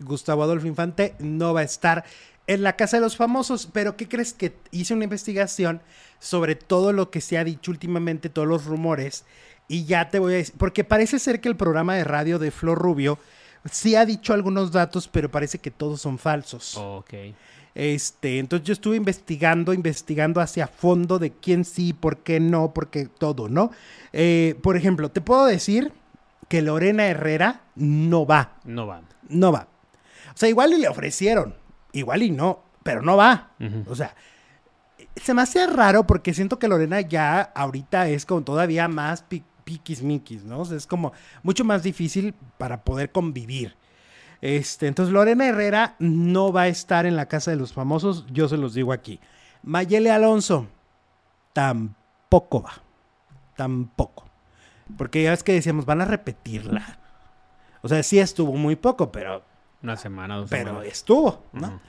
Gustavo 0.00 0.42
Adolfo 0.42 0.66
Infante 0.66 1.14
no 1.18 1.52
va 1.52 1.60
a 1.60 1.64
estar 1.64 2.04
en 2.50 2.64
la 2.64 2.74
Casa 2.74 2.96
de 2.96 3.02
los 3.02 3.16
Famosos, 3.16 3.68
pero 3.72 3.96
¿qué 3.96 4.08
crees 4.08 4.32
que 4.32 4.56
hice 4.72 4.92
una 4.92 5.04
investigación 5.04 5.80
sobre 6.18 6.56
todo 6.56 6.92
lo 6.92 7.08
que 7.08 7.20
se 7.20 7.38
ha 7.38 7.44
dicho 7.44 7.70
últimamente, 7.70 8.28
todos 8.28 8.48
los 8.48 8.64
rumores, 8.64 9.24
y 9.68 9.84
ya 9.84 10.08
te 10.10 10.18
voy 10.18 10.34
a 10.34 10.36
decir, 10.38 10.56
porque 10.58 10.82
parece 10.82 11.20
ser 11.20 11.40
que 11.40 11.48
el 11.48 11.54
programa 11.54 11.94
de 11.94 12.02
radio 12.02 12.40
de 12.40 12.50
Flor 12.50 12.76
Rubio 12.76 13.20
sí 13.70 13.94
ha 13.94 14.04
dicho 14.04 14.34
algunos 14.34 14.72
datos, 14.72 15.06
pero 15.06 15.30
parece 15.30 15.60
que 15.60 15.70
todos 15.70 16.00
son 16.00 16.18
falsos. 16.18 16.76
ok. 16.76 17.14
Este, 17.72 18.40
entonces 18.40 18.66
yo 18.66 18.72
estuve 18.72 18.96
investigando, 18.96 19.72
investigando 19.72 20.40
hacia 20.40 20.66
fondo 20.66 21.20
de 21.20 21.30
quién 21.30 21.64
sí, 21.64 21.92
por 21.92 22.18
qué 22.18 22.40
no, 22.40 22.74
por 22.74 22.90
qué 22.90 23.06
todo, 23.06 23.48
¿no? 23.48 23.70
Eh, 24.12 24.56
por 24.60 24.76
ejemplo, 24.76 25.08
te 25.12 25.20
puedo 25.20 25.46
decir 25.46 25.92
que 26.48 26.62
Lorena 26.62 27.06
Herrera 27.06 27.60
no 27.76 28.26
va. 28.26 28.56
No 28.64 28.88
va. 28.88 29.02
No 29.28 29.52
va. 29.52 29.68
O 30.34 30.36
sea, 30.36 30.48
igual 30.48 30.72
y 30.72 30.78
le 30.78 30.88
ofrecieron, 30.88 31.54
igual 31.92 32.22
y 32.22 32.30
no, 32.30 32.62
pero 32.82 33.02
no 33.02 33.16
va. 33.16 33.50
O 33.88 33.94
sea, 33.94 34.14
se 35.16 35.34
me 35.34 35.42
hace 35.42 35.66
raro 35.66 36.06
porque 36.06 36.34
siento 36.34 36.58
que 36.58 36.68
Lorena 36.68 37.00
ya 37.00 37.40
ahorita 37.40 38.08
es 38.08 38.26
como 38.26 38.42
todavía 38.42 38.88
más 38.88 39.22
pi- 39.22 39.44
piquis 39.64 40.02
¿no? 40.44 40.60
O 40.60 40.64
sea, 40.64 40.76
es 40.76 40.86
como 40.86 41.12
mucho 41.42 41.64
más 41.64 41.82
difícil 41.82 42.34
para 42.58 42.82
poder 42.84 43.12
convivir. 43.12 43.76
Este, 44.40 44.86
entonces 44.86 45.12
Lorena 45.12 45.46
Herrera 45.46 45.96
no 45.98 46.52
va 46.52 46.62
a 46.62 46.68
estar 46.68 47.04
en 47.06 47.14
la 47.16 47.26
casa 47.26 47.50
de 47.50 47.58
los 47.58 47.72
famosos, 47.72 48.24
yo 48.32 48.48
se 48.48 48.56
los 48.56 48.72
digo 48.74 48.92
aquí. 48.92 49.20
Mayele 49.62 50.10
Alonso 50.10 50.66
tampoco 51.52 52.62
va. 52.62 52.72
Tampoco. 53.56 54.24
Porque 54.96 55.22
ya 55.22 55.30
ves 55.30 55.42
que 55.44 55.52
decíamos, 55.52 55.84
van 55.86 56.00
a 56.00 56.04
repetirla. 56.06 56.98
O 57.82 57.88
sea, 57.88 58.02
sí 58.02 58.18
estuvo 58.18 58.52
muy 58.54 58.76
poco, 58.76 59.12
pero, 59.12 59.42
Una 59.82 59.96
semana, 59.96 60.36
dos 60.36 60.50
pero 60.50 60.70
semanas. 60.70 60.88
estuvo, 60.88 61.44
¿no? 61.52 61.80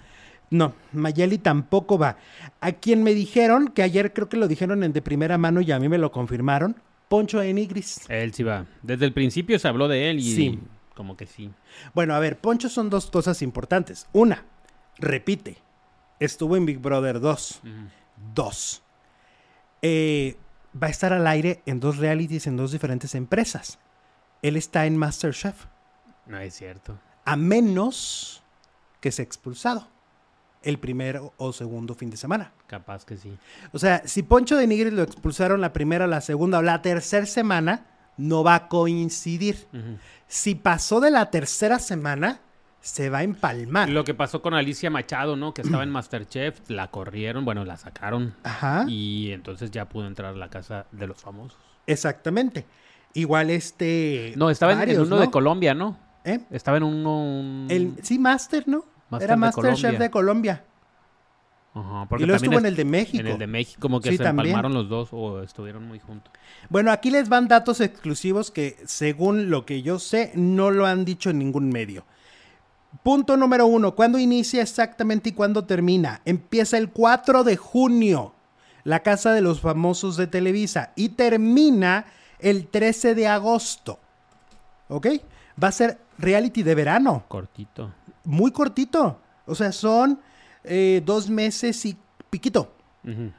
No, 0.49 0.73
Mayeli 0.91 1.37
tampoco 1.37 1.97
va. 1.97 2.17
A 2.59 2.71
quien 2.73 3.03
me 3.03 3.13
dijeron, 3.13 3.69
que 3.69 3.83
ayer 3.83 4.11
creo 4.13 4.27
que 4.27 4.37
lo 4.37 4.47
dijeron 4.49 4.83
en 4.83 4.91
de 4.93 5.01
primera 5.01 5.37
mano 5.37 5.61
y 5.61 5.71
a 5.71 5.79
mí 5.79 5.87
me 5.87 5.97
lo 5.97 6.11
confirmaron, 6.11 6.75
Poncho 7.07 7.41
Enigris. 7.41 8.01
Él 8.09 8.33
sí 8.33 8.43
va. 8.43 8.65
Desde 8.81 9.05
el 9.05 9.13
principio 9.13 9.57
se 9.59 9.67
habló 9.67 9.87
de 9.87 10.09
él 10.09 10.19
y 10.19 10.35
Sí. 10.35 10.59
como 10.95 11.15
que 11.17 11.25
sí. 11.25 11.51
Bueno, 11.93 12.15
a 12.15 12.19
ver, 12.19 12.37
Poncho 12.39 12.67
son 12.69 12.89
dos 12.89 13.09
cosas 13.09 13.41
importantes. 13.41 14.07
Una, 14.13 14.43
repite, 14.97 15.57
estuvo 16.19 16.57
en 16.57 16.65
Big 16.65 16.79
Brother 16.79 17.19
2. 17.21 17.61
Ujú. 17.63 17.71
Dos, 18.35 18.83
eh, 19.81 20.35
va 20.81 20.87
a 20.87 20.89
estar 20.91 21.11
al 21.13 21.25
aire 21.27 21.61
en 21.65 21.79
dos 21.79 21.97
realities 21.97 22.45
en 22.47 22.55
dos 22.57 22.71
diferentes 22.71 23.15
empresas. 23.15 23.79
Él 24.41 24.55
está 24.57 24.85
en 24.85 24.97
MasterChef, 24.97 25.65
No 26.27 26.37
es 26.39 26.53
cierto. 26.55 26.97
A 27.25 27.35
menos 27.35 28.41
que 28.99 29.11
sea 29.11 29.23
expulsado 29.23 29.87
el 30.63 30.77
primero 30.77 31.33
o 31.37 31.53
segundo 31.53 31.95
fin 31.95 32.09
de 32.11 32.17
semana. 32.17 32.51
Capaz 32.67 33.03
que 33.05 33.17
sí. 33.17 33.35
O 33.73 33.79
sea, 33.79 34.03
si 34.05 34.21
Poncho 34.23 34.55
de 34.57 34.67
Nigris 34.67 34.93
lo 34.93 35.01
expulsaron 35.03 35.59
la 35.61 35.73
primera, 35.73 36.05
la 36.07 36.21
segunda 36.21 36.59
o 36.59 36.61
la 36.61 36.81
tercera 36.81 37.25
semana, 37.25 37.87
no 38.17 38.43
va 38.43 38.55
a 38.55 38.67
coincidir. 38.67 39.67
Si 40.27 40.53
pasó 40.55 40.99
de 40.99 41.09
la 41.11 41.31
tercera 41.31 41.79
semana, 41.79 42.41
se 42.79 43.09
va 43.09 43.19
a 43.19 43.23
empalmar. 43.23 43.89
Lo 43.89 44.03
que 44.03 44.13
pasó 44.13 44.41
con 44.41 44.53
Alicia 44.53 44.89
Machado, 44.91 45.35
¿no? 45.35 45.53
Que 45.53 45.61
estaba 45.63 45.83
en 45.83 45.89
Masterchef, 45.89 46.59
la 46.69 46.89
corrieron, 46.91 47.43
bueno, 47.45 47.65
la 47.65 47.77
sacaron. 47.77 48.35
Ajá, 48.43 48.85
Y 48.87 49.31
entonces 49.31 49.71
ya 49.71 49.89
pudo 49.89 50.05
entrar 50.07 50.33
a 50.35 50.37
la 50.37 50.49
casa 50.49 50.85
de 50.91 51.07
los 51.07 51.19
famosos. 51.19 51.57
exactamente. 51.87 52.65
Igual 53.13 53.49
este... 53.49 54.33
No, 54.37 54.49
estaba 54.49 54.71
en- 54.71 54.77
en 54.79 54.81
varios, 54.87 55.07
uno 55.07 55.17
¿no? 55.17 55.21
de 55.21 55.29
Colombia, 55.31 55.73
¿no? 55.73 55.97
¿Eh? 56.23 56.39
Estaba 56.51 56.77
en 56.77 56.83
uno... 56.83 57.23
un- 57.23 57.67
El, 57.69 57.95
sí, 58.03 58.19
Master, 58.19 58.67
¿no? 58.67 58.85
Master 59.09 59.29
Era 59.29 59.35
Masterchef 59.37 59.97
de 59.99 60.09
Colombia. 60.11 60.63
Ajá, 61.73 62.05
Y 62.17 62.23
luego 62.25 62.35
estuvo 62.35 62.57
en 62.59 62.65
el 62.65 62.75
de 62.75 62.83
México. 62.85 63.19
En 63.21 63.27
el 63.27 63.37
de 63.37 63.47
México, 63.47 63.79
como 63.79 64.01
que 64.01 64.11
Sí, 64.11 64.17
se 64.17 64.23
también. 64.23 64.47
empalmaron 64.47 64.73
los 64.73 64.89
dos 64.89 65.09
o 65.13 65.41
estuvieron 65.41 65.87
muy 65.87 65.99
juntos. 65.99 66.31
Bueno, 66.69 66.91
aquí 66.91 67.09
les 67.11 67.29
van 67.29 67.47
datos 67.47 67.79
exclusivos 67.79 68.51
que, 68.51 68.77
según 68.85 69.49
lo 69.49 69.65
que 69.65 69.81
yo 69.81 69.97
sé, 69.97 70.31
no 70.35 70.69
lo 70.69 70.85
han 70.85 71.05
dicho 71.05 71.29
en 71.29 71.39
ningún 71.39 71.69
medio. 71.69 72.03
Punto 73.03 73.37
número 73.37 73.65
uno. 73.67 73.95
¿Cuándo 73.95 74.19
inicia 74.19 74.61
exactamente 74.61 75.29
y 75.29 75.31
cuándo 75.31 75.63
termina? 75.63 76.21
Empieza 76.25 76.77
el 76.77 76.89
4 76.89 77.45
de 77.45 77.55
junio, 77.55 78.33
la 78.83 78.99
Casa 78.99 79.31
de 79.31 79.39
los 79.41 79.61
Famosos 79.61 80.17
de 80.17 80.27
Televisa, 80.27 80.91
y 80.97 81.09
termina 81.09 82.05
el 82.39 82.67
13 82.67 83.15
de 83.15 83.27
agosto. 83.27 83.97
¿Ok? 84.89 85.07
Va 85.61 85.69
a 85.69 85.71
ser 85.71 85.99
reality 86.21 86.63
de 86.63 86.75
verano, 86.75 87.25
Cortito. 87.27 87.91
muy 88.23 88.51
cortito. 88.51 89.19
O 89.45 89.55
sea, 89.55 89.71
son 89.71 90.19
eh, 90.63 91.01
dos 91.05 91.29
meses 91.29 91.85
y 91.85 91.97
piquito. 92.29 92.73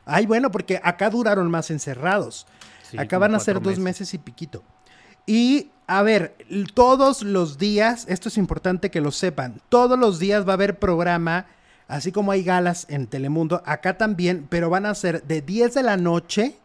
Ay, 0.05 0.27
bueno, 0.27 0.51
porque 0.51 0.81
acá 0.83 1.09
duraron 1.09 1.49
más 1.49 1.71
encerrados. 1.71 2.47
Sí, 2.83 2.99
acá 2.99 3.19
van 3.19 3.35
a 3.35 3.39
ser 3.39 3.61
dos 3.63 3.79
meses 3.79 4.13
y 4.13 4.19
piquito. 4.19 4.65
Y 5.25 5.71
a 5.87 6.03
ver, 6.03 6.37
todos 6.75 7.23
los 7.23 7.59
días, 7.59 8.07
esto 8.09 8.29
es 8.29 8.37
importante 8.39 8.91
que 8.91 9.01
lo 9.01 9.13
sepan, 9.13 9.61
todos 9.69 9.99
los 9.99 10.19
días 10.19 10.47
va 10.47 10.51
a 10.51 10.55
haber 10.55 10.79
programa, 10.79 11.47
así 11.87 12.11
como 12.11 12.33
hay 12.33 12.43
galas 12.43 12.87
en 12.89 13.07
Telemundo, 13.07 13.63
acá 13.65 13.97
también, 13.99 14.47
pero 14.49 14.69
van 14.69 14.87
a 14.87 14.95
ser 14.95 15.23
de 15.25 15.43
10 15.43 15.75
de 15.75 15.83
la 15.83 15.97
noche 15.97 16.57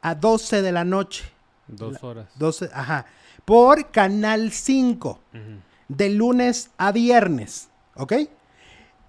a 0.00 0.14
12 0.14 0.62
de 0.62 0.72
la 0.72 0.84
noche. 0.84 1.24
Dos 1.66 2.02
horas. 2.02 2.26
12, 2.36 2.70
ajá, 2.72 3.06
por 3.44 3.90
Canal 3.90 4.50
5 4.52 5.20
Ujú. 5.32 5.40
de 5.88 6.10
lunes 6.10 6.70
a 6.78 6.92
viernes, 6.92 7.68
¿ok? 7.96 8.12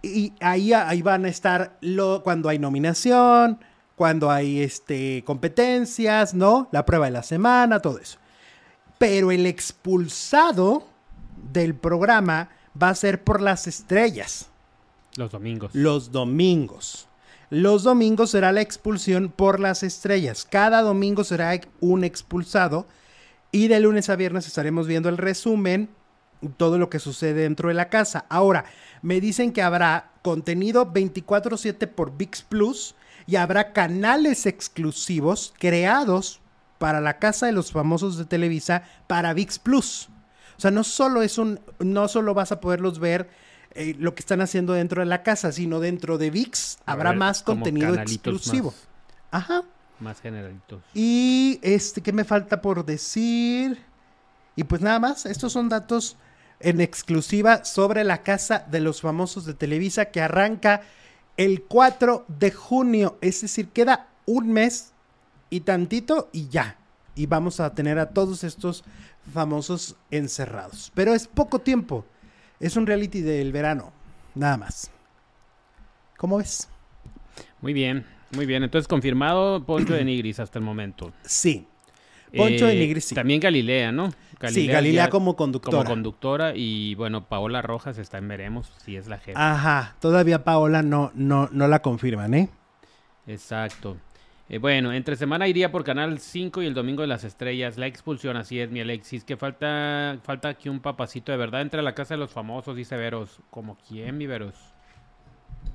Y 0.01 0.33
ahí, 0.39 0.71
ahí 0.73 1.01
van 1.01 1.25
a 1.25 1.29
estar 1.29 1.77
lo, 1.81 2.21
cuando 2.23 2.49
hay 2.49 2.59
nominación, 2.59 3.59
cuando 3.95 4.29
hay 4.29 4.61
este, 4.61 5.23
competencias, 5.25 6.33
¿no? 6.33 6.67
La 6.71 6.85
prueba 6.85 7.05
de 7.05 7.11
la 7.11 7.23
semana, 7.23 7.79
todo 7.79 7.97
eso. 7.99 8.19
Pero 8.99 9.31
el 9.31 9.45
expulsado 9.45 10.85
del 11.51 11.75
programa 11.75 12.49
va 12.81 12.89
a 12.89 12.95
ser 12.95 13.23
por 13.23 13.41
las 13.41 13.67
estrellas, 13.67 14.49
Los 15.15 15.31
domingos. 15.31 15.71
los 15.73 16.11
domingos. 16.11 17.07
Los 17.49 17.83
domingos 17.83 18.31
será 18.31 18.51
la 18.51 18.61
expulsión 18.61 19.29
por 19.29 19.59
las 19.59 19.83
estrellas. 19.83 20.45
Cada 20.49 20.81
domingo 20.81 21.23
será 21.23 21.59
un 21.79 22.03
expulsado. 22.03 22.85
Y 23.55 23.69
de 23.69 23.79
lunes 23.79 24.09
a 24.09 24.17
viernes 24.17 24.47
estaremos 24.47 24.85
viendo 24.85 25.07
el 25.07 25.17
resumen, 25.17 25.87
todo 26.57 26.77
lo 26.77 26.89
que 26.89 26.99
sucede 26.99 27.43
dentro 27.43 27.69
de 27.69 27.73
la 27.73 27.87
casa. 27.87 28.25
Ahora, 28.27 28.65
me 29.01 29.21
dicen 29.21 29.53
que 29.53 29.61
habrá 29.61 30.11
contenido 30.23 30.91
24/7 30.91 31.87
por 31.87 32.17
VIX 32.17 32.41
Plus 32.41 32.95
y 33.25 33.37
habrá 33.37 33.71
canales 33.71 34.45
exclusivos 34.45 35.53
creados 35.57 36.41
para 36.79 36.99
la 36.99 37.17
casa 37.17 37.45
de 37.45 37.53
los 37.53 37.71
famosos 37.71 38.17
de 38.17 38.25
Televisa 38.25 38.83
para 39.07 39.33
VIX 39.33 39.59
Plus. 39.59 40.09
O 40.57 40.59
sea, 40.59 40.71
no 40.71 40.83
solo 40.83 41.21
es 41.21 41.37
un, 41.37 41.61
no 41.79 42.09
solo 42.09 42.33
vas 42.33 42.51
a 42.51 42.59
poderlos 42.59 42.99
ver 42.99 43.29
eh, 43.71 43.95
lo 43.97 44.15
que 44.15 44.19
están 44.19 44.41
haciendo 44.41 44.73
dentro 44.73 45.01
de 45.01 45.05
la 45.05 45.23
casa, 45.23 45.53
sino 45.53 45.79
dentro 45.79 46.17
de 46.17 46.29
VIX 46.29 46.79
habrá 46.85 47.13
más 47.13 47.41
contenido 47.41 47.95
exclusivo. 47.95 48.71
Más, 48.71 48.87
Ajá. 49.31 49.63
Más 49.99 50.21
generalitos. 50.21 50.81
Y 50.93 51.59
este, 51.61 52.01
¿qué 52.01 52.13
me 52.13 52.23
falta 52.23 52.61
por 52.61 52.85
decir? 52.85 53.81
Y 54.55 54.63
pues 54.63 54.81
nada 54.81 54.99
más, 54.99 55.25
estos 55.25 55.53
son 55.53 55.69
datos 55.69 56.17
en 56.59 56.81
exclusiva 56.81 57.65
sobre 57.65 58.03
la 58.03 58.23
casa 58.23 58.65
de 58.69 58.79
los 58.79 59.01
famosos 59.01 59.45
de 59.45 59.53
Televisa 59.53 60.05
que 60.05 60.21
arranca 60.21 60.81
el 61.37 61.63
4 61.63 62.25
de 62.27 62.51
junio. 62.51 63.17
Es 63.21 63.41
decir, 63.41 63.69
queda 63.69 64.07
un 64.25 64.51
mes 64.51 64.93
y 65.49 65.61
tantito 65.61 66.29
y 66.31 66.47
ya. 66.49 66.77
Y 67.15 67.27
vamos 67.27 67.59
a 67.59 67.73
tener 67.73 67.99
a 67.99 68.09
todos 68.09 68.43
estos 68.43 68.83
famosos 69.33 69.95
encerrados. 70.11 70.91
Pero 70.95 71.13
es 71.13 71.27
poco 71.27 71.59
tiempo. 71.59 72.05
Es 72.59 72.75
un 72.75 72.87
reality 72.87 73.21
del 73.21 73.51
verano. 73.51 73.91
Nada 74.33 74.57
más. 74.57 74.91
¿Cómo 76.17 76.37
ves? 76.37 76.67
Muy 77.61 77.73
bien, 77.73 78.05
muy 78.31 78.45
bien. 78.45 78.63
Entonces, 78.63 78.87
confirmado 78.87 79.63
Poncho 79.65 79.93
de 79.93 80.03
Nigris 80.05 80.39
hasta 80.39 80.59
el 80.59 80.65
momento. 80.65 81.11
Sí. 81.23 81.67
Poncho 82.35 82.65
de 82.65 82.73
Eh, 82.75 82.79
Nigris, 82.79 83.05
sí. 83.05 83.15
También 83.15 83.39
Galilea, 83.39 83.91
¿no? 83.91 84.11
sí, 84.49 84.67
Galilea 84.67 85.09
como 85.09 85.35
conductora. 85.35 85.77
como 85.77 85.89
conductora. 85.89 86.53
Y 86.55 86.95
bueno, 86.95 87.25
Paola 87.25 87.61
Rojas 87.61 87.97
está 87.97 88.17
en 88.17 88.27
Veremos, 88.27 88.71
si 88.83 88.95
es 88.97 89.07
la 89.07 89.17
jefa. 89.17 89.53
Ajá, 89.53 89.95
todavía 90.01 90.43
Paola 90.43 90.81
no, 90.83 91.11
no, 91.15 91.47
no 91.51 91.67
la 91.67 91.81
confirman, 91.81 92.33
¿eh? 92.33 92.49
Exacto. 93.27 93.97
Eh, 94.49 94.59
bueno, 94.59 94.93
entre 94.93 95.15
semana 95.15 95.47
iría 95.47 95.71
por 95.71 95.83
Canal 95.83 96.19
5 96.19 96.61
y 96.61 96.67
el 96.67 96.73
Domingo 96.75 97.01
de 97.01 97.07
las 97.07 97.23
Estrellas. 97.23 97.77
La 97.77 97.87
expulsión, 97.87 98.37
así 98.37 98.59
es, 98.59 98.69
mi 98.69 98.79
Alexis. 98.81 99.23
Que 99.23 99.37
falta, 99.37 100.17
falta 100.23 100.49
aquí 100.49 100.69
un 100.69 100.81
papacito 100.81 101.31
de 101.31 101.37
verdad. 101.37 101.61
Entre 101.61 101.79
a 101.79 101.83
la 101.83 101.95
casa 101.95 102.13
de 102.13 102.19
los 102.19 102.31
famosos, 102.31 102.75
dice 102.75 102.95
Veros. 102.97 103.39
¿Como 103.49 103.77
quién, 103.87 104.17
mi 104.17 104.27
Veros? 104.27 104.55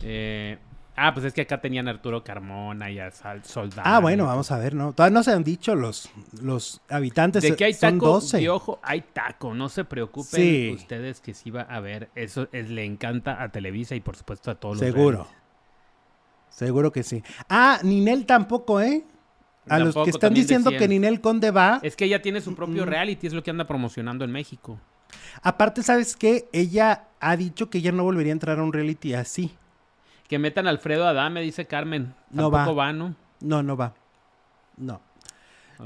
Eh, 0.02 0.58
ah, 1.06 1.12
pues 1.14 1.26
es 1.26 1.32
que 1.32 1.40
acá 1.42 1.60
tenían 1.60 1.88
a 1.88 1.92
Arturo 1.92 2.22
Carmona 2.22 2.90
y 2.90 2.98
a 2.98 3.10
Sal- 3.10 3.44
Soldado. 3.44 3.82
Ah, 3.84 4.00
bueno, 4.00 4.26
vamos 4.26 4.50
a 4.50 4.58
ver, 4.58 4.74
¿no? 4.74 4.92
Todavía 4.92 5.14
no 5.14 5.22
se 5.22 5.32
han 5.32 5.42
dicho 5.44 5.74
los, 5.74 6.10
los 6.42 6.80
habitantes. 6.88 7.42
De 7.42 7.56
que 7.56 7.64
hay 7.64 7.74
son 7.74 7.94
taco, 7.98 8.06
12. 8.14 8.38
de 8.38 8.48
ojo, 8.48 8.78
hay 8.82 9.00
taco. 9.12 9.54
No 9.54 9.68
se 9.68 9.84
preocupen 9.84 10.40
Sí. 10.40 10.72
ustedes 10.74 11.20
que 11.20 11.34
sí 11.34 11.50
va 11.50 11.62
a 11.62 11.76
haber. 11.76 12.10
Eso 12.14 12.48
es- 12.52 12.68
le 12.70 12.84
encanta 12.84 13.42
a 13.42 13.50
Televisa 13.50 13.94
y 13.94 14.00
por 14.00 14.16
supuesto 14.16 14.50
a 14.50 14.54
todos 14.54 14.76
los 14.80 14.84
Seguro. 14.92 15.26
Seguro 16.48 16.92
que 16.92 17.02
sí. 17.02 17.22
Ah, 17.48 17.78
Ninel 17.82 18.26
tampoco, 18.26 18.80
¿eh? 18.80 19.04
A 19.68 19.78
los 19.78 19.94
que 19.94 20.10
están 20.10 20.34
diciendo 20.34 20.70
decían. 20.70 20.80
que 20.80 20.88
Ninel 20.88 21.20
Conde 21.20 21.50
va. 21.50 21.78
Es 21.82 21.94
que 21.94 22.04
ella 22.06 22.22
tiene 22.22 22.40
su 22.40 22.54
propio 22.54 22.84
Mm. 22.84 22.88
reality, 22.88 23.26
es 23.26 23.32
lo 23.32 23.42
que 23.42 23.50
anda 23.50 23.66
promocionando 23.66 24.24
en 24.24 24.32
México. 24.32 24.80
Aparte, 25.42 25.82
¿sabes 25.82 26.16
qué? 26.16 26.48
Ella 26.52 27.04
ha 27.20 27.36
dicho 27.36 27.70
que 27.70 27.80
ya 27.80 27.92
no 27.92 28.02
volvería 28.02 28.32
a 28.32 28.34
entrar 28.34 28.58
a 28.58 28.62
un 28.62 28.72
reality 28.72 29.14
así. 29.14 29.54
Que 30.30 30.38
metan 30.38 30.68
a 30.68 30.70
Alfredo 30.70 31.08
Adame, 31.08 31.40
dice 31.40 31.66
Carmen. 31.66 32.14
No 32.30 32.52
va. 32.52 32.58
Tampoco 32.58 32.76
va, 32.76 32.92
¿no? 32.92 33.16
No, 33.40 33.64
no 33.64 33.76
va. 33.76 33.94
No. 34.76 35.00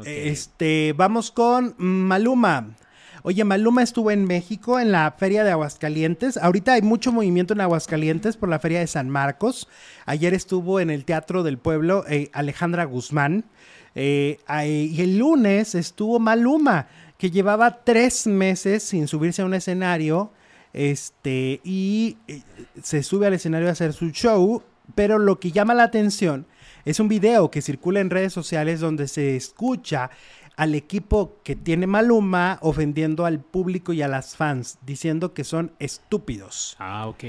Este, 0.05 0.93
vamos 0.95 1.31
con 1.31 1.75
Maluma. 1.79 2.75
Oye, 3.23 3.43
Maluma 3.43 3.83
estuvo 3.83 4.11
en 4.11 4.27
México 4.27 4.79
en 4.79 4.93
la 4.93 5.11
feria 5.13 5.45
de 5.45 5.51
Aguascalientes. 5.51 6.37
Ahorita 6.37 6.75
hay 6.75 6.83
mucho 6.83 7.11
movimiento 7.11 7.55
en 7.55 7.63
Aguascalientes 7.63 8.37
por 8.37 8.51
la 8.51 8.59
feria 8.59 8.81
de 8.81 8.87
San 8.87 9.09
Marcos. 9.09 9.67
Ayer 10.05 10.35
estuvo 10.35 10.79
en 10.79 10.91
el 10.91 11.07
Teatro 11.07 11.43
del 11.43 11.57
Pueblo 11.57 12.05
eh, 12.07 12.29
Alejandra 12.35 12.85
Guzmán. 12.85 13.47
Eh, 13.95 14.41
y 14.67 15.01
el 15.01 15.17
lunes 15.17 15.75
estuvo 15.75 16.19
Maluma, 16.19 16.89
que 17.17 17.31
llevaba 17.31 17.83
tres 17.83 18.27
meses 18.27 18.83
sin 18.83 19.09
subirse 19.09 19.41
a 19.41 19.47
un 19.47 19.55
escenario. 19.55 20.33
Este, 20.75 21.61
y 21.65 22.19
eh, 22.29 22.43
se 22.83 23.03
sube 23.03 23.27
al 23.27 23.35
escenario 23.35 23.69
a 23.69 23.73
hacer 23.73 23.95
su 23.95 24.11
show. 24.11 24.63
Pero 24.95 25.19
lo 25.19 25.41
que 25.41 25.51
llama 25.51 25.73
la 25.73 25.85
atención 25.85 26.47
es 26.85 27.01
un 27.01 27.09
video 27.09 27.51
que 27.51 27.63
circula 27.63 28.01
en 28.01 28.11
redes 28.11 28.35
sociales 28.35 28.81
donde 28.81 29.09
se 29.09 29.35
escucha 29.35 30.11
al 30.57 30.75
equipo 30.75 31.41
que 31.43 31.57
tiene 31.57 31.87
Maluma 31.87 32.59
ofendiendo 32.63 33.27
al 33.27 33.41
público 33.41 33.93
y 33.93 34.03
a 34.03 34.09
las 34.09 34.37
fans, 34.37 34.79
diciendo 34.85 35.35
que 35.35 35.45
son 35.45 35.73
estúpidos. 35.79 36.77
Ah, 36.79 37.09
ok. 37.09 37.25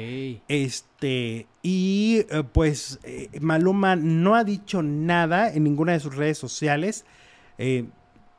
Este, 0.47 1.47
y 1.63 2.25
eh, 2.29 2.43
pues 2.51 2.99
eh, 3.03 3.29
Maluma 3.39 3.95
no 3.95 4.35
ha 4.35 4.43
dicho 4.43 4.83
nada 4.83 5.51
en 5.51 5.63
ninguna 5.63 5.93
de 5.93 5.99
sus 5.99 6.15
redes 6.15 6.37
sociales. 6.37 7.05
Eh, 7.57 7.85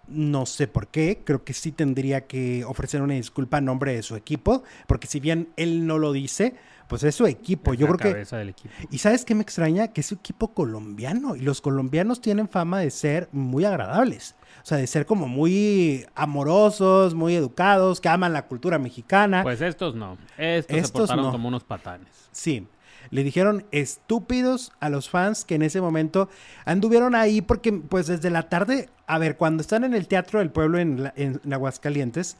no 0.08 0.46
sé 0.46 0.68
por 0.68 0.88
qué, 0.88 1.22
creo 1.24 1.44
que 1.44 1.52
sí 1.52 1.72
tendría 1.72 2.26
que 2.26 2.64
ofrecer 2.64 3.02
una 3.02 3.14
disculpa 3.14 3.58
a 3.58 3.60
nombre 3.60 3.94
de 3.94 4.02
su 4.02 4.16
equipo, 4.16 4.62
porque 4.86 5.06
si 5.06 5.20
bien 5.20 5.48
él 5.56 5.86
no 5.86 5.98
lo 5.98 6.12
dice, 6.12 6.54
pues 6.88 7.02
es 7.02 7.14
su 7.16 7.26
equipo. 7.26 7.72
Es 7.72 7.78
Yo 7.80 7.86
la 7.86 7.94
creo 7.94 7.98
que 7.98 8.12
cabeza 8.12 8.36
del 8.36 8.50
equipo. 8.50 8.72
y 8.90 8.98
sabes 8.98 9.24
qué 9.24 9.34
me 9.34 9.42
extraña? 9.42 9.88
Que 9.88 10.00
es 10.02 10.12
un 10.12 10.18
equipo 10.18 10.54
colombiano. 10.54 11.34
Y 11.34 11.40
los 11.40 11.60
colombianos 11.60 12.20
tienen 12.20 12.48
fama 12.48 12.78
de 12.78 12.90
ser 12.92 13.28
muy 13.32 13.64
agradables. 13.64 14.36
O 14.62 14.66
sea, 14.66 14.78
de 14.78 14.86
ser 14.86 15.04
como 15.06 15.26
muy 15.26 16.06
amorosos, 16.14 17.14
muy 17.14 17.34
educados, 17.34 18.00
que 18.00 18.08
aman 18.08 18.32
la 18.32 18.46
cultura 18.46 18.78
mexicana. 18.78 19.42
Pues 19.42 19.60
estos 19.60 19.94
no. 19.96 20.16
Estos, 20.38 20.74
se 20.76 20.78
Estos 20.80 21.00
portaron 21.08 21.24
no. 21.26 21.32
como 21.32 21.48
unos 21.48 21.64
patanes. 21.64 22.08
Sí. 22.30 22.66
Le 23.10 23.22
dijeron 23.24 23.64
estúpidos 23.72 24.72
a 24.80 24.88
los 24.88 25.08
fans 25.08 25.44
que 25.44 25.54
en 25.56 25.62
ese 25.62 25.80
momento 25.80 26.28
anduvieron 26.64 27.14
ahí 27.14 27.40
porque 27.40 27.72
pues 27.72 28.06
desde 28.08 28.30
la 28.30 28.48
tarde, 28.48 28.88
a 29.06 29.18
ver, 29.18 29.36
cuando 29.36 29.60
están 29.60 29.84
en 29.84 29.94
el 29.94 30.08
Teatro 30.08 30.38
del 30.40 30.50
Pueblo 30.50 30.78
en, 30.78 31.12
en 31.16 31.52
Aguascalientes, 31.52 32.36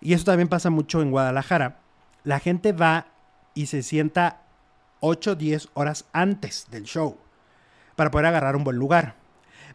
y 0.00 0.14
eso 0.14 0.24
también 0.24 0.48
pasa 0.48 0.70
mucho 0.70 1.02
en 1.02 1.10
Guadalajara, 1.10 1.78
la 2.24 2.40
gente 2.40 2.72
va 2.72 3.06
y 3.54 3.66
se 3.66 3.82
sienta 3.82 4.42
8 5.00 5.32
o 5.32 5.34
10 5.34 5.68
horas 5.74 6.04
antes 6.12 6.66
del 6.70 6.84
show 6.84 7.16
para 7.96 8.10
poder 8.10 8.26
agarrar 8.26 8.56
un 8.56 8.64
buen 8.64 8.76
lugar. 8.76 9.14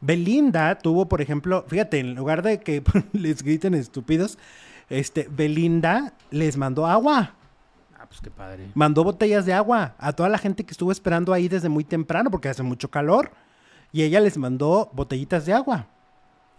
Belinda 0.02 0.76
tuvo, 0.78 1.08
por 1.08 1.22
ejemplo, 1.22 1.66
fíjate, 1.68 2.00
en 2.00 2.16
lugar 2.16 2.42
de 2.42 2.60
que 2.60 2.84
les 3.14 3.44
griten 3.44 3.74
estúpidos, 3.74 4.38
este, 4.90 5.28
Belinda 5.30 6.14
les 6.32 6.58
mandó 6.58 6.86
agua 6.86 7.34
Ah, 7.98 8.06
pues 8.08 8.22
qué 8.22 8.30
padre. 8.30 8.70
mandó 8.76 9.04
botellas 9.04 9.46
de 9.46 9.54
agua 9.54 9.96
a 9.98 10.14
toda 10.14 10.30
la 10.30 10.38
gente 10.38 10.64
que 10.64 10.72
estuvo 10.72 10.92
esperando 10.92 11.34
ahí 11.34 11.48
desde 11.48 11.70
muy 11.70 11.84
temprano 11.84 12.30
porque 12.30 12.50
hace 12.50 12.62
mucho 12.62 12.92
calor 12.92 13.32
y 13.92 14.04
ella 14.04 14.20
les 14.20 14.38
mandó 14.38 14.92
botellitas 14.94 15.46
de 15.46 15.54
agua. 15.54 15.88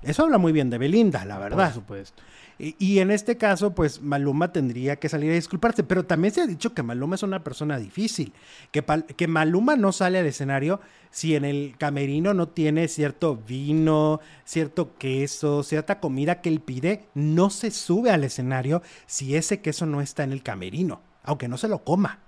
Eso 0.07 0.23
habla 0.25 0.39
muy 0.39 0.53
bien 0.53 0.71
de 0.71 0.79
Belinda, 0.79 1.25
la 1.25 1.35
Por 1.35 1.45
verdad. 1.51 1.75
supuesto. 1.75 2.23
Y, 2.59 2.75
y 2.79 3.01
en 3.01 3.11
este 3.11 3.37
caso, 3.37 3.75
pues 3.75 4.01
Maluma 4.01 4.51
tendría 4.53 4.97
que 4.97 5.09
salir 5.11 5.31
a 5.31 5.35
disculparse, 5.35 5.83
pero 5.85 6.07
también 6.07 6.33
se 6.33 6.41
ha 6.41 6.47
dicho 6.47 6.73
que 6.73 6.83
Maluma 6.83 7.17
es 7.17 7.23
una 7.23 7.45
persona 7.45 7.77
difícil, 7.79 8.33
que, 8.71 8.83
que 9.17 9.29
Maluma 9.29 9.77
no 9.77 9.93
sale 9.93 10.19
al 10.19 10.27
escenario 10.27 10.81
si 11.11 11.35
en 11.35 11.45
el 11.45 11.75
camerino 11.77 12.33
no 12.33 12.49
tiene 12.49 12.89
cierto 12.89 13.37
vino, 13.37 14.21
cierto 14.45 14.97
queso, 14.97 15.63
cierta 15.65 16.01
comida 16.01 16.41
que 16.41 16.49
él 16.49 16.61
pide, 16.61 17.09
no 17.15 17.51
se 17.51 17.71
sube 17.71 18.11
al 18.11 18.25
escenario 18.25 18.83
si 19.07 19.37
ese 19.37 19.61
queso 19.61 19.85
no 19.85 20.01
está 20.01 20.25
en 20.25 20.33
el 20.33 20.43
camerino, 20.43 21.03
aunque 21.25 21.49
no 21.49 21.59
se 21.59 21.69
lo 21.69 21.85
coma. 21.85 22.21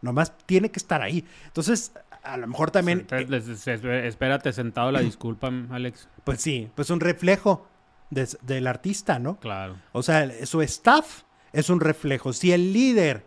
Nomás 0.00 0.36
tiene 0.46 0.70
que 0.70 0.78
estar 0.78 1.00
ahí. 1.02 1.24
Entonces, 1.46 1.92
a 2.24 2.36
lo 2.36 2.46
mejor 2.46 2.70
también, 2.70 3.06
les- 3.28 3.66
espérate 3.68 4.52
sentado 4.52 4.90
la 4.92 5.00
disculpa, 5.00 5.50
Alex. 5.70 6.08
pues 6.24 6.40
sí, 6.40 6.70
pues 6.74 6.90
un 6.90 7.00
reflejo 7.00 7.66
des- 8.10 8.38
del 8.42 8.66
artista, 8.66 9.18
¿no? 9.18 9.36
Claro. 9.38 9.76
O 9.92 10.02
sea, 10.02 10.30
su 10.46 10.62
staff 10.62 11.22
es 11.52 11.70
un 11.70 11.80
reflejo. 11.80 12.32
Si 12.32 12.52
el 12.52 12.72
líder 12.72 13.24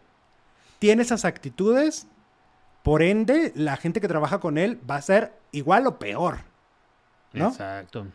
tiene 0.79 1.01
esas 1.03 1.25
actitudes, 1.25 2.07
por 2.83 3.01
ende, 3.01 3.51
la 3.55 3.77
gente 3.77 3.99
que 4.01 4.07
trabaja 4.07 4.39
con 4.39 4.57
él 4.57 4.79
va 4.89 4.95
a 4.95 5.01
ser 5.01 5.33
igual 5.51 5.87
o 5.87 5.99
peor. 5.99 6.39
¿No? 7.33 7.49
Exacto. 7.49 8.07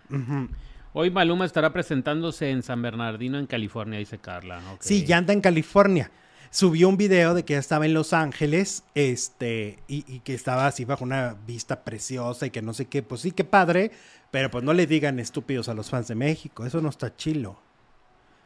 Hoy 0.94 1.10
Maluma 1.10 1.44
estará 1.44 1.72
presentándose 1.72 2.50
en 2.50 2.62
San 2.62 2.82
Bernardino, 2.82 3.38
en 3.38 3.46
California, 3.46 3.98
dice 3.98 4.18
Carla. 4.18 4.60
Ok. 4.74 4.82
Sí, 4.82 5.04
ya 5.04 5.16
anda 5.18 5.32
en 5.32 5.40
California. 5.40 6.10
Subió 6.52 6.90
un 6.90 6.98
video 6.98 7.32
de 7.32 7.46
que 7.46 7.54
ya 7.54 7.58
estaba 7.58 7.86
en 7.86 7.94
Los 7.94 8.12
Ángeles, 8.12 8.84
este, 8.94 9.78
y, 9.88 10.04
y 10.06 10.20
que 10.20 10.34
estaba 10.34 10.66
así 10.66 10.84
bajo 10.84 11.02
una 11.02 11.34
vista 11.46 11.82
preciosa 11.82 12.44
y 12.44 12.50
que 12.50 12.60
no 12.60 12.74
sé 12.74 12.84
qué. 12.84 13.02
Pues 13.02 13.22
sí, 13.22 13.30
qué 13.30 13.42
padre, 13.42 13.90
pero 14.30 14.50
pues 14.50 14.62
no 14.62 14.74
le 14.74 14.86
digan 14.86 15.18
estúpidos 15.18 15.70
a 15.70 15.74
los 15.74 15.88
fans 15.88 16.08
de 16.08 16.14
México. 16.14 16.66
Eso 16.66 16.82
no 16.82 16.90
está 16.90 17.16
chilo. 17.16 17.58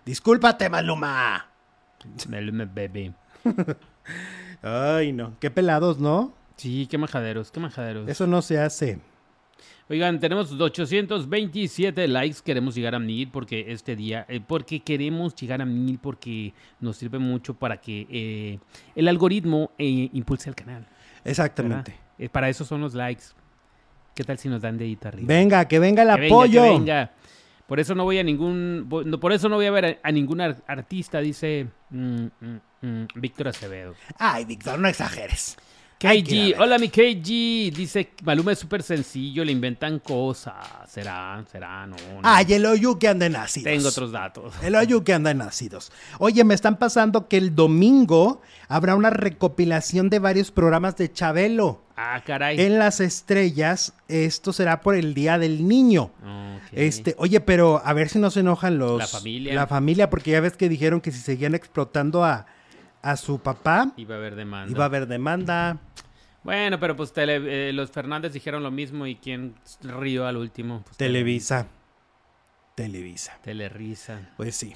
Discúlpate, 0.04 0.68
Maluma. 0.68 1.48
Maluma, 2.28 2.64
baby. 2.64 3.12
Ay, 4.62 5.12
no. 5.12 5.36
Qué 5.40 5.50
pelados, 5.50 5.98
¿no? 5.98 6.32
Sí, 6.56 6.86
qué 6.88 6.98
majaderos, 6.98 7.50
qué 7.50 7.58
majaderos. 7.58 8.08
Eso 8.08 8.28
no 8.28 8.40
se 8.40 8.60
hace. 8.60 9.00
Oigan, 9.88 10.18
tenemos 10.18 10.50
827 10.52 12.08
likes, 12.08 12.38
queremos 12.44 12.74
llegar 12.74 12.94
a 12.94 12.98
mil 12.98 13.28
porque 13.30 13.66
este 13.68 13.94
día, 13.96 14.26
eh, 14.28 14.40
porque 14.46 14.80
queremos 14.80 15.34
llegar 15.36 15.62
a 15.62 15.64
mil 15.64 15.98
porque 15.98 16.52
nos 16.80 16.96
sirve 16.96 17.18
mucho 17.18 17.54
para 17.54 17.80
que 17.80 18.06
eh, 18.10 18.58
el 18.94 19.08
algoritmo 19.08 19.70
eh, 19.78 20.10
impulse 20.12 20.48
el 20.48 20.54
canal. 20.56 20.86
Exactamente. 21.24 21.94
Para 22.32 22.48
eso 22.48 22.64
son 22.64 22.80
los 22.80 22.94
likes. 22.94 23.24
¿Qué 24.14 24.24
tal 24.24 24.38
si 24.38 24.48
nos 24.48 24.62
dan 24.62 24.78
dedito 24.78 25.08
arriba? 25.08 25.26
Venga, 25.28 25.66
que 25.68 25.78
venga 25.78 26.02
el 26.02 26.08
Que 26.14 26.20
venga, 26.22 26.34
apoyo. 26.34 26.62
que 26.62 26.68
venga. 26.70 27.12
Por 27.66 27.80
eso 27.80 27.94
no 27.94 28.04
voy 28.04 28.18
a 28.18 28.22
ningún, 28.22 28.86
por 29.20 29.32
eso 29.32 29.48
no 29.48 29.56
voy 29.56 29.66
a 29.66 29.70
ver 29.72 29.84
a, 29.84 30.08
a 30.08 30.12
ningún 30.12 30.40
ar- 30.40 30.62
artista, 30.68 31.18
dice 31.20 31.66
mm, 31.90 32.24
mm, 32.40 32.60
mm, 32.82 33.06
Víctor 33.16 33.48
Acevedo. 33.48 33.94
Ay, 34.18 34.44
Víctor, 34.44 34.78
no 34.78 34.86
exageres. 34.88 35.56
KG, 35.98 36.54
hola 36.58 36.78
mi 36.78 36.90
KG, 36.90 37.74
dice 37.74 38.10
Maluma 38.22 38.52
es 38.52 38.58
súper 38.58 38.82
sencillo, 38.82 39.42
le 39.46 39.52
inventan 39.52 39.98
cosas, 39.98 40.54
será, 40.86 41.42
será, 41.50 41.86
no, 41.86 41.96
no. 41.96 42.20
Ay, 42.22 42.52
el 42.52 42.66
Oyu 42.66 42.98
que 42.98 43.08
anda 43.08 43.24
en 43.24 43.34
ácidos. 43.34 43.72
Tengo 43.72 43.88
otros 43.88 44.12
datos. 44.12 44.52
El 44.62 44.74
Oyu 44.74 45.04
que 45.04 45.14
anda 45.14 45.30
en 45.30 45.40
ácidos. 45.40 45.90
Oye, 46.18 46.44
me 46.44 46.52
están 46.52 46.78
pasando 46.78 47.28
que 47.28 47.38
el 47.38 47.54
domingo 47.54 48.42
habrá 48.68 48.94
una 48.94 49.08
recopilación 49.08 50.10
de 50.10 50.18
varios 50.18 50.50
programas 50.50 50.96
de 50.96 51.10
Chabelo. 51.10 51.82
Ah, 51.96 52.20
caray. 52.26 52.60
En 52.60 52.78
las 52.78 53.00
estrellas, 53.00 53.94
esto 54.08 54.52
será 54.52 54.82
por 54.82 54.96
el 54.96 55.14
Día 55.14 55.38
del 55.38 55.66
Niño. 55.66 56.10
Este, 56.72 57.14
oye, 57.16 57.40
pero 57.40 57.80
a 57.82 57.94
ver 57.94 58.10
si 58.10 58.18
no 58.18 58.30
se 58.30 58.40
enojan 58.40 58.78
los 58.78 58.98
La 58.98 59.06
familia. 59.06 59.54
La 59.54 59.66
familia, 59.66 60.10
porque 60.10 60.32
ya 60.32 60.42
ves 60.42 60.58
que 60.58 60.68
dijeron 60.68 61.00
que 61.00 61.10
si 61.10 61.20
seguían 61.20 61.54
explotando 61.54 62.22
a, 62.22 62.46
a 63.10 63.16
su 63.16 63.38
papá, 63.38 63.92
Iba 63.96 64.14
a 64.14 64.18
haber 64.18 64.34
demanda. 64.36 64.70
iba 64.70 64.84
a 64.84 64.86
haber 64.86 65.06
demanda. 65.06 65.78
Bueno, 66.42 66.78
pero 66.78 66.94
pues 66.96 67.12
tele- 67.12 67.68
eh, 67.68 67.72
los 67.72 67.90
Fernández 67.90 68.32
dijeron 68.32 68.62
lo 68.62 68.70
mismo 68.70 69.06
y 69.06 69.16
quién 69.16 69.54
rió 69.82 70.26
al 70.26 70.36
último. 70.36 70.82
Pues, 70.84 70.96
Televisa. 70.96 71.66
Televisa. 72.74 73.38
Telerisa. 73.42 74.20
Pues 74.36 74.54
sí. 74.56 74.74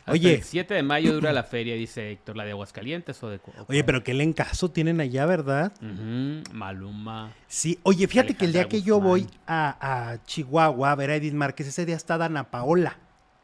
Hasta 0.00 0.12
Oye. 0.12 0.34
El 0.36 0.42
7 0.44 0.74
de 0.74 0.82
mayo 0.84 1.12
dura 1.14 1.32
la 1.32 1.42
feria, 1.42 1.74
dice 1.74 2.12
Héctor. 2.12 2.36
¿La 2.36 2.44
de 2.44 2.52
Aguascalientes 2.52 3.20
o 3.24 3.28
de.? 3.28 3.38
o 3.38 3.66
Oye, 3.68 3.82
pero 3.82 4.04
qué 4.04 4.12
encaso 4.12 4.70
tienen 4.70 5.00
allá, 5.00 5.26
¿verdad? 5.26 5.72
Maluma. 6.52 7.32
Sí, 7.48 7.78
oye, 7.82 8.06
fíjate 8.06 8.34
que 8.34 8.44
el 8.44 8.52
día 8.52 8.68
que 8.68 8.82
yo 8.82 9.00
voy 9.00 9.26
a, 9.46 10.12
a 10.12 10.24
Chihuahua 10.24 10.92
a 10.92 10.94
ver 10.94 11.10
a 11.10 11.16
Edith 11.16 11.34
Márquez, 11.34 11.66
ese 11.66 11.84
día 11.84 11.96
está 11.96 12.16
Dana 12.18 12.50
Paola 12.50 12.96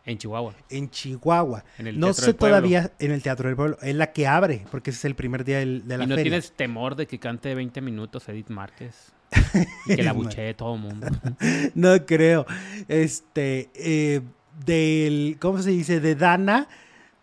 En 0.05 0.19
Chihuahua. 0.19 0.55
en 0.69 0.91
Chihuahua. 0.91 1.65
En 1.79 1.87
el 1.87 2.01
no 2.01 2.13
sé 2.13 2.35
todavía 2.35 2.93
en 2.99 3.13
el 3.13 3.23
Teatro 3.23 3.49
del 3.49 3.57
Pueblo, 3.57 3.79
es 3.83 3.95
la 3.95 4.13
que 4.13 4.27
abre, 4.27 4.65
porque 4.71 4.91
ese 4.91 4.99
es 4.99 5.05
el 5.05 5.15
primer 5.15 5.45
día 5.45 5.59
del- 5.61 5.87
de 5.87 5.99
la 5.99 6.05
¿Y 6.05 6.07
no 6.09 6.17
feria. 6.17 6.31
tienes 6.31 6.53
temor 6.53 6.97
de 6.97 7.07
que 7.07 7.19
cante 7.21 7.55
20 7.55 7.81
minutos 7.81 8.29
Edith 8.29 8.49
Márquez? 8.51 9.13
y 9.87 9.97
que 9.97 10.03
la 10.03 10.13
buchee 10.13 10.55
todo 10.55 10.75
el 10.75 10.81
mundo. 10.81 11.07
No 11.75 12.05
creo. 12.05 12.47
Este, 12.89 13.71
eh, 13.75 14.21
del, 14.67 15.39
¿cómo 15.41 15.63
se 15.63 15.71
dice? 15.71 16.01
De 16.01 16.15
Dana, 16.15 16.69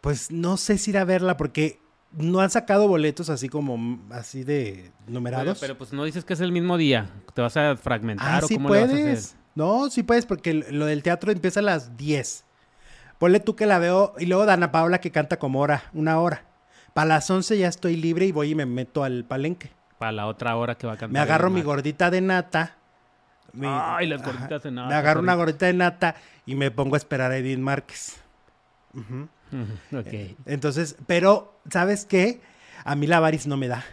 pues 0.01 0.31
no 0.31 0.57
sé 0.57 0.77
si 0.77 0.91
ir 0.91 0.97
a 0.97 1.03
verla 1.05 1.37
porque 1.37 1.79
no 2.17 2.39
han 2.39 2.49
sacado 2.49 2.87
boletos 2.87 3.29
así 3.29 3.49
como, 3.49 3.77
mm, 3.77 4.11
así 4.11 4.43
de 4.43 4.91
numerados. 5.07 5.59
pero, 5.59 5.77
pues 5.77 5.93
no 5.93 6.03
dices 6.05 6.25
que 6.25 6.33
es 6.33 6.39
el 6.39 6.51
mismo 6.51 6.77
día. 6.77 7.09
¿Te 7.35 7.41
vas 7.41 7.55
a 7.57 7.75
fragmentar 7.77 8.41
ah, 8.41 8.45
o 8.45 8.47
sí 8.47 8.55
cómo 8.55 8.69
le 8.73 8.81
vas 8.81 8.89
a 8.89 8.93
puedes. 8.93 9.25
hacer? 9.25 9.39
No, 9.55 9.89
sí 9.89 10.03
puedes 10.03 10.25
porque 10.25 10.53
lo 10.53 10.85
del 10.85 11.03
teatro 11.03 11.31
empieza 11.31 11.59
a 11.59 11.63
las 11.63 11.97
10. 11.97 12.45
Ponle 13.19 13.39
tú 13.39 13.55
que 13.55 13.65
la 13.67 13.77
veo 13.79 14.15
y 14.17 14.25
luego 14.25 14.45
Dana 14.47 14.71
Paola 14.71 14.99
que 14.99 15.11
canta 15.11 15.37
como 15.37 15.59
hora, 15.59 15.83
una 15.93 16.19
hora. 16.19 16.43
Para 16.93 17.07
las 17.09 17.29
11 17.29 17.57
ya 17.57 17.67
estoy 17.67 17.95
libre 17.95 18.25
y 18.25 18.31
voy 18.31 18.51
y 18.51 18.55
me 18.55 18.65
meto 18.65 19.03
al 19.03 19.23
palenque. 19.25 19.71
para 19.99 20.11
la 20.13 20.25
otra 20.27 20.55
hora 20.55 20.75
que 20.75 20.87
va 20.87 20.93
a 20.93 20.97
cantar. 20.97 21.11
Me 21.11 21.19
agarro 21.19 21.49
mi 21.49 21.61
gordita 21.61 22.09
de 22.09 22.21
nata. 22.21 22.77
mi- 23.51 23.67
Ay, 23.69 24.07
las 24.07 24.21
ajá, 24.21 24.31
gorditas 24.31 24.63
de 24.63 24.71
nata, 24.71 24.87
Me 24.89 24.95
agarro 24.95 25.19
una 25.21 25.35
gordita 25.35 25.65
de 25.65 25.73
nata 25.73 26.15
y 26.45 26.55
me 26.55 26.71
pongo 26.71 26.95
a 26.95 26.97
esperar 26.97 27.31
a 27.31 27.37
Edith 27.37 27.59
Márquez. 27.59 28.17
Ujú, 28.93 29.27
Ok. 29.99 30.37
Entonces, 30.45 30.95
pero, 31.05 31.59
¿sabes 31.69 32.05
qué? 32.05 32.41
A 32.85 32.95
mí 32.95 33.07
la 33.07 33.19
varis 33.19 33.45
no 33.47 33.57
me 33.57 33.67
da. 33.67 33.83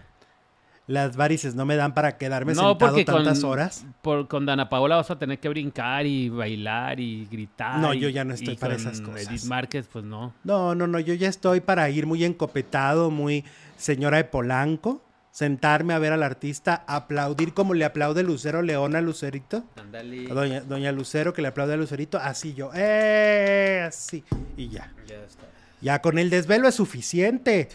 Las 0.88 1.16
varices 1.16 1.56
no 1.56 1.66
me 1.66 1.74
dan 1.74 1.94
para 1.94 2.16
quedarme 2.16 2.54
No, 2.54 2.70
sentado 2.70 2.78
porque 2.78 3.04
tantas 3.04 3.40
con, 3.40 3.50
horas. 3.50 3.84
por- 4.02 4.28
con 4.28 4.46
Dana 4.46 4.68
Paola 4.68 4.94
vas 4.96 5.10
a 5.10 5.18
tener 5.18 5.40
que 5.40 5.48
brincar 5.48 6.06
y 6.06 6.28
bailar 6.28 7.00
y 7.00 7.26
gritar. 7.26 7.80
No, 7.80 7.92
y- 7.92 7.98
yo 8.00 8.08
ya 8.08 8.24
no 8.24 8.34
estoy 8.34 8.54
y 8.54 8.56
para 8.56 8.76
con 8.76 8.86
esas 8.86 9.00
cosas. 9.00 9.26
Edith 9.28 9.44
Márquez, 9.46 9.88
pues 9.92 10.04
no. 10.04 10.32
No, 10.44 10.76
no, 10.76 10.86
no, 10.86 11.00
yo 11.00 11.12
ya 11.14 11.28
estoy 11.28 11.60
para 11.60 11.90
ir 11.90 12.06
muy 12.06 12.24
encopetado, 12.24 13.10
muy 13.10 13.44
señora 13.76 14.18
de 14.18 14.24
Polanco, 14.24 15.02
sentarme 15.32 15.92
a 15.92 15.98
ver 15.98 16.12
al 16.12 16.22
artista, 16.22 16.84
aplaudir 16.86 17.52
como 17.52 17.74
le 17.74 17.84
aplaude 17.84 18.22
Lucero 18.22 18.62
León 18.62 18.94
a 18.94 19.00
Lucerito. 19.00 19.64
Ándale. 19.76 20.30
A 20.30 20.34
Doña, 20.34 20.60
Doña 20.60 20.92
Lucero 20.92 21.32
que 21.32 21.42
le 21.42 21.48
aplaude 21.48 21.74
a 21.74 21.76
Lucerito, 21.76 22.16
así 22.18 22.54
yo, 22.54 22.70
¡eh! 22.76 23.82
Así, 23.88 24.22
y 24.56 24.68
ya. 24.68 24.92
Ya 25.08 25.16
está. 25.16 25.46
Ya 25.82 26.00
con 26.00 26.18
el 26.18 26.30
desvelo 26.30 26.68
es 26.68 26.76
suficiente. 26.76 27.68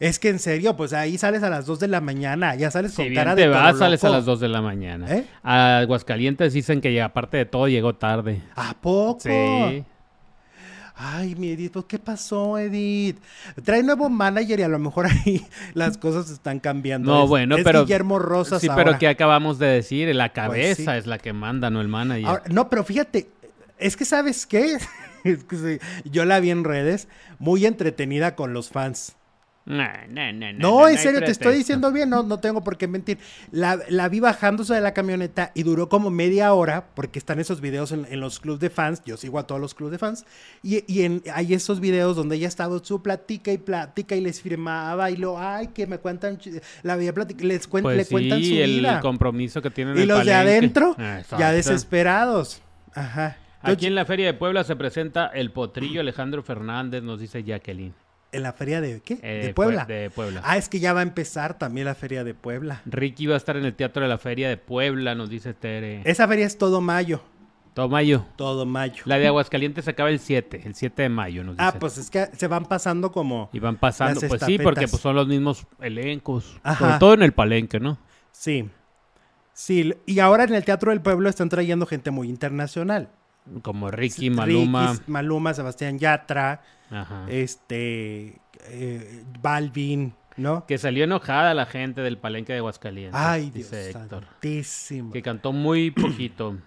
Es 0.00 0.18
que 0.18 0.28
en 0.28 0.38
serio, 0.38 0.76
pues 0.76 0.92
ahí 0.92 1.16
sales 1.18 1.42
a 1.42 1.50
las 1.50 1.66
2 1.66 1.78
de 1.80 1.88
la 1.88 2.00
mañana, 2.00 2.54
ya 2.56 2.70
sales 2.70 2.92
con 2.94 3.06
Si 3.06 3.14
cara 3.14 3.34
bien 3.34 3.46
de 3.48 3.52
te 3.52 3.56
toro 3.58 3.64
vas, 3.72 3.78
sales 3.78 4.02
a 4.04 4.08
las 4.08 4.24
2 4.24 4.40
de 4.40 4.48
la 4.48 4.60
mañana. 4.60 5.06
¿Eh? 5.08 5.24
A 5.42 5.78
Aguascalientes 5.78 6.52
dicen 6.52 6.80
que 6.80 7.00
aparte 7.00 7.36
de 7.36 7.44
todo 7.46 7.68
llegó 7.68 7.94
tarde. 7.94 8.42
¿A 8.56 8.74
poco? 8.74 9.20
Sí. 9.20 9.84
Ay, 10.96 11.34
mi 11.34 11.50
Edith, 11.50 11.72
pues 11.72 11.86
¿qué 11.86 11.98
pasó, 11.98 12.56
Edith? 12.56 13.18
Trae 13.64 13.82
nuevo 13.82 14.08
manager 14.08 14.60
y 14.60 14.62
a 14.62 14.68
lo 14.68 14.78
mejor 14.78 15.06
ahí 15.06 15.44
las 15.74 15.98
cosas 15.98 16.30
están 16.30 16.60
cambiando. 16.60 17.10
No, 17.12 17.24
Es- 17.24 17.28
bueno, 17.28 17.56
es 17.56 17.64
pero. 17.64 17.82
Guillermo 17.82 18.18
Rosas 18.20 18.60
Sí, 18.60 18.68
ahora. 18.68 18.84
pero 18.84 18.98
que 18.98 19.08
acabamos 19.08 19.58
de 19.58 19.66
decir, 19.66 20.14
la 20.14 20.32
cabeza 20.32 20.92
sí. 20.92 20.98
es 20.98 21.06
la 21.06 21.18
que 21.18 21.32
manda, 21.32 21.68
no 21.70 21.80
el 21.80 21.88
manager. 21.88 22.26
Ahora, 22.26 22.42
no, 22.48 22.70
pero 22.70 22.84
fíjate, 22.84 23.28
es 23.78 23.96
que 23.96 24.04
¿sabes 24.04 24.46
qué? 24.46 24.76
Es 25.24 25.42
que 25.44 25.56
sí, 25.56 25.78
yo 26.10 26.26
la 26.26 26.38
vi 26.38 26.50
en 26.50 26.64
redes, 26.64 27.08
muy 27.38 27.64
entretenida 27.64 28.36
con 28.36 28.52
los 28.52 28.68
fans. 28.68 29.16
No, 29.66 29.82
no, 30.10 30.30
no, 30.34 30.52
no, 30.52 30.58
No, 30.58 30.88
en 30.88 30.98
serio, 30.98 31.20
te 31.20 31.30
estoy 31.30 31.56
diciendo 31.56 31.90
bien, 31.90 32.10
no, 32.10 32.22
no 32.22 32.38
tengo 32.38 32.62
por 32.62 32.76
qué 32.76 32.86
mentir. 32.86 33.16
La, 33.50 33.78
la 33.88 34.10
vi 34.10 34.20
bajándose 34.20 34.74
de 34.74 34.82
la 34.82 34.92
camioneta 34.92 35.52
y 35.54 35.62
duró 35.62 35.88
como 35.88 36.10
media 36.10 36.52
hora, 36.52 36.88
porque 36.94 37.18
están 37.18 37.40
esos 37.40 37.62
videos 37.62 37.90
en, 37.90 38.06
en 38.10 38.20
los 38.20 38.40
clubs 38.40 38.60
de 38.60 38.68
fans, 38.68 39.02
yo 39.06 39.16
sigo 39.16 39.38
a 39.38 39.46
todos 39.46 39.62
los 39.62 39.72
clubs 39.72 39.90
de 39.92 39.98
fans, 39.98 40.26
y, 40.62 40.84
y 40.92 41.04
en, 41.04 41.22
hay 41.32 41.54
esos 41.54 41.80
videos 41.80 42.14
donde 42.14 42.36
ella 42.36 42.48
estaba 42.48 42.78
su 42.84 43.02
platica 43.02 43.52
y 43.52 43.58
platica 43.58 44.14
y 44.14 44.20
les 44.20 44.42
firmaba 44.42 45.10
y 45.10 45.16
lo, 45.16 45.38
ay, 45.38 45.68
que 45.68 45.86
me 45.86 45.96
cuentan, 45.96 46.38
la 46.82 46.96
veía 46.96 47.14
les 47.38 47.70
cuen- 47.70 47.82
Pues 47.82 47.96
le 47.96 48.04
cuentan 48.04 48.40
sí, 48.40 48.50
su 48.56 48.62
el 48.62 48.70
vida. 48.80 49.00
compromiso 49.00 49.62
que 49.62 49.70
tienen 49.70 49.94
en 49.94 50.00
Y 50.00 50.02
el 50.02 50.08
los 50.08 50.26
de 50.26 50.34
adentro, 50.34 50.90
Exacto. 50.98 51.38
ya 51.38 51.52
desesperados. 51.52 52.60
Ajá. 52.94 53.38
Aquí 53.62 53.86
en 53.86 53.94
la 53.94 54.04
Feria 54.04 54.26
de 54.26 54.34
Puebla 54.34 54.62
se 54.62 54.76
presenta 54.76 55.28
el 55.28 55.50
potrillo 55.52 56.02
Alejandro 56.02 56.42
Fernández, 56.42 57.02
nos 57.02 57.18
dice 57.18 57.42
Jacqueline. 57.42 57.94
¿En 58.34 58.42
la 58.42 58.52
feria 58.52 58.80
de 58.80 59.00
qué? 59.00 59.18
Eh, 59.22 59.46
de 59.46 59.54
Puebla. 59.54 59.84
De 59.84 60.10
Puebla. 60.10 60.42
Ah, 60.44 60.56
es 60.56 60.68
que 60.68 60.80
ya 60.80 60.92
va 60.92 61.00
a 61.00 61.02
empezar 61.04 61.56
también 61.56 61.86
la 61.86 61.94
feria 61.94 62.24
de 62.24 62.34
Puebla. 62.34 62.82
Ricky 62.84 63.26
va 63.26 63.34
a 63.34 63.36
estar 63.36 63.56
en 63.56 63.64
el 63.64 63.74
Teatro 63.74 64.02
de 64.02 64.08
la 64.08 64.18
Feria 64.18 64.48
de 64.48 64.56
Puebla, 64.56 65.14
nos 65.14 65.30
dice 65.30 65.54
Tere. 65.54 66.02
Esa 66.04 66.26
feria 66.26 66.46
es 66.46 66.58
todo 66.58 66.80
mayo. 66.80 67.22
Todo 67.74 67.88
mayo. 67.88 68.24
Todo 68.36 68.66
mayo. 68.66 69.02
La 69.04 69.18
de 69.18 69.26
Aguascalientes 69.26 69.84
se 69.84 69.90
acaba 69.90 70.08
el 70.08 70.20
7, 70.20 70.62
el 70.64 70.74
7 70.74 71.02
de 71.02 71.08
mayo, 71.08 71.42
nos 71.42 71.56
dice. 71.56 71.66
Ah, 71.66 71.76
pues 71.78 71.98
es 71.98 72.08
que 72.08 72.26
se 72.32 72.46
van 72.46 72.66
pasando 72.66 73.10
como. 73.10 73.50
Y 73.52 73.58
van 73.58 73.76
pasando, 73.76 74.20
pues 74.28 74.42
sí, 74.44 74.58
porque 74.58 74.86
pues 74.86 75.02
son 75.02 75.16
los 75.16 75.26
mismos 75.26 75.66
elencos. 75.80 76.60
Ajá. 76.62 76.78
Sobre 76.78 76.98
todo 76.98 77.14
en 77.14 77.22
el 77.22 77.32
palenque, 77.32 77.80
¿no? 77.80 77.98
Sí. 78.30 78.68
Sí. 79.52 79.92
Y 80.06 80.20
ahora 80.20 80.44
en 80.44 80.54
el 80.54 80.64
Teatro 80.64 80.90
del 80.90 81.00
Pueblo 81.00 81.28
están 81.28 81.48
trayendo 81.48 81.86
gente 81.86 82.10
muy 82.12 82.28
internacional. 82.28 83.10
Como 83.62 83.90
Ricky, 83.90 84.30
Maluma. 84.30 84.92
Ricky, 84.92 85.02
Maluma, 85.08 85.52
Sebastián 85.52 85.98
Yatra, 85.98 86.62
Ajá. 86.90 87.26
este. 87.28 88.40
eh, 88.68 89.24
Balvin, 89.40 90.14
¿no? 90.36 90.66
Que 90.66 90.78
salió 90.78 91.04
enojada 91.04 91.54
la 91.54 91.66
gente 91.66 92.00
del 92.02 92.18
palenque 92.18 92.52
de 92.52 92.58
Aguascalientes. 92.58 93.20
Ay, 93.20 93.50
Dios 93.50 93.70
dice 93.70 93.90
Héctor. 93.90 94.24
santísimo. 94.24 95.12
Que 95.12 95.22
cantó 95.22 95.52
muy 95.52 95.90
poquito. 95.90 96.58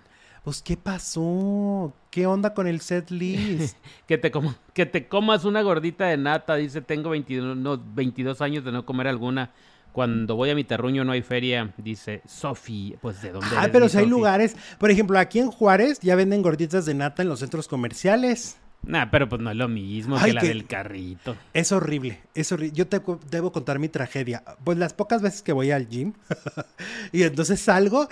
Pues, 0.43 0.61
¿qué 0.61 0.77
pasó? 0.77 1.93
¿Qué 2.09 2.25
onda 2.25 2.53
con 2.53 2.67
el 2.67 2.79
set 2.81 3.11
list? 3.11 3.77
Que 4.07 4.17
te, 4.17 4.31
como, 4.31 4.55
que 4.73 4.85
te 4.85 5.07
comas 5.09 5.43
una 5.43 5.61
gordita 5.61 6.05
de 6.05 6.15
nata. 6.17 6.55
Dice, 6.55 6.81
tengo 6.81 7.09
22, 7.09 7.57
no, 7.57 7.77
22 7.77 8.41
años 8.41 8.63
de 8.63 8.71
no 8.71 8.85
comer 8.85 9.07
alguna. 9.07 9.51
Cuando 9.91 10.35
voy 10.35 10.49
a 10.51 10.55
mi 10.55 10.63
terruño 10.63 11.03
no 11.03 11.11
hay 11.11 11.21
feria. 11.23 11.73
Dice, 11.77 12.21
Sofi. 12.25 12.95
Pues, 13.01 13.21
¿de 13.21 13.31
dónde 13.31 13.47
Ah, 13.57 13.67
pero 13.71 13.89
si 13.89 13.97
hay 13.97 14.05
lugares. 14.05 14.55
Por 14.77 14.89
ejemplo, 14.91 15.17
aquí 15.19 15.39
en 15.39 15.51
Juárez 15.51 15.99
ya 15.99 16.15
venden 16.15 16.41
gorditas 16.43 16.85
de 16.85 16.93
nata 16.93 17.23
en 17.23 17.29
los 17.29 17.39
centros 17.39 17.67
comerciales. 17.67 18.57
Nah, 18.87 19.07
pero 19.11 19.27
pues 19.27 19.41
no 19.41 19.51
es 19.51 19.57
lo 19.57 19.67
mismo 19.67 20.15
Ay, 20.17 20.29
que 20.29 20.33
la 20.33 20.41
que- 20.41 20.47
del 20.47 20.65
carrito. 20.65 21.35
Es 21.53 21.71
horrible, 21.71 22.21
es 22.33 22.51
horrible. 22.51 22.73
Yo 22.75 22.87
te 22.87 23.01
debo 23.29 23.51
contar 23.51 23.79
mi 23.79 23.89
tragedia. 23.89 24.43
Pues 24.63 24.77
las 24.77 24.93
pocas 24.93 25.21
veces 25.21 25.41
que 25.41 25.51
voy 25.53 25.71
al 25.71 25.87
gym 25.89 26.13
y 27.11 27.23
entonces 27.23 27.59
salgo. 27.59 28.07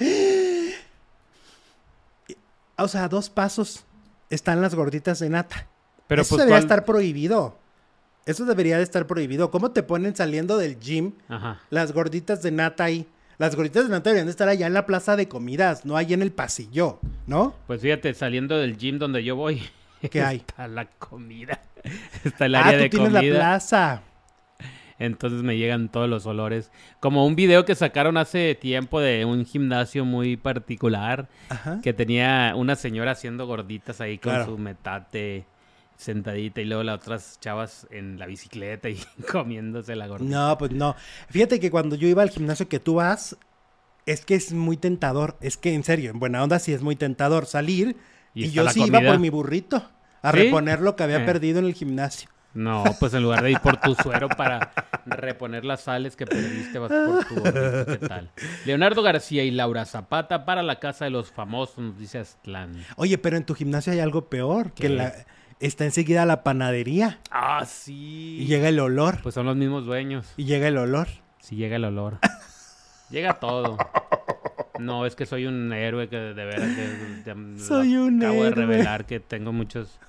O 2.77 2.87
sea, 2.87 3.05
a 3.05 3.09
dos 3.09 3.29
pasos 3.29 3.85
están 4.29 4.61
las 4.61 4.75
gorditas 4.75 5.19
de 5.19 5.29
nata. 5.29 5.67
Pero 6.07 6.21
Eso 6.23 6.31
pues 6.35 6.39
debería 6.39 6.55
¿cuál- 6.57 6.63
estar 6.63 6.85
prohibido. 6.85 7.57
Eso 8.25 8.45
debería 8.45 8.77
de 8.77 8.83
estar 8.83 9.05
prohibido. 9.07 9.51
¿Cómo 9.51 9.71
te 9.71 9.83
ponen 9.83 10.15
saliendo 10.15 10.57
del 10.57 10.79
gym 10.79 11.13
Ajá. 11.29 11.61
las 11.69 11.93
gorditas 11.93 12.41
de 12.41 12.51
nata 12.51 12.83
ahí? 12.85 13.07
Las 13.37 13.55
gorditas 13.55 13.83
de 13.85 13.89
nata 13.91 14.09
deberían 14.09 14.27
de 14.27 14.31
estar 14.31 14.47
allá 14.49 14.65
en 14.67 14.73
la 14.73 14.85
plaza 14.85 15.15
de 15.15 15.27
comidas, 15.27 15.85
no 15.85 15.95
ahí 15.97 16.13
en 16.13 16.21
el 16.21 16.31
pasillo, 16.31 16.99
¿no? 17.27 17.53
Pues 17.67 17.81
fíjate, 17.81 18.13
saliendo 18.13 18.57
del 18.57 18.77
gym 18.77 18.97
donde 18.97 19.23
yo 19.23 19.35
voy. 19.35 19.61
¿Qué 20.11 20.21
hay? 20.21 20.37
Está 20.37 20.67
la 20.67 20.85
comida. 20.85 21.59
Está 22.23 22.45
el 22.45 22.55
Ah, 22.55 22.65
área 22.67 22.77
tú 22.77 22.83
de 22.83 22.89
tienes 22.89 23.09
comida. 23.13 23.21
la 23.31 23.37
plaza. 23.39 24.01
Entonces 24.97 25.43
me 25.43 25.57
llegan 25.57 25.89
todos 25.89 26.09
los 26.09 26.25
olores. 26.25 26.71
Como 27.01 27.25
un 27.25 27.35
video 27.35 27.65
que 27.65 27.75
sacaron 27.75 28.15
hace 28.15 28.55
tiempo 28.55 29.01
de 29.01 29.25
un 29.25 29.45
gimnasio 29.45 30.05
muy 30.05 30.37
particular 30.37 31.27
Ajá. 31.49 31.79
que 31.83 31.91
tenía 31.93 32.53
una 32.55 32.75
señora 32.77 33.11
haciendo 33.11 33.45
gorditas 33.45 33.99
ahí 33.99 34.17
con 34.17 34.31
Claro. 34.31 34.45
su 34.45 34.57
metate 34.57 35.45
sentadita 35.97 36.61
y 36.61 36.65
luego 36.65 36.83
las 36.83 36.95
otras 37.01 37.39
chavas 37.41 37.87
en 37.91 38.19
la 38.19 38.25
bicicleta 38.25 38.89
y 38.89 38.97
comiéndose 39.31 39.95
la 39.97 40.07
gordita. 40.07 40.33
No, 40.33 40.57
pues 40.57 40.71
no. 40.71 40.95
Fíjate 41.29 41.59
que 41.59 41.71
cuando 41.71 41.95
yo 41.97 42.07
iba 42.07 42.21
al 42.23 42.29
gimnasio 42.29 42.69
que 42.69 42.79
tú 42.79 42.95
vas, 42.95 43.37
es 44.05 44.23
que 44.25 44.35
es 44.35 44.53
muy 44.53 44.77
tentador. 44.77 45.35
Es 45.41 45.57
que 45.57 45.73
en 45.73 45.83
serio, 45.83 46.11
en 46.11 46.19
buena 46.19 46.41
onda 46.41 46.59
sí 46.59 46.71
es 46.71 46.81
muy 46.81 46.95
tentador 46.95 47.47
salir. 47.47 47.97
Y 48.33 48.51
yo 48.51 48.69
sí 48.69 48.83
iba 48.85 48.99
por 49.01 49.19
mi 49.19 49.29
burrito 49.29 49.89
a 50.27 50.31
¿Sí? 50.31 50.37
reponer 50.37 50.81
lo 50.81 50.95
que 50.95 51.03
había 51.03 51.17
Eh. 51.23 51.25
perdido 51.25 51.59
en 51.59 51.65
el 51.65 51.73
gimnasio. 51.73 52.29
No, 52.53 52.85
pues 53.01 53.13
en 53.13 53.21
lugar 53.23 53.43
de 53.43 53.51
ir 53.51 53.59
por 53.59 53.75
tu 53.81 53.95
suero 53.95 54.29
para 54.29 54.71
reponer 55.05 55.65
las 55.65 55.81
sales 55.81 56.15
que 56.15 56.25
perdiste, 56.25 56.79
vas 56.79 56.89
por 56.89 57.25
tu 57.25 57.43
¿qué 57.43 58.07
tal? 58.07 58.31
Leonardo 58.65 59.01
García 59.03 59.43
y 59.43 59.51
Laura 59.51 59.83
Zapata 59.83 60.45
para 60.45 60.63
la 60.63 60.79
casa 60.79 61.03
de 61.03 61.11
los 61.11 61.31
famosos, 61.33 61.79
nos 61.79 61.97
dice 61.99 62.19
Aztlán. 62.19 62.81
Oye, 62.95 63.17
pero 63.17 63.35
en 63.35 63.43
tu 63.45 63.55
gimnasio 63.55 63.91
hay 63.91 63.99
algo 63.99 64.29
peor, 64.29 64.71
¿Qué? 64.71 64.83
que 64.83 64.89
la, 64.89 65.13
está 65.59 65.83
enseguida 65.83 66.25
la 66.25 66.43
panadería 66.43 67.19
Ah, 67.29 67.65
sí. 67.67 68.37
y 68.39 68.45
llega 68.45 68.69
el 68.69 68.79
olor. 68.79 69.19
Pues 69.21 69.35
son 69.35 69.45
los 69.47 69.57
mismos 69.57 69.85
dueños. 69.85 70.25
Y 70.37 70.45
llega 70.45 70.69
el 70.69 70.77
olor. 70.77 71.09
Si 71.39 71.57
llega 71.57 71.75
el 71.75 71.83
olor. 71.83 72.19
llega 73.09 73.33
todo. 73.33 73.77
No, 74.79 75.05
es 75.05 75.15
que 75.15 75.25
soy 75.25 75.45
un 75.45 75.71
héroe 75.73 76.09
que 76.09 76.17
de 76.17 76.33
veras 76.45 76.69
que 76.75 77.33
de- 77.33 77.59
Soy 77.59 77.95
un 77.97 78.21
acabo 78.21 78.41
de 78.43 78.47
héroe. 78.49 78.65
revelar 78.65 79.05
que 79.05 79.19
tengo 79.19 79.51
muchas 79.53 79.99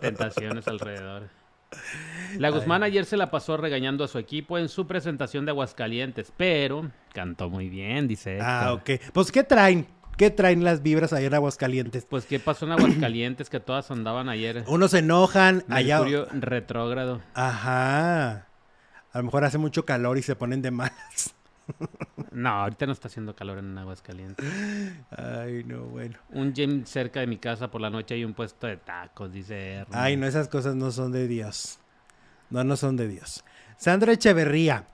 tentaciones 0.00 0.66
alrededor. 0.68 1.28
La 2.38 2.50
Guzmán 2.50 2.82
ayer 2.84 3.04
se 3.04 3.16
la 3.16 3.30
pasó 3.30 3.56
regañando 3.56 4.04
a 4.04 4.08
su 4.08 4.18
equipo 4.18 4.58
en 4.58 4.68
su 4.68 4.86
presentación 4.86 5.44
de 5.44 5.50
Aguascalientes, 5.50 6.32
pero 6.36 6.90
cantó 7.12 7.50
muy 7.50 7.68
bien, 7.68 8.06
dice. 8.08 8.38
Ah, 8.40 8.76
Héctor. 8.80 8.96
ok. 9.06 9.12
Pues, 9.12 9.32
¿qué 9.32 9.42
traen? 9.42 9.86
¿Qué 10.16 10.30
traen 10.30 10.62
las 10.62 10.82
vibras 10.82 11.12
allá 11.12 11.26
en 11.26 11.34
Aguascalientes? 11.34 12.06
Pues, 12.08 12.24
¿qué 12.26 12.38
pasó 12.38 12.66
en 12.66 12.72
Aguascalientes? 12.72 13.50
que 13.50 13.58
todas 13.58 13.90
andaban 13.90 14.28
ayer. 14.28 14.62
Unos 14.68 14.92
se 14.92 14.98
enojan, 15.00 15.64
allá... 15.68 15.96
Mercurio 15.98 16.26
retrógrado. 16.32 17.20
Ajá. 17.34 18.46
A 19.12 19.18
lo 19.18 19.24
mejor 19.24 19.44
hace 19.44 19.58
mucho 19.58 19.84
calor 19.84 20.16
y 20.16 20.22
se 20.22 20.36
ponen 20.36 20.62
de 20.62 20.70
malas. 20.70 21.33
No, 22.32 22.50
ahorita 22.50 22.86
no 22.86 22.92
está 22.92 23.08
haciendo 23.08 23.34
calor 23.34 23.58
en 23.58 23.78
Aguascalientes. 23.78 24.44
Ay, 25.10 25.62
no, 25.64 25.84
bueno. 25.84 26.18
Un 26.30 26.52
gym 26.52 26.84
cerca 26.84 27.20
de 27.20 27.26
mi 27.26 27.38
casa 27.38 27.70
por 27.70 27.80
la 27.80 27.90
noche 27.90 28.14
hay 28.14 28.24
un 28.24 28.34
puesto 28.34 28.66
de 28.66 28.76
tacos, 28.76 29.32
dice 29.32 29.74
Ernie. 29.74 29.96
Ay, 29.96 30.16
no, 30.16 30.26
esas 30.26 30.48
cosas 30.48 30.74
no 30.74 30.90
son 30.90 31.12
de 31.12 31.28
Dios. 31.28 31.78
No, 32.50 32.64
no 32.64 32.76
son 32.76 32.96
de 32.96 33.08
Dios. 33.08 33.44
Sandra 33.76 34.12
Echeverría. 34.12 34.86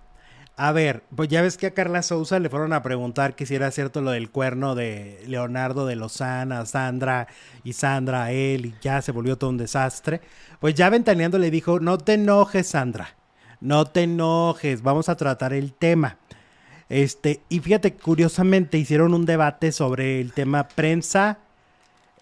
A 0.57 0.73
ver, 0.73 1.05
pues 1.17 1.31
ya 1.31 1.41
ves 1.41 1.57
que 1.57 1.69
a 1.69 1.75
Carla 1.75 2.03
Souza 2.03 2.39
le 2.39 2.51
fueron 2.51 2.75
a 2.75 2.83
preguntar 2.83 3.35
que 3.35 3.47
si 3.47 3.55
era 3.55 3.71
cierto 3.71 4.03
lo 4.03 4.11
del 4.11 4.31
cuerno 4.31 4.75
de 4.75 5.23
Leonardo 5.27 5.87
de 5.87 5.97
Lozana, 5.97 6.67
Sandra 6.67 7.29
y 7.65 7.73
Sandra 7.73 8.25
a 8.25 8.33
él 8.33 8.67
y 8.67 8.75
ya 8.83 9.01
se 9.01 9.13
volvió 9.13 9.39
todo 9.39 9.49
un 9.49 9.57
desastre. 9.57 10.21
Pues 10.59 10.75
ya 10.75 10.91
ventaneando 10.91 11.39
le 11.39 11.51
dijo, 11.51 11.81
no 11.81 11.97
te 11.97 12.15
enojes 12.15 12.69
Sandra, 12.69 13.17
no 13.61 13.87
te 13.87 14.03
enojes, 14.03 14.83
vamos 14.83 15.09
a 15.09 15.17
tratar 15.17 15.55
el 15.55 15.73
tema. 15.73 16.19
Este, 16.91 17.41
y 17.49 17.61
fíjate, 17.61 17.95
curiosamente 17.95 18.77
hicieron 18.77 19.15
un 19.15 19.25
debate 19.25 19.71
sobre 19.73 20.21
el 20.21 20.33
tema 20.33 20.67
prensa 20.69 21.39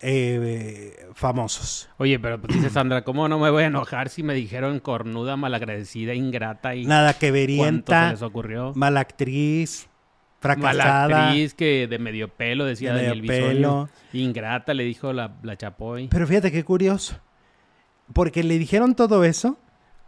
eh, 0.01 1.07
famosos. 1.15 1.89
Oye, 1.97 2.19
pero 2.21 2.41
pues 2.41 2.55
dice 2.55 2.71
Sandra, 2.71 3.03
¿cómo 3.03 3.29
no 3.29 3.39
me 3.39 3.51
voy 3.51 3.65
a 3.65 3.67
enojar 3.67 4.11
si 4.11 4.23
me 4.23 4.35
dijeron 4.35 4.79
cornuda, 4.79 5.37
malagradecida, 5.37 6.15
ingrata 6.15 6.75
y 6.75 6.85
Nada 6.85 7.15
que 7.15 7.19
cuánto 7.19 7.25
se 7.27 7.33
verienta, 7.33 8.11
les 8.13 8.23
ocurrió? 8.23 8.73
mala 8.77 9.01
actriz, 9.01 9.89
Mala 10.41 10.55
fracasada. 10.61 11.29
actriz 11.29 11.55
que 11.55 11.87
de 11.89 11.99
medio 11.99 12.29
pelo, 12.29 12.65
decía 12.65 12.93
De 12.95 13.07
Daniel 13.07 13.27
pelo. 13.27 13.89
Ingrata, 14.13 14.75
le 14.75 14.85
dijo 14.85 15.13
la, 15.13 15.33
la 15.43 15.57
Chapoy. 15.57 16.09
Pero 16.09 16.27
fíjate 16.27 16.53
qué 16.53 16.63
curioso. 16.63 17.19
Porque 18.13 18.45
le 18.45 18.59
dijeron 18.59 18.95
todo 18.95 19.25
eso. 19.25 19.59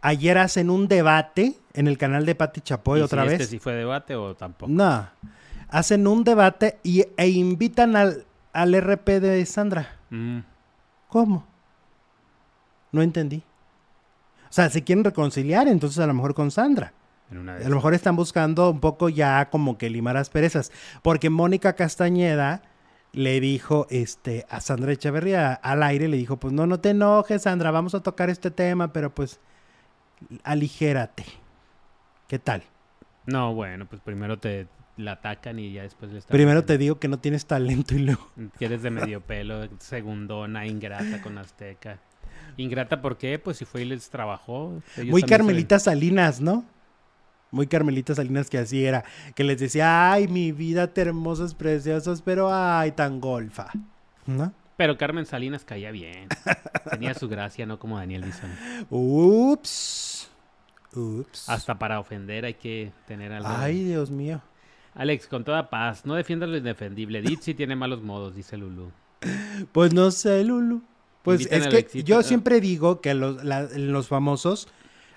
Ayer 0.01 0.37
hacen 0.37 0.69
un 0.69 0.87
debate 0.87 1.55
en 1.73 1.87
el 1.87 1.97
canal 1.97 2.25
de 2.25 2.35
Pati 2.35 2.61
Chapoy 2.61 2.99
¿Y 2.99 3.03
otra 3.03 3.23
si 3.23 3.29
vez. 3.29 3.41
este 3.41 3.51
sí 3.51 3.59
fue 3.59 3.73
debate 3.73 4.15
o 4.15 4.35
tampoco? 4.35 4.71
No. 4.71 5.07
Hacen 5.69 6.07
un 6.07 6.23
debate 6.23 6.79
y, 6.83 7.05
e 7.17 7.29
invitan 7.29 7.95
al, 7.95 8.25
al 8.51 8.73
RP 8.73 9.19
de 9.19 9.45
Sandra. 9.45 9.95
Mm, 10.09 10.39
¿Cómo? 11.07 11.45
No 12.91 13.01
entendí. 13.01 13.43
O 14.49 14.53
sea, 14.53 14.69
se 14.69 14.83
quieren 14.83 15.03
reconciliar 15.03 15.67
entonces 15.67 15.99
a 15.99 16.07
lo 16.07 16.13
mejor 16.13 16.33
con 16.33 16.51
Sandra. 16.51 16.91
en 17.31 17.37
una 17.37 17.55
de 17.55 17.65
A 17.65 17.69
lo 17.69 17.75
mejor 17.75 17.93
están 17.93 18.15
buscando 18.15 18.69
un 18.71 18.81
poco 18.81 19.07
ya 19.07 19.49
como 19.49 19.77
que 19.77 19.89
limar 19.89 20.17
asperezas. 20.17 20.71
Porque 21.03 21.29
Mónica 21.29 21.73
Castañeda 21.73 22.63
le 23.13 23.39
dijo 23.39 23.87
este, 23.89 24.45
a 24.49 24.59
Sandra 24.61 24.91
Echeverría 24.91 25.53
al 25.53 25.83
aire, 25.83 26.07
le 26.07 26.17
dijo, 26.17 26.37
pues 26.37 26.53
no, 26.53 26.65
no 26.65 26.79
te 26.79 26.89
enojes, 26.89 27.43
Sandra, 27.43 27.71
vamos 27.71 27.93
a 27.95 28.01
tocar 28.01 28.29
este 28.29 28.51
tema, 28.51 28.91
pero 28.91 29.13
pues 29.13 29.39
aligérate. 30.43 31.25
¿Qué 32.27 32.39
tal? 32.39 32.63
No, 33.25 33.53
bueno, 33.53 33.85
pues 33.85 34.01
primero 34.01 34.39
te 34.39 34.67
la 34.97 35.13
atacan 35.13 35.59
y 35.59 35.73
ya 35.73 35.83
después 35.83 36.11
le 36.11 36.19
están 36.19 36.31
Primero 36.31 36.63
te 36.63 36.77
digo 36.77 36.99
que 36.99 37.07
no 37.07 37.19
tienes 37.19 37.45
talento 37.45 37.95
y 37.95 37.99
luego... 37.99 38.27
que 38.57 38.65
eres 38.65 38.83
de 38.83 38.89
medio 38.89 39.21
pelo, 39.21 39.67
segundona, 39.79 40.65
ingrata 40.65 41.21
con 41.21 41.37
Azteca. 41.37 41.99
Ingrata, 42.57 43.01
¿por 43.01 43.17
qué? 43.17 43.39
Pues 43.39 43.57
si 43.57 43.65
fue 43.65 43.83
y 43.83 43.85
les 43.85 44.09
trabajó. 44.09 44.81
Muy 45.05 45.23
Carmelita 45.23 45.79
Salinas, 45.79 46.41
¿no? 46.41 46.65
Muy 47.51 47.67
Carmelita 47.67 48.15
Salinas 48.15 48.49
que 48.49 48.57
así 48.57 48.85
era. 48.85 49.03
Que 49.35 49.43
les 49.43 49.59
decía, 49.59 50.11
ay, 50.11 50.27
mi 50.27 50.51
vida, 50.51 50.93
te 50.93 51.01
hermosos, 51.01 51.53
preciosos, 51.53 52.21
pero 52.21 52.49
ay, 52.51 52.91
tan 52.91 53.19
golfa. 53.19 53.69
¿No? 54.25 54.53
Pero 54.77 54.97
Carmen 54.97 55.25
Salinas 55.25 55.63
caía 55.65 55.91
bien. 55.91 56.27
Tenía 56.89 57.13
su 57.13 57.27
gracia, 57.29 57.65
no 57.65 57.77
como 57.79 57.97
Daniel 57.97 58.23
Bison. 58.23 58.49
Ups. 58.89 60.29
Ups. 60.95 61.47
Hasta 61.49 61.77
para 61.79 61.99
ofender 61.99 62.45
hay 62.45 62.55
que 62.55 62.91
tener 63.07 63.31
algo. 63.31 63.49
Ay, 63.49 63.83
Dios 63.83 64.11
mío. 64.11 64.41
Alex, 64.93 65.27
con 65.27 65.43
toda 65.43 65.69
paz, 65.69 66.05
no 66.05 66.15
defiendas 66.15 66.49
lo 66.49 66.57
indefendible. 66.57 67.21
Ditsi 67.21 67.53
tiene 67.53 67.75
malos 67.75 68.01
modos, 68.01 68.35
dice 68.35 68.57
Lulu. 68.57 68.91
Pues 69.71 69.93
no 69.93 70.11
sé, 70.11 70.43
Lulu. 70.43 70.81
Pues 71.23 71.41
Invitan 71.41 71.73
es 71.75 71.85
que 71.85 72.03
yo 72.03 72.23
siempre 72.23 72.59
digo 72.59 72.99
que 72.99 73.13
los, 73.13 73.43
la- 73.43 73.61
los 73.75 74.07
famosos, 74.07 74.67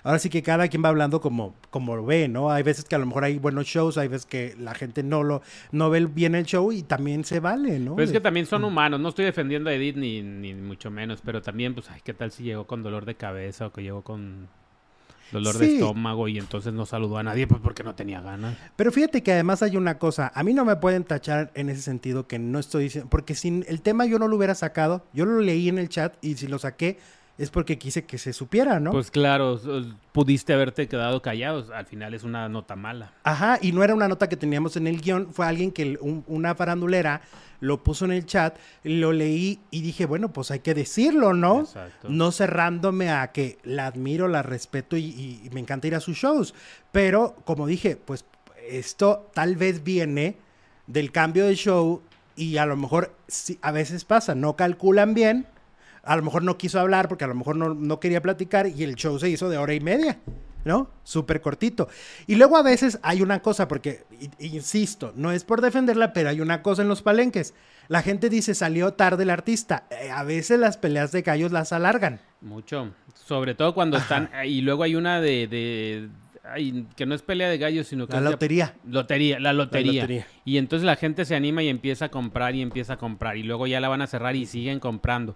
ahora 0.05 0.19
sí 0.19 0.29
que 0.29 0.41
cada 0.41 0.69
quien 0.69 0.81
va 0.81 0.87
hablando 0.89 1.19
como, 1.19 1.53
como 1.69 1.97
lo 1.97 2.05
ve, 2.05 2.29
¿no? 2.29 2.49
Hay 2.49 2.63
veces 2.63 2.85
que 2.85 2.95
a 2.95 2.99
lo 2.99 3.05
mejor 3.05 3.25
hay 3.25 3.37
buenos 3.39 3.65
shows, 3.65 3.97
hay 3.97 4.07
veces 4.07 4.25
que 4.25 4.55
la 4.57 4.73
gente 4.73 5.03
no 5.03 5.21
lo 5.23 5.41
no 5.73 5.89
ve 5.89 6.05
bien 6.05 6.35
el 6.35 6.45
show 6.45 6.71
y 6.71 6.83
también 6.83 7.25
se 7.25 7.41
vale, 7.41 7.79
¿no? 7.79 7.95
Pero 7.97 8.05
es 8.05 8.11
que 8.11 8.19
De- 8.19 8.23
también 8.23 8.45
son 8.45 8.63
humanos. 8.63 9.01
No 9.01 9.09
estoy 9.09 9.25
defendiendo 9.25 9.69
a 9.69 9.73
Edith 9.73 9.97
ni, 9.97 10.21
ni 10.21 10.53
mucho 10.53 10.89
menos, 10.89 11.19
pero 11.25 11.41
también, 11.41 11.73
pues, 11.73 11.89
ay, 11.91 11.99
¿qué 12.05 12.13
tal 12.13 12.31
si 12.31 12.43
llegó 12.43 12.65
con 12.67 12.81
dolor 12.83 13.03
de 13.05 13.15
cabeza 13.15 13.67
o 13.67 13.73
que 13.73 13.81
llegó 13.83 14.03
con 14.03 14.47
dolor 15.31 15.57
de 15.57 15.73
estómago 15.73 16.27
y 16.27 16.37
entonces 16.37 16.71
no 16.71 16.85
saludó 16.85 17.17
a 17.17 17.23
nadie? 17.23 17.47
Pues 17.47 17.59
porque 17.61 17.83
no 17.83 17.95
tenía 17.95 18.21
ganas. 18.21 18.55
Pero 18.75 18.91
fíjate 18.91 19.23
que 19.23 19.33
además 19.33 19.63
hay 19.63 19.75
una 19.75 19.97
cosa, 19.97 20.31
a 20.35 20.43
mí 20.43 20.53
no 20.53 20.65
me 20.65 20.75
pueden 20.75 21.03
tachar 21.03 21.51
en 21.55 21.69
ese 21.69 21.81
sentido 21.81 22.27
que 22.27 22.37
no 22.37 22.59
estoy 22.59 22.83
diciendo, 22.83 23.09
porque 23.09 23.33
si 23.33 23.63
el 23.67 23.81
tema 23.81 24.05
yo 24.05 24.19
no 24.19 24.27
lo 24.27 24.37
hubiera 24.37 24.53
sacado, 24.55 25.03
yo 25.13 25.25
lo 25.25 25.39
leí 25.41 25.67
en 25.67 25.79
el 25.79 25.89
chat 25.89 26.13
y 26.21 26.35
si 26.35 26.47
lo 26.47 26.59
saqué 26.59 26.99
es 27.37 27.49
porque 27.49 27.77
quise 27.77 28.05
que 28.05 28.17
se 28.17 28.31
supiera, 28.33 28.79
¿no? 28.79 28.91
Pues 28.91 29.11
claro, 29.11 29.59
pudiste 30.13 30.53
haberte 30.53 30.87
quedado 30.87 31.21
callados. 31.21 31.69
Al 31.69 31.85
final 31.85 32.13
es 32.13 32.23
una 32.23 32.47
nota 32.47 32.75
mala. 32.75 33.11
Ajá, 33.23 33.59
y 33.61 33.71
no 33.73 33.83
era 33.83 33.93
una 33.93 34.07
nota 34.07 34.29
que 34.29 34.37
teníamos 34.37 34.77
en 34.77 34.87
el 34.87 35.01
guion, 35.01 35.27
fue 35.33 35.45
alguien 35.45 35.71
que, 35.71 35.97
un- 35.99 36.23
una 36.27 36.55
farandulera, 36.55 37.21
lo 37.59 37.83
puso 37.83 38.05
en 38.05 38.11
el 38.11 38.25
chat, 38.25 38.57
lo 38.83 39.11
leí 39.11 39.59
y 39.71 39.81
dije, 39.81 40.05
bueno, 40.05 40.31
pues 40.31 40.51
hay 40.51 40.59
que 40.59 40.73
decirlo, 40.73 41.33
¿no? 41.33 41.61
Exacto. 41.61 42.07
No 42.09 42.31
cerrándome 42.31 43.09
a 43.09 43.31
que 43.31 43.57
la 43.63 43.87
admiro, 43.87 44.27
la 44.27 44.41
respeto 44.43 44.95
y, 44.97 45.05
y- 45.05 45.41
y 45.45 45.49
me 45.51 45.59
encanta 45.59 45.87
ir 45.87 45.95
a 45.95 45.99
sus 45.99 46.17
shows. 46.17 46.53
Pero, 46.91 47.35
como 47.45 47.65
dije, 47.67 47.97
pues 47.97 48.23
esto 48.69 49.29
tal 49.33 49.55
vez 49.55 49.83
viene 49.83 50.37
del 50.87 51.11
cambio 51.11 51.45
de 51.45 51.55
show 51.55 52.01
y 52.35 52.57
a 52.57 52.65
lo 52.65 52.75
mejor 52.77 53.15
sí, 53.27 53.57
a 53.61 53.71
veces 53.71 54.05
pasa, 54.05 54.35
no 54.35 54.55
calculan 54.55 55.13
bien, 55.13 55.47
a 56.05 56.15
lo 56.15 56.23
mejor 56.23 56.43
no 56.43 56.57
quiso 56.57 56.79
hablar 56.79 57.07
porque 57.07 57.23
a 57.23 57.27
lo 57.27 57.35
mejor 57.35 57.55
no, 57.55 57.73
no 57.73 57.99
quería 57.99 58.21
platicar 58.21 58.67
y 58.67 58.83
el 58.83 58.95
show 58.95 59.19
se 59.19 59.29
hizo 59.29 59.49
de 59.49 59.57
hora 59.57 59.73
y 59.73 59.79
media, 59.79 60.19
¿no? 60.63 60.89
Súper 61.03 61.41
cortito. 61.41 61.89
Y 62.27 62.35
luego 62.35 62.57
a 62.57 62.63
veces 62.63 62.99
hay 63.01 63.21
una 63.21 63.41
cosa, 63.41 63.67
porque, 63.67 64.03
insisto, 64.39 65.13
no 65.15 65.31
es 65.31 65.43
por 65.43 65.61
defenderla, 65.61 66.13
pero 66.13 66.29
hay 66.29 66.41
una 66.41 66.61
cosa 66.61 66.83
en 66.83 66.87
los 66.87 67.01
palenques. 67.01 67.53
La 67.87 68.01
gente 68.01 68.29
dice, 68.29 68.55
salió 68.55 68.93
tarde 68.93 69.23
el 69.23 69.29
artista. 69.29 69.85
Eh, 69.91 70.09
a 70.11 70.23
veces 70.23 70.59
las 70.59 70.77
peleas 70.77 71.11
de 71.11 71.21
gallos 71.21 71.51
las 71.51 71.71
alargan. 71.71 72.19
Mucho. 72.41 72.93
Sobre 73.13 73.55
todo 73.55 73.73
cuando 73.73 73.97
están. 73.97 74.29
Y 74.45 74.61
luego 74.61 74.83
hay 74.83 74.95
una 74.95 75.21
de. 75.21 75.47
de 75.47 76.09
ay, 76.43 76.87
que 76.95 77.05
no 77.05 77.15
es 77.15 77.21
pelea 77.21 77.49
de 77.49 77.57
gallos, 77.57 77.87
sino 77.87 78.07
que. 78.07 78.13
La 78.13 78.21
lotería. 78.21 78.75
Lotería, 78.87 79.39
la 79.39 79.53
lotería. 79.53 80.27
Y 80.45 80.57
entonces 80.57 80.85
la 80.85 80.95
gente 80.95 81.25
se 81.25 81.35
anima 81.35 81.63
y 81.63 81.69
empieza 81.69 82.05
a 82.05 82.09
comprar 82.09 82.55
y 82.55 82.61
empieza 82.61 82.93
a 82.93 82.97
comprar. 82.97 83.37
Y 83.37 83.43
luego 83.43 83.67
ya 83.67 83.79
la 83.79 83.89
van 83.89 84.01
a 84.01 84.07
cerrar 84.07 84.35
y 84.35 84.45
siguen 84.45 84.79
comprando. 84.79 85.35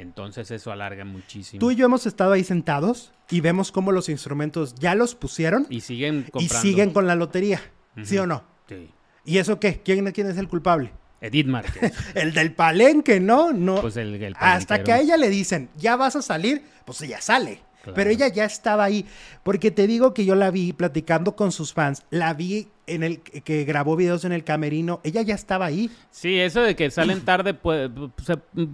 Entonces 0.00 0.50
eso 0.50 0.70
alarga 0.70 1.04
muchísimo. 1.04 1.60
Tú 1.60 1.70
y 1.70 1.76
yo 1.76 1.86
hemos 1.86 2.06
estado 2.06 2.32
ahí 2.32 2.44
sentados 2.44 3.12
y 3.30 3.40
vemos 3.40 3.72
cómo 3.72 3.90
los 3.92 4.08
instrumentos 4.08 4.74
ya 4.76 4.94
los 4.94 5.14
pusieron 5.14 5.66
y, 5.68 5.76
Y 5.76 5.80
siguen 5.80 6.22
comprando. 6.30 6.60
siguen 6.62 6.90
con 6.92 7.06
la 7.06 7.14
lotería. 7.14 7.60
¿Sí 8.04 8.16
o 8.18 8.26
no? 8.26 8.44
Sí. 8.68 8.90
¿Y 9.24 9.38
eso 9.38 9.58
qué? 9.58 9.80
¿Quién, 9.82 10.10
quién 10.12 10.28
es 10.28 10.38
el 10.38 10.48
culpable? 10.48 10.92
Edith 11.20 11.46
Márquez. 11.48 11.92
El 12.14 12.32
del 12.32 12.52
palenque, 12.54 13.18
¿no? 13.18 13.52
No. 13.52 13.80
pues 13.80 13.96
el, 13.96 14.22
el 14.22 14.34
Hasta 14.38 14.84
que 14.84 14.92
a 14.92 15.00
ella 15.00 15.16
le 15.16 15.28
dicen, 15.28 15.68
ya 15.76 15.96
vas 15.96 16.14
a 16.14 16.22
salir, 16.22 16.62
pues 16.84 17.02
ella 17.02 17.20
sale. 17.20 17.60
Claro. 17.82 17.94
Pero 17.94 18.10
ella 18.10 18.28
ya 18.28 18.44
estaba 18.44 18.84
ahí. 18.84 19.06
Porque 19.42 19.70
te 19.70 19.86
digo 19.86 20.12
que 20.14 20.24
yo 20.24 20.34
la 20.34 20.50
vi 20.50 20.72
platicando 20.72 21.36
con 21.36 21.52
sus 21.52 21.72
fans. 21.72 22.02
La 22.10 22.34
vi 22.34 22.68
en 22.86 23.02
el 23.02 23.20
que 23.20 23.64
grabó 23.64 23.96
videos 23.96 24.24
en 24.24 24.32
el 24.32 24.44
camerino. 24.44 25.00
Ella 25.04 25.22
ya 25.22 25.34
estaba 25.34 25.66
ahí. 25.66 25.90
Sí, 26.10 26.38
eso 26.40 26.60
de 26.62 26.74
que 26.76 26.90
salen 26.90 27.20
tarde 27.24 27.54
puede, 27.54 27.88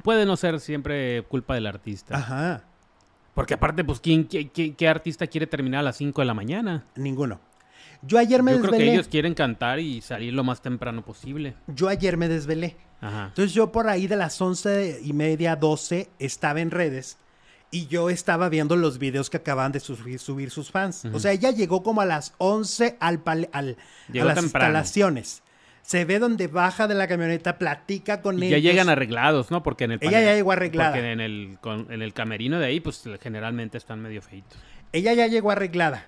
puede 0.02 0.24
no 0.26 0.36
ser 0.36 0.59
siempre 0.61 1.22
culpa 1.28 1.55
del 1.55 1.66
artista. 1.66 2.16
Ajá. 2.16 2.64
Porque 3.34 3.55
aparte, 3.55 3.82
pues, 3.84 3.98
¿quién, 4.00 4.26
qué, 4.28 4.48
qué- 4.50 4.74
qué 4.74 4.88
artista 4.88 5.26
quiere 5.26 5.46
terminar 5.46 5.80
a 5.80 5.82
las 5.82 5.96
5 5.96 6.20
de 6.22 6.24
la 6.26 6.34
mañana? 6.34 6.84
Ninguno. 6.94 7.40
Yo 8.02 8.18
ayer 8.18 8.42
me 8.42 8.52
Yo 8.52 8.59
creo 8.61 8.70
que 8.70 8.76
desvelé. 8.78 8.94
ellos 8.94 9.09
quieren 9.09 9.34
cantar 9.34 9.80
y 9.80 10.00
salir 10.02 10.32
lo 10.34 10.44
más 10.44 10.62
temprano 10.62 11.02
posible. 11.05 11.55
Yo 11.66 11.88
ayer 11.88 12.16
me 12.16 12.28
desvelé. 12.28 12.76
Ajá. 13.00 13.26
Entonces 13.28 13.52
yo 13.55 13.72
por 13.72 13.88
ahí 13.88 14.07
de 14.07 14.16
las 14.16 14.40
once 14.40 15.00
y 15.02 15.12
media, 15.14 15.57
12, 15.57 16.09
estaba 16.18 16.61
en 16.61 16.70
redes 16.70 17.18
y 17.70 17.86
yo 17.88 18.08
estaba 18.10 18.48
viendo 18.48 18.76
los 18.76 18.98
videos 18.98 19.30
que 19.30 19.38
acaban 19.38 19.72
de 19.72 19.80
subir, 19.80 20.18
subir 20.18 20.50
sus 20.50 20.70
fans. 20.70 21.04
O 21.12 21.18
sea, 21.18 21.32
ella 21.32 21.50
llegó 21.50 21.82
como 21.82 22.00
a 22.00 22.04
las 22.06 22.34
11 22.38 22.96
al, 23.00 23.22
pal- 23.24 23.48
al- 23.52 23.76
a 24.08 24.24
las 24.24 24.34
temprano. 24.36 24.44
instalaciones. 24.44 25.42
Se 25.82 26.04
ve 26.06 26.18
donde 26.18 26.46
baja 26.46 26.86
de 26.88 26.94
la 26.94 27.06
camioneta, 27.08 27.58
platica 27.58 28.22
con 28.22 28.42
Y 28.42 28.46
ellos. 28.46 28.62
ya 28.62 28.70
llegan 28.70 28.88
arreglados, 28.88 29.50
¿no? 29.50 29.62
Porque 29.62 29.84
en 29.84 29.92
el 29.92 29.98
Ella 30.00 30.22
ya 30.22 30.34
llegó 30.34 30.52
arreglada. 30.52 30.92
Porque 30.92 31.12
en 31.12 31.20
el, 31.20 31.58
con- 31.60 31.86
en 31.92 32.00
el 32.00 32.14
camerino 32.14 32.58
de 32.58 32.66
ahí, 32.66 32.80
pues 32.80 33.02
generalmente 33.20 33.76
están 33.76 34.00
medio 34.00 34.22
feitos. 34.22 34.56
Ella 34.92 35.12
ya 35.12 35.26
llegó 35.26 35.50
arreglada. 35.50 36.06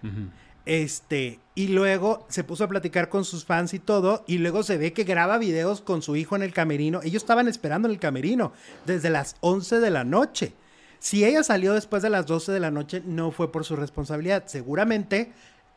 Este, 0.64 1.38
y 1.54 1.68
luego 1.68 2.26
se 2.28 2.42
puso 2.42 2.64
a 2.64 2.68
platicar 2.68 3.08
con 3.08 3.24
sus 3.24 3.44
fans 3.44 3.72
y 3.74 3.78
todo, 3.78 4.24
y 4.26 4.38
luego 4.38 4.62
se 4.64 4.78
ve 4.78 4.92
que 4.92 5.04
graba 5.04 5.38
videos 5.38 5.80
con 5.80 6.02
su 6.02 6.16
hijo 6.16 6.34
en 6.36 6.42
el 6.42 6.52
camerino. 6.52 7.00
Ellos 7.04 7.22
estaban 7.22 7.46
esperando 7.46 7.86
en 7.86 7.92
el 7.94 8.00
camerino 8.00 8.52
desde 8.84 9.10
las 9.10 9.36
11 9.40 9.78
de 9.78 9.90
la 9.90 10.02
noche. 10.04 10.54
Si 11.06 11.24
ella 11.24 11.44
salió 11.44 11.72
después 11.72 12.02
de 12.02 12.10
las 12.10 12.26
12 12.26 12.50
de 12.50 12.58
la 12.58 12.72
noche, 12.72 13.00
no 13.06 13.30
fue 13.30 13.52
por 13.52 13.64
su 13.64 13.76
responsabilidad. 13.76 14.42
Seguramente 14.46 15.30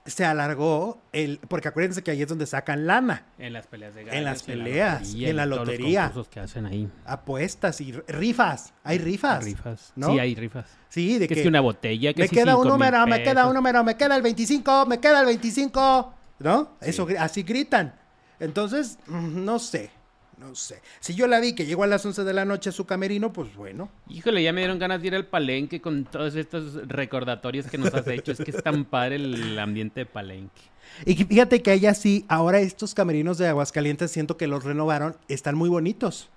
se 0.03 0.25
alargó 0.25 1.03
el, 1.13 1.37
porque 1.47 1.67
acuérdense 1.67 2.01
que 2.01 2.09
ahí 2.09 2.23
es 2.23 2.27
donde 2.27 2.47
sacan 2.47 2.87
lana, 2.87 3.27
En 3.37 3.53
las 3.53 3.67
peleas 3.67 3.93
de 3.93 4.05
gallos. 4.05 4.17
En 4.17 4.23
las 4.23 4.41
peleas, 4.41 5.13
en 5.13 5.35
la 5.35 5.43
todos 5.43 5.57
los 5.59 5.67
lotería. 5.67 6.01
concursos 6.05 6.29
que 6.29 6.39
hacen 6.39 6.65
ahí. 6.65 6.89
apuestas 7.05 7.79
y 7.79 7.91
rifas. 8.07 8.73
Hay 8.83 8.97
rifas. 8.97 9.45
Rifas. 9.45 9.93
¿no? 9.95 10.13
Sí, 10.13 10.17
hay 10.17 10.33
rifas. 10.33 10.65
Sí, 10.89 11.19
de 11.19 11.27
Que 11.27 11.35
que, 11.35 11.41
es 11.41 11.43
que 11.43 11.47
una 11.47 11.61
botella, 11.61 12.11
que 12.15 12.23
me 12.23 12.29
queda 12.29 12.57
un 12.57 12.67
número, 12.67 13.05
me 13.05 13.21
queda 13.21 13.45
un 13.45 13.53
número, 13.53 13.83
me 13.83 13.95
queda 13.97 14.15
el 14.15 14.23
25, 14.23 14.87
me 14.87 14.99
queda 14.99 15.19
el 15.19 15.27
25, 15.27 16.11
¿no? 16.39 16.71
Eso, 16.81 17.07
así 17.19 17.43
gritan. 17.43 17.93
Entonces, 18.39 18.97
mm, 19.05 19.45
no 19.45 19.59
sé, 19.59 19.91
no 20.39 20.55
sé. 20.55 20.81
Si 20.99 21.15
yo 21.15 21.27
la 21.27 21.39
vi 21.39 21.53
que 21.53 21.65
llegó 21.65 21.83
a 21.83 21.87
las 21.87 22.05
11 22.05 22.23
de 22.23 22.33
la 22.33 22.45
noche 22.45 22.69
a 22.69 22.71
su 22.71 22.85
camerino, 22.85 23.33
pues 23.33 23.53
bueno. 23.55 23.89
Híjole, 24.07 24.41
ya 24.41 24.53
me 24.53 24.61
dieron 24.61 24.79
ganas 24.79 25.01
de 25.01 25.07
ir 25.07 25.15
al 25.15 25.25
palenque 25.25 25.81
con 25.81 26.05
todos 26.05 26.35
estos 26.35 26.87
recordatorios 26.87 27.67
que 27.67 27.77
nos 27.77 27.93
has 27.93 28.07
hecho. 28.07 28.31
es 28.31 28.37
que 28.39 28.51
es 28.51 28.63
tan 28.63 28.85
padre 28.85 29.17
el 29.17 29.59
ambiente 29.59 30.01
de 30.01 30.05
palenque. 30.05 30.61
Y 31.05 31.15
fíjate 31.15 31.61
que 31.61 31.73
ella 31.73 31.93
sí, 31.93 32.25
ahora 32.27 32.59
estos 32.59 32.93
camerinos 32.93 33.37
de 33.37 33.47
Aguascalientes 33.47 34.11
siento 34.11 34.37
que 34.37 34.47
los 34.47 34.63
renovaron, 34.63 35.15
están 35.27 35.55
muy 35.55 35.69
bonitos. 35.69 36.29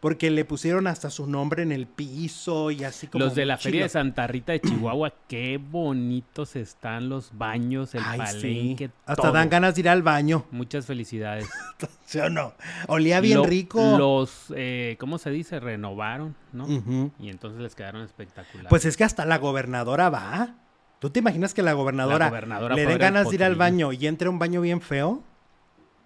Porque 0.00 0.30
le 0.30 0.44
pusieron 0.44 0.86
hasta 0.86 1.10
su 1.10 1.26
nombre 1.26 1.62
en 1.62 1.72
el 1.72 1.86
piso 1.86 2.70
y 2.70 2.84
así 2.84 3.06
como. 3.08 3.24
Los 3.24 3.34
de 3.34 3.44
la 3.46 3.56
chilo. 3.58 3.70
Feria 3.70 3.82
de 3.84 3.88
Santa 3.88 4.26
Rita 4.26 4.52
de 4.52 4.60
Chihuahua, 4.60 5.12
qué 5.28 5.58
bonitos 5.58 6.54
están 6.56 7.08
los 7.08 7.36
baños, 7.36 7.94
el 7.94 8.02
Ay, 8.06 8.20
sí. 8.20 8.24
palenque. 8.36 8.90
Hasta 9.06 9.22
todo. 9.22 9.32
dan 9.32 9.48
ganas 9.50 9.74
de 9.74 9.80
ir 9.80 9.88
al 9.88 10.02
baño. 10.02 10.44
Muchas 10.50 10.86
felicidades. 10.86 11.48
¿Sí 12.06 12.18
o 12.20 12.30
no? 12.30 12.52
Olía 12.86 13.20
bien 13.20 13.38
Lo- 13.38 13.44
rico. 13.44 13.98
Los, 13.98 14.52
eh, 14.56 14.96
¿cómo 15.00 15.18
se 15.18 15.30
dice? 15.30 15.58
Renovaron, 15.60 16.34
¿no? 16.52 16.64
Ujú. 16.66 17.10
Y 17.18 17.28
entonces 17.28 17.60
les 17.60 17.74
quedaron 17.74 18.02
espectaculares. 18.02 18.68
Pues 18.70 18.84
es 18.84 18.96
que 18.96 19.04
hasta 19.04 19.26
la 19.26 19.38
gobernadora 19.38 20.10
va. 20.10 20.54
¿Tú 21.00 21.10
te 21.10 21.20
imaginas 21.20 21.54
que 21.54 21.62
la 21.62 21.74
gobernadora, 21.74 22.18
La 22.26 22.28
gobernadora 22.30 22.74
le 22.74 22.84
den 22.86 22.98
ganas 22.98 23.28
de 23.28 23.34
ir 23.36 23.44
al 23.44 23.54
baño 23.54 23.92
y 23.92 24.06
entre 24.06 24.26
a 24.26 24.30
un 24.30 24.38
baño 24.38 24.60
bien 24.60 24.80
feo? 24.80 25.22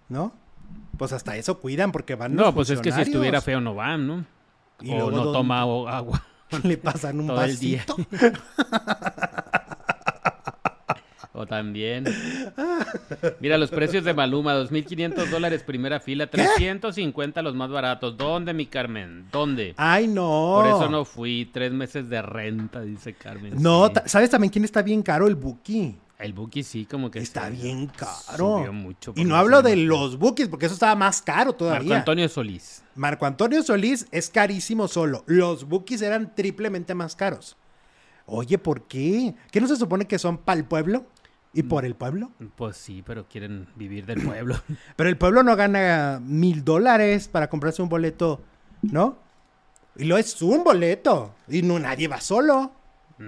¿No? 0.09 0.33
Pues 0.97 1.11
hasta 1.13 1.35
eso 1.37 1.59
cuidan 1.59 1.91
porque 1.91 2.15
van 2.15 2.35
no, 2.35 2.45
los 2.45 2.53
pues 2.53 2.69
es 2.69 2.79
que 2.81 2.91
si 2.91 3.01
estuviera 3.01 3.41
feo 3.41 3.59
no 3.59 3.75
van, 3.75 4.07
¿no? 4.07 4.25
Y 4.81 4.91
o 4.91 5.09
luego, 5.09 5.11
no 5.11 5.31
toma 5.31 5.61
agua. 5.61 6.23
Le 6.63 6.77
pasan 6.77 7.19
un 7.19 7.27
todo 7.27 7.43
el 7.43 7.57
día. 7.57 7.85
vasito. 7.87 8.07
O 11.35 11.47
también. 11.47 12.05
Mira, 13.39 13.57
los 13.57 13.71
precios 13.71 14.03
de 14.03 14.13
Maluma, 14.13 14.53
2.500 14.53 15.29
dólares 15.29 15.63
primera 15.63 15.99
fila, 15.99 16.27
350 16.27 17.41
los 17.41 17.55
más 17.55 17.71
baratos. 17.71 18.15
¿Dónde, 18.15 18.53
mi 18.53 18.67
Carmen? 18.67 19.25
¿Dónde? 19.31 19.73
Ay, 19.77 20.07
no. 20.07 20.61
Por 20.61 20.67
eso 20.67 20.89
no 20.89 21.05
fui. 21.05 21.49
Tres 21.51 21.71
meses 21.73 22.07
de 22.07 22.21
renta, 22.21 22.81
dice 22.81 23.15
Carmen. 23.15 23.55
No, 23.59 23.87
sí. 23.87 23.93
¿sabes 24.05 24.29
también 24.29 24.51
quién 24.53 24.63
está 24.63 24.83
bien 24.83 25.01
caro? 25.01 25.27
El 25.27 25.33
Buki. 25.33 25.97
El 26.19 26.33
Buki 26.33 26.63
sí, 26.63 26.85
como 26.85 27.11
que 27.11 27.19
Está 27.19 27.49
bien 27.49 27.87
caro. 27.87 28.59
subió 28.59 28.71
mucho 28.71 29.13
Y 29.15 29.25
no 29.25 29.35
hablo 29.35 29.61
de 29.61 29.75
los 29.75 30.17
Bukis, 30.17 30.47
porque 30.47 30.67
eso 30.67 30.73
estaba 30.73 30.95
más 30.95 31.21
caro 31.21 31.53
todavía. 31.53 31.89
Marco 31.89 31.93
Antonio 31.95 32.29
Solís. 32.29 32.83
Marco 32.95 33.25
Antonio 33.25 33.61
Solís 33.63 34.07
es 34.11 34.29
carísimo 34.29 34.87
solo. 34.87 35.23
Los 35.25 35.67
Bukis 35.67 36.01
eran 36.01 36.33
triplemente 36.35 36.93
más 36.95 37.15
caros. 37.15 37.57
Oye, 38.25 38.57
¿por 38.57 38.87
qué? 38.87 39.35
¿Qué 39.51 39.59
no 39.59 39.67
se 39.67 39.75
supone 39.75 40.05
que 40.07 40.17
son 40.17 40.37
para 40.37 40.59
el 40.59 40.65
pueblo? 40.65 41.05
¿Y 41.53 41.63
por 41.63 41.85
el 41.85 41.95
pueblo? 41.95 42.31
Pues 42.55 42.77
sí, 42.77 43.03
pero 43.05 43.27
quieren 43.27 43.67
vivir 43.75 44.05
del 44.05 44.21
pueblo. 44.23 44.55
Pero 44.95 45.09
el 45.09 45.17
pueblo 45.17 45.43
no 45.43 45.55
gana 45.55 46.19
mil 46.23 46.63
dólares 46.63 47.27
para 47.27 47.47
comprarse 47.47 47.83
un 47.83 47.89
boleto, 47.89 48.41
¿no? 48.81 49.17
Y 49.95 50.05
lo 50.05 50.17
es 50.17 50.41
un 50.41 50.63
boleto. 50.63 51.35
Y 51.47 51.61
no 51.61 51.77
nadie 51.77 52.07
va 52.07 52.21
solo. 52.21 52.71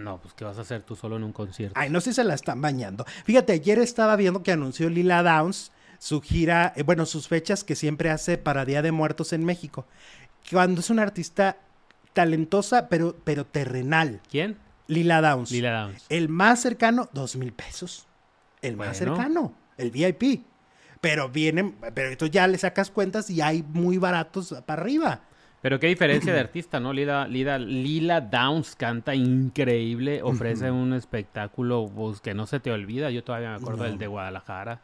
No, 0.03 0.19
pues 0.19 0.33
¿qué 0.33 0.43
vas 0.43 0.57
a 0.57 0.61
hacer 0.61 0.81
tú 0.83 0.95
solo 0.95 1.15
en 1.15 1.23
un 1.23 1.31
concierto? 1.31 1.79
Ay, 1.79 1.89
no 1.89 2.01
sé 2.01 2.11
si 2.11 2.15
se 2.15 2.23
la 2.23 2.33
están 2.33 2.61
bañando. 2.61 3.05
Fíjate, 3.25 3.53
ayer 3.53 3.79
estaba 3.79 4.15
viendo 4.15 4.43
que 4.43 4.51
anunció 4.51 4.89
Lila 4.89 5.23
Downs 5.23 5.71
su 5.99 6.21
gira, 6.21 6.73
eh, 6.75 6.83
bueno, 6.83 7.05
sus 7.05 7.27
fechas 7.27 7.63
que 7.63 7.75
siempre 7.75 8.09
hace 8.11 8.37
para 8.37 8.65
Día 8.65 8.81
de 8.81 8.91
Muertos 8.91 9.31
en 9.33 9.45
México. 9.45 9.85
Cuando 10.51 10.81
es 10.81 10.89
una 10.89 11.03
artista 11.03 11.57
talentosa, 12.13 12.89
pero, 12.89 13.15
pero 13.23 13.45
terrenal. 13.45 14.21
¿Quién? 14.29 14.57
Lila 14.87 15.21
Downs. 15.21 15.51
Lila 15.51 15.81
Downs. 15.81 16.05
El 16.09 16.29
más 16.29 16.61
cercano, 16.61 17.09
dos 17.13 17.35
mil 17.35 17.53
pesos. 17.53 18.07
El 18.61 18.75
más 18.77 18.99
Bueno. 18.99 19.15
cercano, 19.15 19.53
el 19.77 19.91
VIP. 19.91 20.45
Pero 21.01 21.29
vienen, 21.29 21.75
pero 21.93 22.15
tú 22.17 22.27
ya 22.27 22.47
le 22.47 22.57
sacas 22.57 22.89
cuentas 22.91 23.29
y 23.29 23.41
hay 23.41 23.63
muy 23.63 23.97
baratos 23.97 24.53
para 24.65 24.81
arriba. 24.81 25.21
Pero 25.65 25.79
qué 25.79 25.87
diferencia 25.87 26.31
de 26.31 26.39
artista, 26.39 26.79
¿no? 26.79 26.93
Lila, 26.93 27.27
Lila, 27.27 27.57
Lila 27.57 28.21
Downs 28.21 28.75
canta 28.75 29.15
increíble, 29.15 30.21
ofrece 30.21 30.69
un 30.69 30.93
espectáculo 30.93 31.89
pues, 31.95 32.21
que 32.21 32.35
no 32.35 32.45
se 32.45 32.59
te 32.59 32.71
olvida. 32.71 33.09
Yo 33.09 33.23
todavía 33.23 33.49
me 33.49 33.55
acuerdo 33.55 33.79
No. 33.79 33.89
del 33.89 33.97
de 33.97 34.05
Guadalajara. 34.05 34.81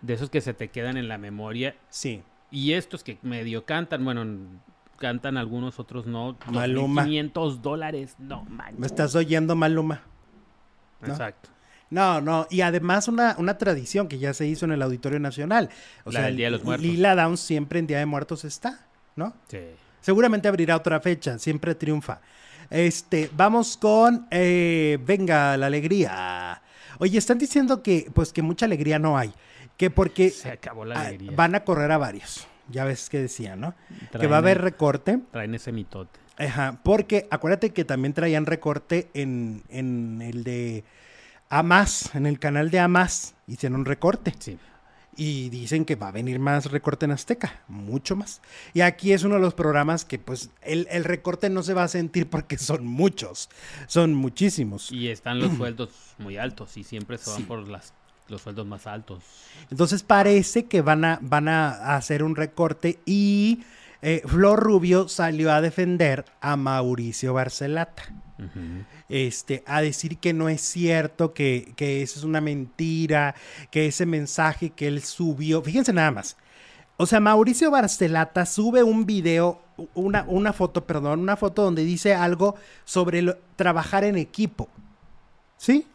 De 0.00 0.14
esos 0.14 0.30
que 0.30 0.40
se 0.40 0.54
te 0.54 0.68
quedan 0.68 0.96
en 0.96 1.06
la 1.06 1.18
memoria. 1.18 1.76
Sí. 1.90 2.22
Y 2.50 2.72
estos 2.72 3.04
que 3.04 3.18
medio 3.20 3.66
cantan, 3.66 4.02
bueno, 4.02 4.24
cantan 4.96 5.36
algunos, 5.36 5.78
otros 5.78 6.06
no. 6.06 6.38
Maluma. 6.50 7.04
500 7.04 7.60
dólares, 7.60 8.16
no 8.18 8.44
¿Me 8.44 8.50
manches. 8.52 8.86
estás 8.86 9.14
oyendo, 9.14 9.54
Maluma? 9.54 10.00
¿no? 11.02 11.08
Exacto. 11.08 11.50
No, 11.90 12.22
no, 12.22 12.46
y 12.48 12.62
además 12.62 13.06
una, 13.06 13.34
una 13.36 13.58
tradición 13.58 14.08
que 14.08 14.18
ya 14.18 14.32
se 14.32 14.46
hizo 14.46 14.64
en 14.64 14.72
el 14.72 14.80
Auditorio 14.80 15.20
Nacional. 15.20 15.68
O 16.04 16.10
La 16.10 16.22
del 16.22 16.38
Día 16.38 16.46
de 16.46 16.52
los 16.52 16.64
Muertos. 16.64 16.86
Lila 16.86 17.14
Downs 17.14 17.40
siempre 17.40 17.80
en 17.80 17.86
Día 17.86 17.98
de 17.98 18.06
Muertos 18.06 18.46
está, 18.46 18.86
¿no? 19.14 19.34
Sí. 19.48 19.58
Seguramente 20.00 20.48
abrirá 20.48 20.76
otra 20.76 21.00
fecha, 21.00 21.38
siempre 21.38 21.74
triunfa. 21.74 22.20
Este, 22.70 23.30
vamos 23.36 23.76
con 23.76 24.26
eh, 24.30 24.98
Venga 25.04 25.56
la 25.56 25.66
alegría. 25.66 26.62
Oye, 26.98 27.18
están 27.18 27.38
diciendo 27.38 27.82
que 27.82 28.10
pues 28.14 28.32
que 28.32 28.42
mucha 28.42 28.66
alegría 28.66 28.98
no 28.98 29.18
hay, 29.18 29.32
que 29.76 29.90
porque 29.90 30.30
Se 30.30 30.50
acabó 30.50 30.84
la 30.84 30.96
ah, 30.96 31.06
alegría. 31.06 31.32
van 31.34 31.54
a 31.54 31.64
correr 31.64 31.90
a 31.90 31.98
varios. 31.98 32.46
Ya 32.68 32.84
ves 32.84 33.10
que 33.10 33.18
decían, 33.18 33.60
¿no? 33.60 33.74
que 34.18 34.26
va 34.28 34.36
a 34.36 34.38
haber 34.38 34.60
recorte. 34.60 35.18
Traen 35.32 35.54
ese 35.54 35.72
mitote. 35.72 36.20
Ajá, 36.38 36.78
porque 36.84 37.26
acuérdate 37.30 37.70
que 37.70 37.84
también 37.84 38.14
traían 38.14 38.46
recorte 38.46 39.10
en, 39.12 39.62
en 39.68 40.22
el 40.22 40.44
de 40.44 40.84
Amas, 41.48 42.14
en 42.14 42.26
el 42.26 42.38
canal 42.38 42.70
de 42.70 42.78
Amas, 42.78 43.34
hicieron 43.46 43.84
recorte. 43.84 44.32
Sí. 44.38 44.56
Y 45.22 45.50
dicen 45.50 45.84
que 45.84 45.96
va 45.96 46.08
a 46.08 46.12
venir 46.12 46.38
más 46.38 46.70
recorte 46.70 47.04
en 47.04 47.10
Azteca, 47.10 47.60
mucho 47.68 48.16
más. 48.16 48.40
Y 48.72 48.80
aquí 48.80 49.12
es 49.12 49.22
uno 49.22 49.34
de 49.34 49.42
los 49.42 49.52
programas 49.52 50.06
que 50.06 50.18
pues 50.18 50.48
el, 50.62 50.88
el 50.90 51.04
recorte 51.04 51.50
no 51.50 51.62
se 51.62 51.74
va 51.74 51.82
a 51.84 51.88
sentir 51.88 52.26
porque 52.30 52.56
son 52.56 52.86
muchos, 52.86 53.50
son 53.86 54.14
muchísimos. 54.14 54.90
Y 54.90 55.08
están 55.08 55.38
los 55.38 55.54
sueldos 55.58 55.90
muy 56.16 56.38
altos 56.38 56.74
y 56.78 56.84
siempre 56.84 57.18
se 57.18 57.28
van 57.28 57.40
Sí. 57.40 57.42
por 57.44 57.68
las, 57.68 57.92
los 58.28 58.40
sueldos 58.40 58.66
más 58.66 58.86
altos. 58.86 59.22
Entonces 59.70 60.02
parece 60.02 60.64
que 60.64 60.80
van 60.80 61.04
a, 61.04 61.18
van 61.20 61.48
a 61.48 61.96
hacer 61.96 62.22
un 62.22 62.34
recorte 62.34 62.98
y 63.04 63.62
eh, 64.00 64.22
Flor 64.24 64.58
Rubio 64.60 65.06
salió 65.08 65.52
a 65.52 65.60
defender 65.60 66.24
a 66.40 66.56
Mauricio 66.56 67.34
Barcelata. 67.34 68.04
Ujú. 68.38 68.84
Este, 69.10 69.62
a 69.66 69.82
decir 69.82 70.16
que 70.18 70.32
no 70.32 70.48
es 70.48 70.62
cierto, 70.62 71.34
que, 71.34 71.74
que 71.76 72.00
eso 72.00 72.18
es 72.18 72.24
una 72.24 72.40
mentira, 72.40 73.34
que 73.70 73.86
ese 73.86 74.06
mensaje 74.06 74.70
que 74.70 74.86
él 74.86 75.02
subió, 75.02 75.60
fíjense 75.62 75.92
nada 75.92 76.10
más. 76.12 76.36
O 76.96 77.06
sea, 77.06 77.20
Mauricio 77.20 77.70
Barcelata 77.70 78.46
sube 78.46 78.82
un 78.82 79.04
video, 79.06 79.60
una, 79.94 80.24
una 80.28 80.52
foto, 80.52 80.86
perdón, 80.86 81.20
una 81.20 81.36
foto 81.36 81.62
donde 81.62 81.82
dice 81.84 82.14
algo 82.14 82.54
sobre 82.84 83.22
lo- 83.22 83.36
trabajar 83.56 84.04
en 84.04 84.16
equipo. 84.16 84.68
¿Sí? 85.56 85.86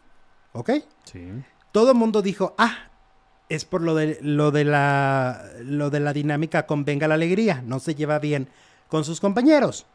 ¿Ok? 0.52 0.70
Sí. 1.04 1.28
Todo 1.72 1.92
el 1.92 1.96
mundo 1.96 2.22
dijo, 2.22 2.54
ah, 2.58 2.90
es 3.48 3.64
por 3.64 3.82
lo 3.82 3.94
de, 3.94 4.18
lo 4.22 4.50
de 4.50 4.64
la 4.64 5.44
lo 5.62 5.90
de 5.90 6.00
la 6.00 6.12
dinámica 6.12 6.66
con 6.66 6.84
Venga 6.84 7.06
la 7.06 7.14
Alegría, 7.14 7.62
no 7.64 7.78
se 7.78 7.94
lleva 7.94 8.18
bien 8.18 8.48
con 8.88 9.04
sus 9.04 9.20
compañeros. 9.20 9.86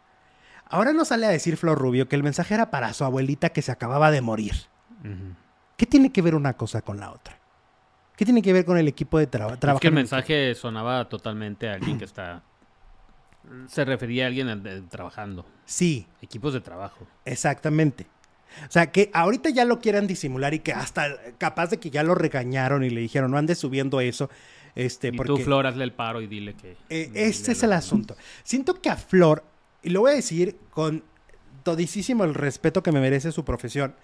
Ahora 0.72 0.94
no 0.94 1.06
sale 1.06 1.26
a 1.26 1.30
decir 1.30 1.58
Flor 1.58 1.78
Rubio 1.78 2.08
que 2.08 2.16
el 2.16 2.24
mensaje 2.24 2.54
era 2.54 2.72
para 2.72 2.94
su 2.94 3.04
abuelita 3.04 3.50
que 3.50 3.62
se 3.62 3.72
acababa 3.72 4.10
de 4.12 4.22
morir. 4.22 4.54
¿Qué 5.78 5.86
tiene 5.86 6.12
que 6.12 6.22
ver 6.22 6.36
una 6.36 6.54
cosa 6.54 6.82
con 6.82 7.00
la 7.00 7.12
otra? 7.12 7.38
¿Qué 8.16 8.26
tiene 8.26 8.42
que 8.42 8.54
ver 8.54 8.66
con 8.66 8.78
el 8.78 8.88
equipo 8.88 9.18
de 9.20 9.28
traba- 9.28 9.58
trabajo? 9.58 9.78
Es 9.78 9.82
que 9.82 9.88
el 9.88 9.94
mensaje 9.94 10.56
sonaba 10.56 11.10
totalmente 11.10 11.70
a 11.70 11.74
alguien 11.74 11.98
que 11.98 12.06
está... 12.06 12.44
Se 13.68 13.84
refería 13.84 14.26
a 14.26 14.28
alguien 14.28 14.62
de- 14.64 14.82
trabajando. 14.84 15.46
Sí, 15.66 16.08
Equipos 16.22 16.54
de 16.54 16.62
trabajo. 16.62 17.08
exactamente. 17.26 18.06
O 18.68 18.72
sea, 18.72 18.92
que 18.92 19.10
ahorita 19.14 19.50
ya 19.50 19.64
lo 19.66 19.80
quieran 19.80 20.08
disimular 20.08 20.54
y 20.54 20.60
que 20.60 20.74
hasta 20.74 21.16
capaz 21.38 21.68
de 21.72 21.80
que 21.80 21.90
ya 21.90 22.04
lo 22.04 22.16
regañaron 22.16 22.84
y 22.84 22.90
le 22.90 23.00
dijeron, 23.02 23.32
no 23.32 23.38
andes 23.38 23.58
subiendo 23.58 24.02
eso. 24.02 24.30
Este, 24.76 25.08
y 25.08 25.12
porque... 25.14 25.28
tú, 25.28 25.38
Flor, 25.38 25.66
hazle 25.68 25.84
el 25.86 25.94
paro 25.94 26.22
y 26.22 26.28
dile 26.28 26.54
que... 26.56 26.78
Eh, 26.90 27.08
dile 27.08 27.26
este 27.28 27.54
es 27.54 27.64
el 27.64 27.74
asunto. 27.74 28.16
Siento 28.44 28.80
que 28.82 28.90
a 28.90 28.98
Flor, 28.98 29.44
y 29.84 29.90
lo 29.90 30.02
voy 30.02 30.12
a 30.12 30.16
decir 30.16 30.58
con 30.72 31.04
todísimo 31.64 32.24
el 32.24 32.34
respeto 32.34 32.82
que 32.84 32.92
me 32.92 33.00
merece 33.02 33.32
su 33.32 33.44
profesión, 33.46 33.96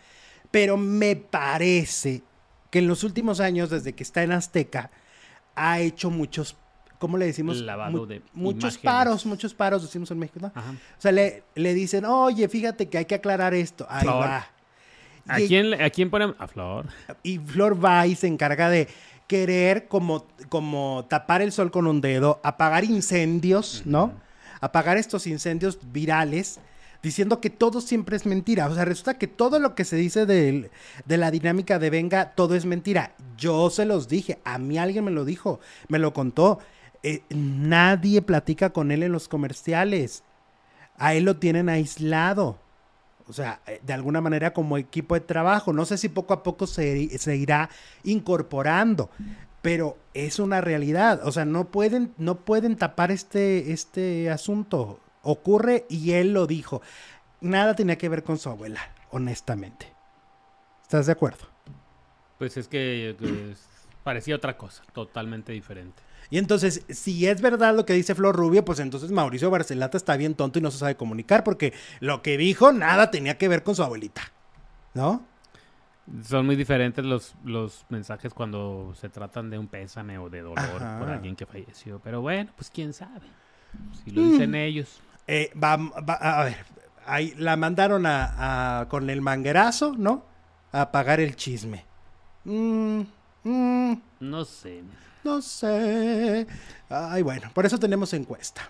pero 0.52 0.78
me 0.78 1.16
parece 1.16 2.22
que 2.70 2.80
en 2.80 2.88
los 2.88 3.04
últimos 3.04 3.40
años, 3.40 3.70
desde 3.70 3.94
que 3.94 4.04
está 4.04 4.24
en 4.24 4.32
Azteca, 4.32 4.92
ha 5.56 5.80
hecho 5.80 6.10
muchos, 6.12 6.56
¿cómo 7.00 7.18
le 7.18 7.26
decimos? 7.26 7.58
Lavado 7.58 8.06
de 8.06 8.22
Muchos 8.34 8.76
imágenes. 8.76 8.78
paros, 8.84 9.26
muchos 9.26 9.54
paros, 9.54 9.82
decimos 9.84 10.12
en 10.12 10.20
México, 10.20 10.40
¿no? 10.42 10.52
Ajá. 10.54 10.72
O 10.72 11.02
sea, 11.02 11.12
le, 11.12 11.44
le 11.56 11.74
dicen, 11.74 12.06
oye, 12.06 12.48
fíjate 12.48 12.88
que 12.90 12.98
hay 13.00 13.06
que 13.06 13.16
aclarar 13.16 13.54
esto. 13.54 13.88
Ahí 13.90 14.04
Flor. 14.04 14.22
va. 14.24 14.48
¿A 15.28 15.42
Y- 15.42 15.48
quién, 15.48 15.74
¿A 15.82 15.90
quién 15.90 16.10
ponen? 16.10 16.36
A 16.40 16.48
Flor. 16.48 16.86
y 17.24 17.38
Flor 17.40 17.84
va 17.84 18.06
y 18.08 18.16
se 18.16 18.28
encarga 18.28 18.70
de 18.70 18.88
querer 19.28 19.88
como, 19.88 20.26
como 20.48 21.06
tapar 21.10 21.42
el 21.42 21.52
sol 21.52 21.72
con 21.72 21.88
un 21.88 22.00
dedo, 22.02 22.40
apagar 22.44 22.84
incendios, 22.86 23.82
¿no? 23.86 24.14
Apagar 24.62 24.98
estos 24.98 25.28
incendios 25.28 25.80
virales, 25.92 26.60
diciendo 27.04 27.40
que 27.40 27.50
todo 27.50 27.80
siempre 27.82 28.16
es 28.18 28.26
mentira. 28.26 28.68
O 28.68 28.74
sea, 28.76 28.84
resulta 28.86 29.18
que 29.18 29.28
todo 29.28 29.60
lo 29.60 29.76
que 29.76 29.86
se 29.86 29.96
dice 29.96 30.26
del- 30.26 30.72
de 31.06 31.18
la 31.18 31.30
dinámica 31.32 31.78
de 31.80 31.90
venga, 31.90 32.32
todo 32.36 32.56
es 32.56 32.66
mentira. 32.66 33.14
Yo 33.38 33.70
se 33.70 33.86
los 33.86 34.08
dije, 34.08 34.40
a 34.44 34.58
mí 34.58 34.78
alguien 34.78 35.06
me 35.06 35.12
lo 35.12 35.24
dijo, 35.26 35.60
me 35.90 36.00
lo 36.00 36.14
contó. 36.14 36.60
eh, 37.04 37.22
nadie 37.30 38.24
platica 38.24 38.72
con 38.72 38.92
él 38.92 39.04
en 39.04 39.12
los 39.12 39.28
comerciales. 39.28 40.24
A 40.98 41.14
él 41.14 41.26
lo 41.26 41.38
tienen 41.38 41.70
aislado. 41.70 42.58
O 43.28 43.34
sea, 43.34 43.62
eh, 43.68 43.80
de 43.86 43.94
alguna 43.94 44.20
manera 44.20 44.52
como 44.52 44.78
equipo 44.80 45.14
de 45.14 45.22
trabajo. 45.22 45.72
No 45.74 45.86
sé 45.86 45.98
si 46.00 46.10
poco 46.10 46.34
a 46.34 46.42
poco 46.42 46.66
se, 46.66 47.16
se 47.20 47.36
irá 47.36 47.70
incorporando, 48.04 49.10
pero 49.68 49.98
es 50.14 50.40
una 50.40 50.62
realidad. 50.62 51.20
O 51.28 51.32
sea, 51.34 51.44
no 51.44 51.66
pueden, 51.72 52.14
no 52.18 52.46
pueden 52.46 52.78
tapar 52.78 53.12
este, 53.12 53.74
este 53.74 54.30
asunto. 54.30 55.02
Ocurre 55.24 55.86
y 55.90 56.14
él 56.14 56.32
lo 56.32 56.48
dijo. 56.48 56.82
Nada 57.42 57.76
tenía 57.76 57.98
que 57.98 58.08
ver 58.08 58.24
con 58.24 58.38
su 58.38 58.48
abuela, 58.48 58.80
honestamente. 59.12 59.94
¿Estás 60.84 61.08
de 61.08 61.12
acuerdo? 61.12 61.50
Pues 62.38 62.56
es 62.56 62.70
que, 62.70 63.18
que 63.20 63.52
es- 63.52 63.68
parecía 64.06 64.38
otra 64.38 64.56
cosa, 64.58 64.84
totalmente 64.94 65.52
diferente. 65.52 66.02
Y 66.30 66.38
entonces, 66.38 66.84
si 66.88 67.28
es 67.28 67.42
verdad 67.42 67.76
lo 67.76 67.86
que 67.86 67.92
dice 67.92 68.16
Flor 68.16 68.38
Rubio, 68.38 68.64
pues 68.64 68.80
entonces 68.80 69.12
Mauricio 69.12 69.50
Barcelata 69.50 69.98
está 69.98 70.16
bien 70.16 70.36
tonto 70.36 70.60
y 70.60 70.62
no 70.62 70.72
se 70.72 70.78
sabe 70.78 70.96
comunicar 70.96 71.44
porque 71.44 71.74
lo 72.00 72.22
que 72.22 72.38
dijo 72.38 72.72
nada 72.72 73.12
tenía 73.12 73.38
que 73.38 73.50
ver 73.50 73.64
con 73.64 73.76
su 73.76 73.84
abuelita. 73.84 74.32
¿No? 74.94 75.26
Son 76.24 76.46
muy 76.46 76.56
diferentes 76.56 77.04
los, 77.04 77.36
los 77.44 77.86
mensajes 77.90 78.34
cuando 78.34 78.94
se 78.96 79.10
tratan 79.10 79.50
de 79.50 79.60
un 79.60 79.68
pésame 79.68 80.18
o 80.18 80.30
de 80.30 80.42
dolor 80.42 80.60
Ajá. 80.82 81.00
por 81.00 81.10
alguien 81.10 81.36
que 81.36 81.46
falleció. 81.46 82.00
Pero 82.04 82.22
bueno, 82.22 82.50
pues 82.56 82.70
quién 82.70 82.94
sabe. 82.94 83.28
Si 84.04 84.12
Mm. 84.12 84.16
lo 84.16 84.22
dicen 84.24 84.56
ellos. 84.56 85.02
Eh, 85.28 85.52
va- 85.62 85.76
va- 85.76 86.14
a 86.14 86.44
ver, 86.46 86.58
ahí 87.06 87.34
la 87.38 87.58
mandaron 87.58 88.06
a, 88.06 88.80
a- 88.82 88.88
con 88.88 89.10
el 89.10 89.22
manguerazo, 89.22 89.96
¿no? 89.98 90.24
A 90.72 90.92
pagar 90.92 91.20
el 91.20 91.36
chisme. 91.36 91.84
Mm, 92.46 93.02
mm, 93.44 93.94
No 94.22 94.46
sé. 94.46 94.84
no 95.26 95.42
sé. 95.42 96.48
Ay, 96.90 97.22
bueno, 97.22 97.52
por 97.54 97.66
eso 97.66 97.78
tenemos 97.78 98.14
encuesta. 98.14 98.62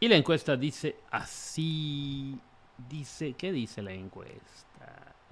Y 0.00 0.08
la 0.08 0.16
encuesta 0.16 0.56
dice 0.56 0.96
así. 1.12 2.36
Dice, 2.88 3.34
¿qué 3.34 3.52
dice 3.52 3.82
la 3.82 3.92
encuesta? 3.92 4.40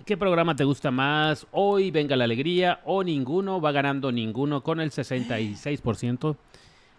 ¿Qué 0.04 0.16
programa 0.16 0.54
te 0.54 0.64
gusta 0.64 0.90
más? 0.90 1.46
Hoy 1.50 1.90
venga 1.90 2.16
la 2.16 2.24
alegría 2.24 2.80
o 2.84 3.02
ninguno. 3.02 3.60
Va 3.60 3.72
ganando 3.72 4.12
ninguno 4.12 4.62
con 4.62 4.80
el 4.80 4.90
66%. 4.90 6.36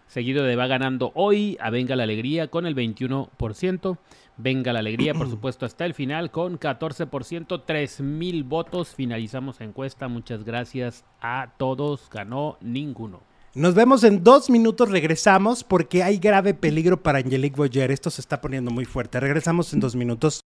Seguido 0.06 0.44
de 0.44 0.54
va 0.54 0.66
ganando 0.66 1.10
hoy 1.14 1.56
a 1.60 1.70
Venga 1.70 1.96
la 1.96 2.02
Alegría 2.02 2.48
con 2.48 2.66
el 2.66 2.76
21%. 2.76 3.98
Venga 4.36 4.72
la 4.72 4.80
Alegría, 4.80 5.14
por 5.14 5.30
supuesto, 5.30 5.64
hasta 5.64 5.86
el 5.86 5.94
final 5.94 6.30
con 6.30 6.58
14%. 6.58 7.62
3,000 7.64 8.44
votos. 8.44 8.94
Finalizamos 8.94 9.60
la 9.60 9.66
encuesta. 9.66 10.06
Muchas 10.08 10.44
gracias 10.44 11.04
a 11.20 11.52
todos. 11.56 12.08
Ganó 12.10 12.58
ninguno. 12.60 13.22
Nos 13.52 13.74
vemos 13.74 14.04
en 14.04 14.22
dos 14.22 14.48
minutos, 14.48 14.92
regresamos 14.92 15.64
porque 15.64 16.04
hay 16.04 16.18
grave 16.18 16.54
peligro 16.54 17.02
para 17.02 17.18
Angelique 17.18 17.56
Boyer. 17.56 17.90
Esto 17.90 18.08
se 18.08 18.20
está 18.20 18.40
poniendo 18.40 18.70
muy 18.70 18.84
fuerte. 18.84 19.18
Regresamos 19.18 19.72
en 19.72 19.80
dos 19.80 19.96
minutos. 19.96 20.38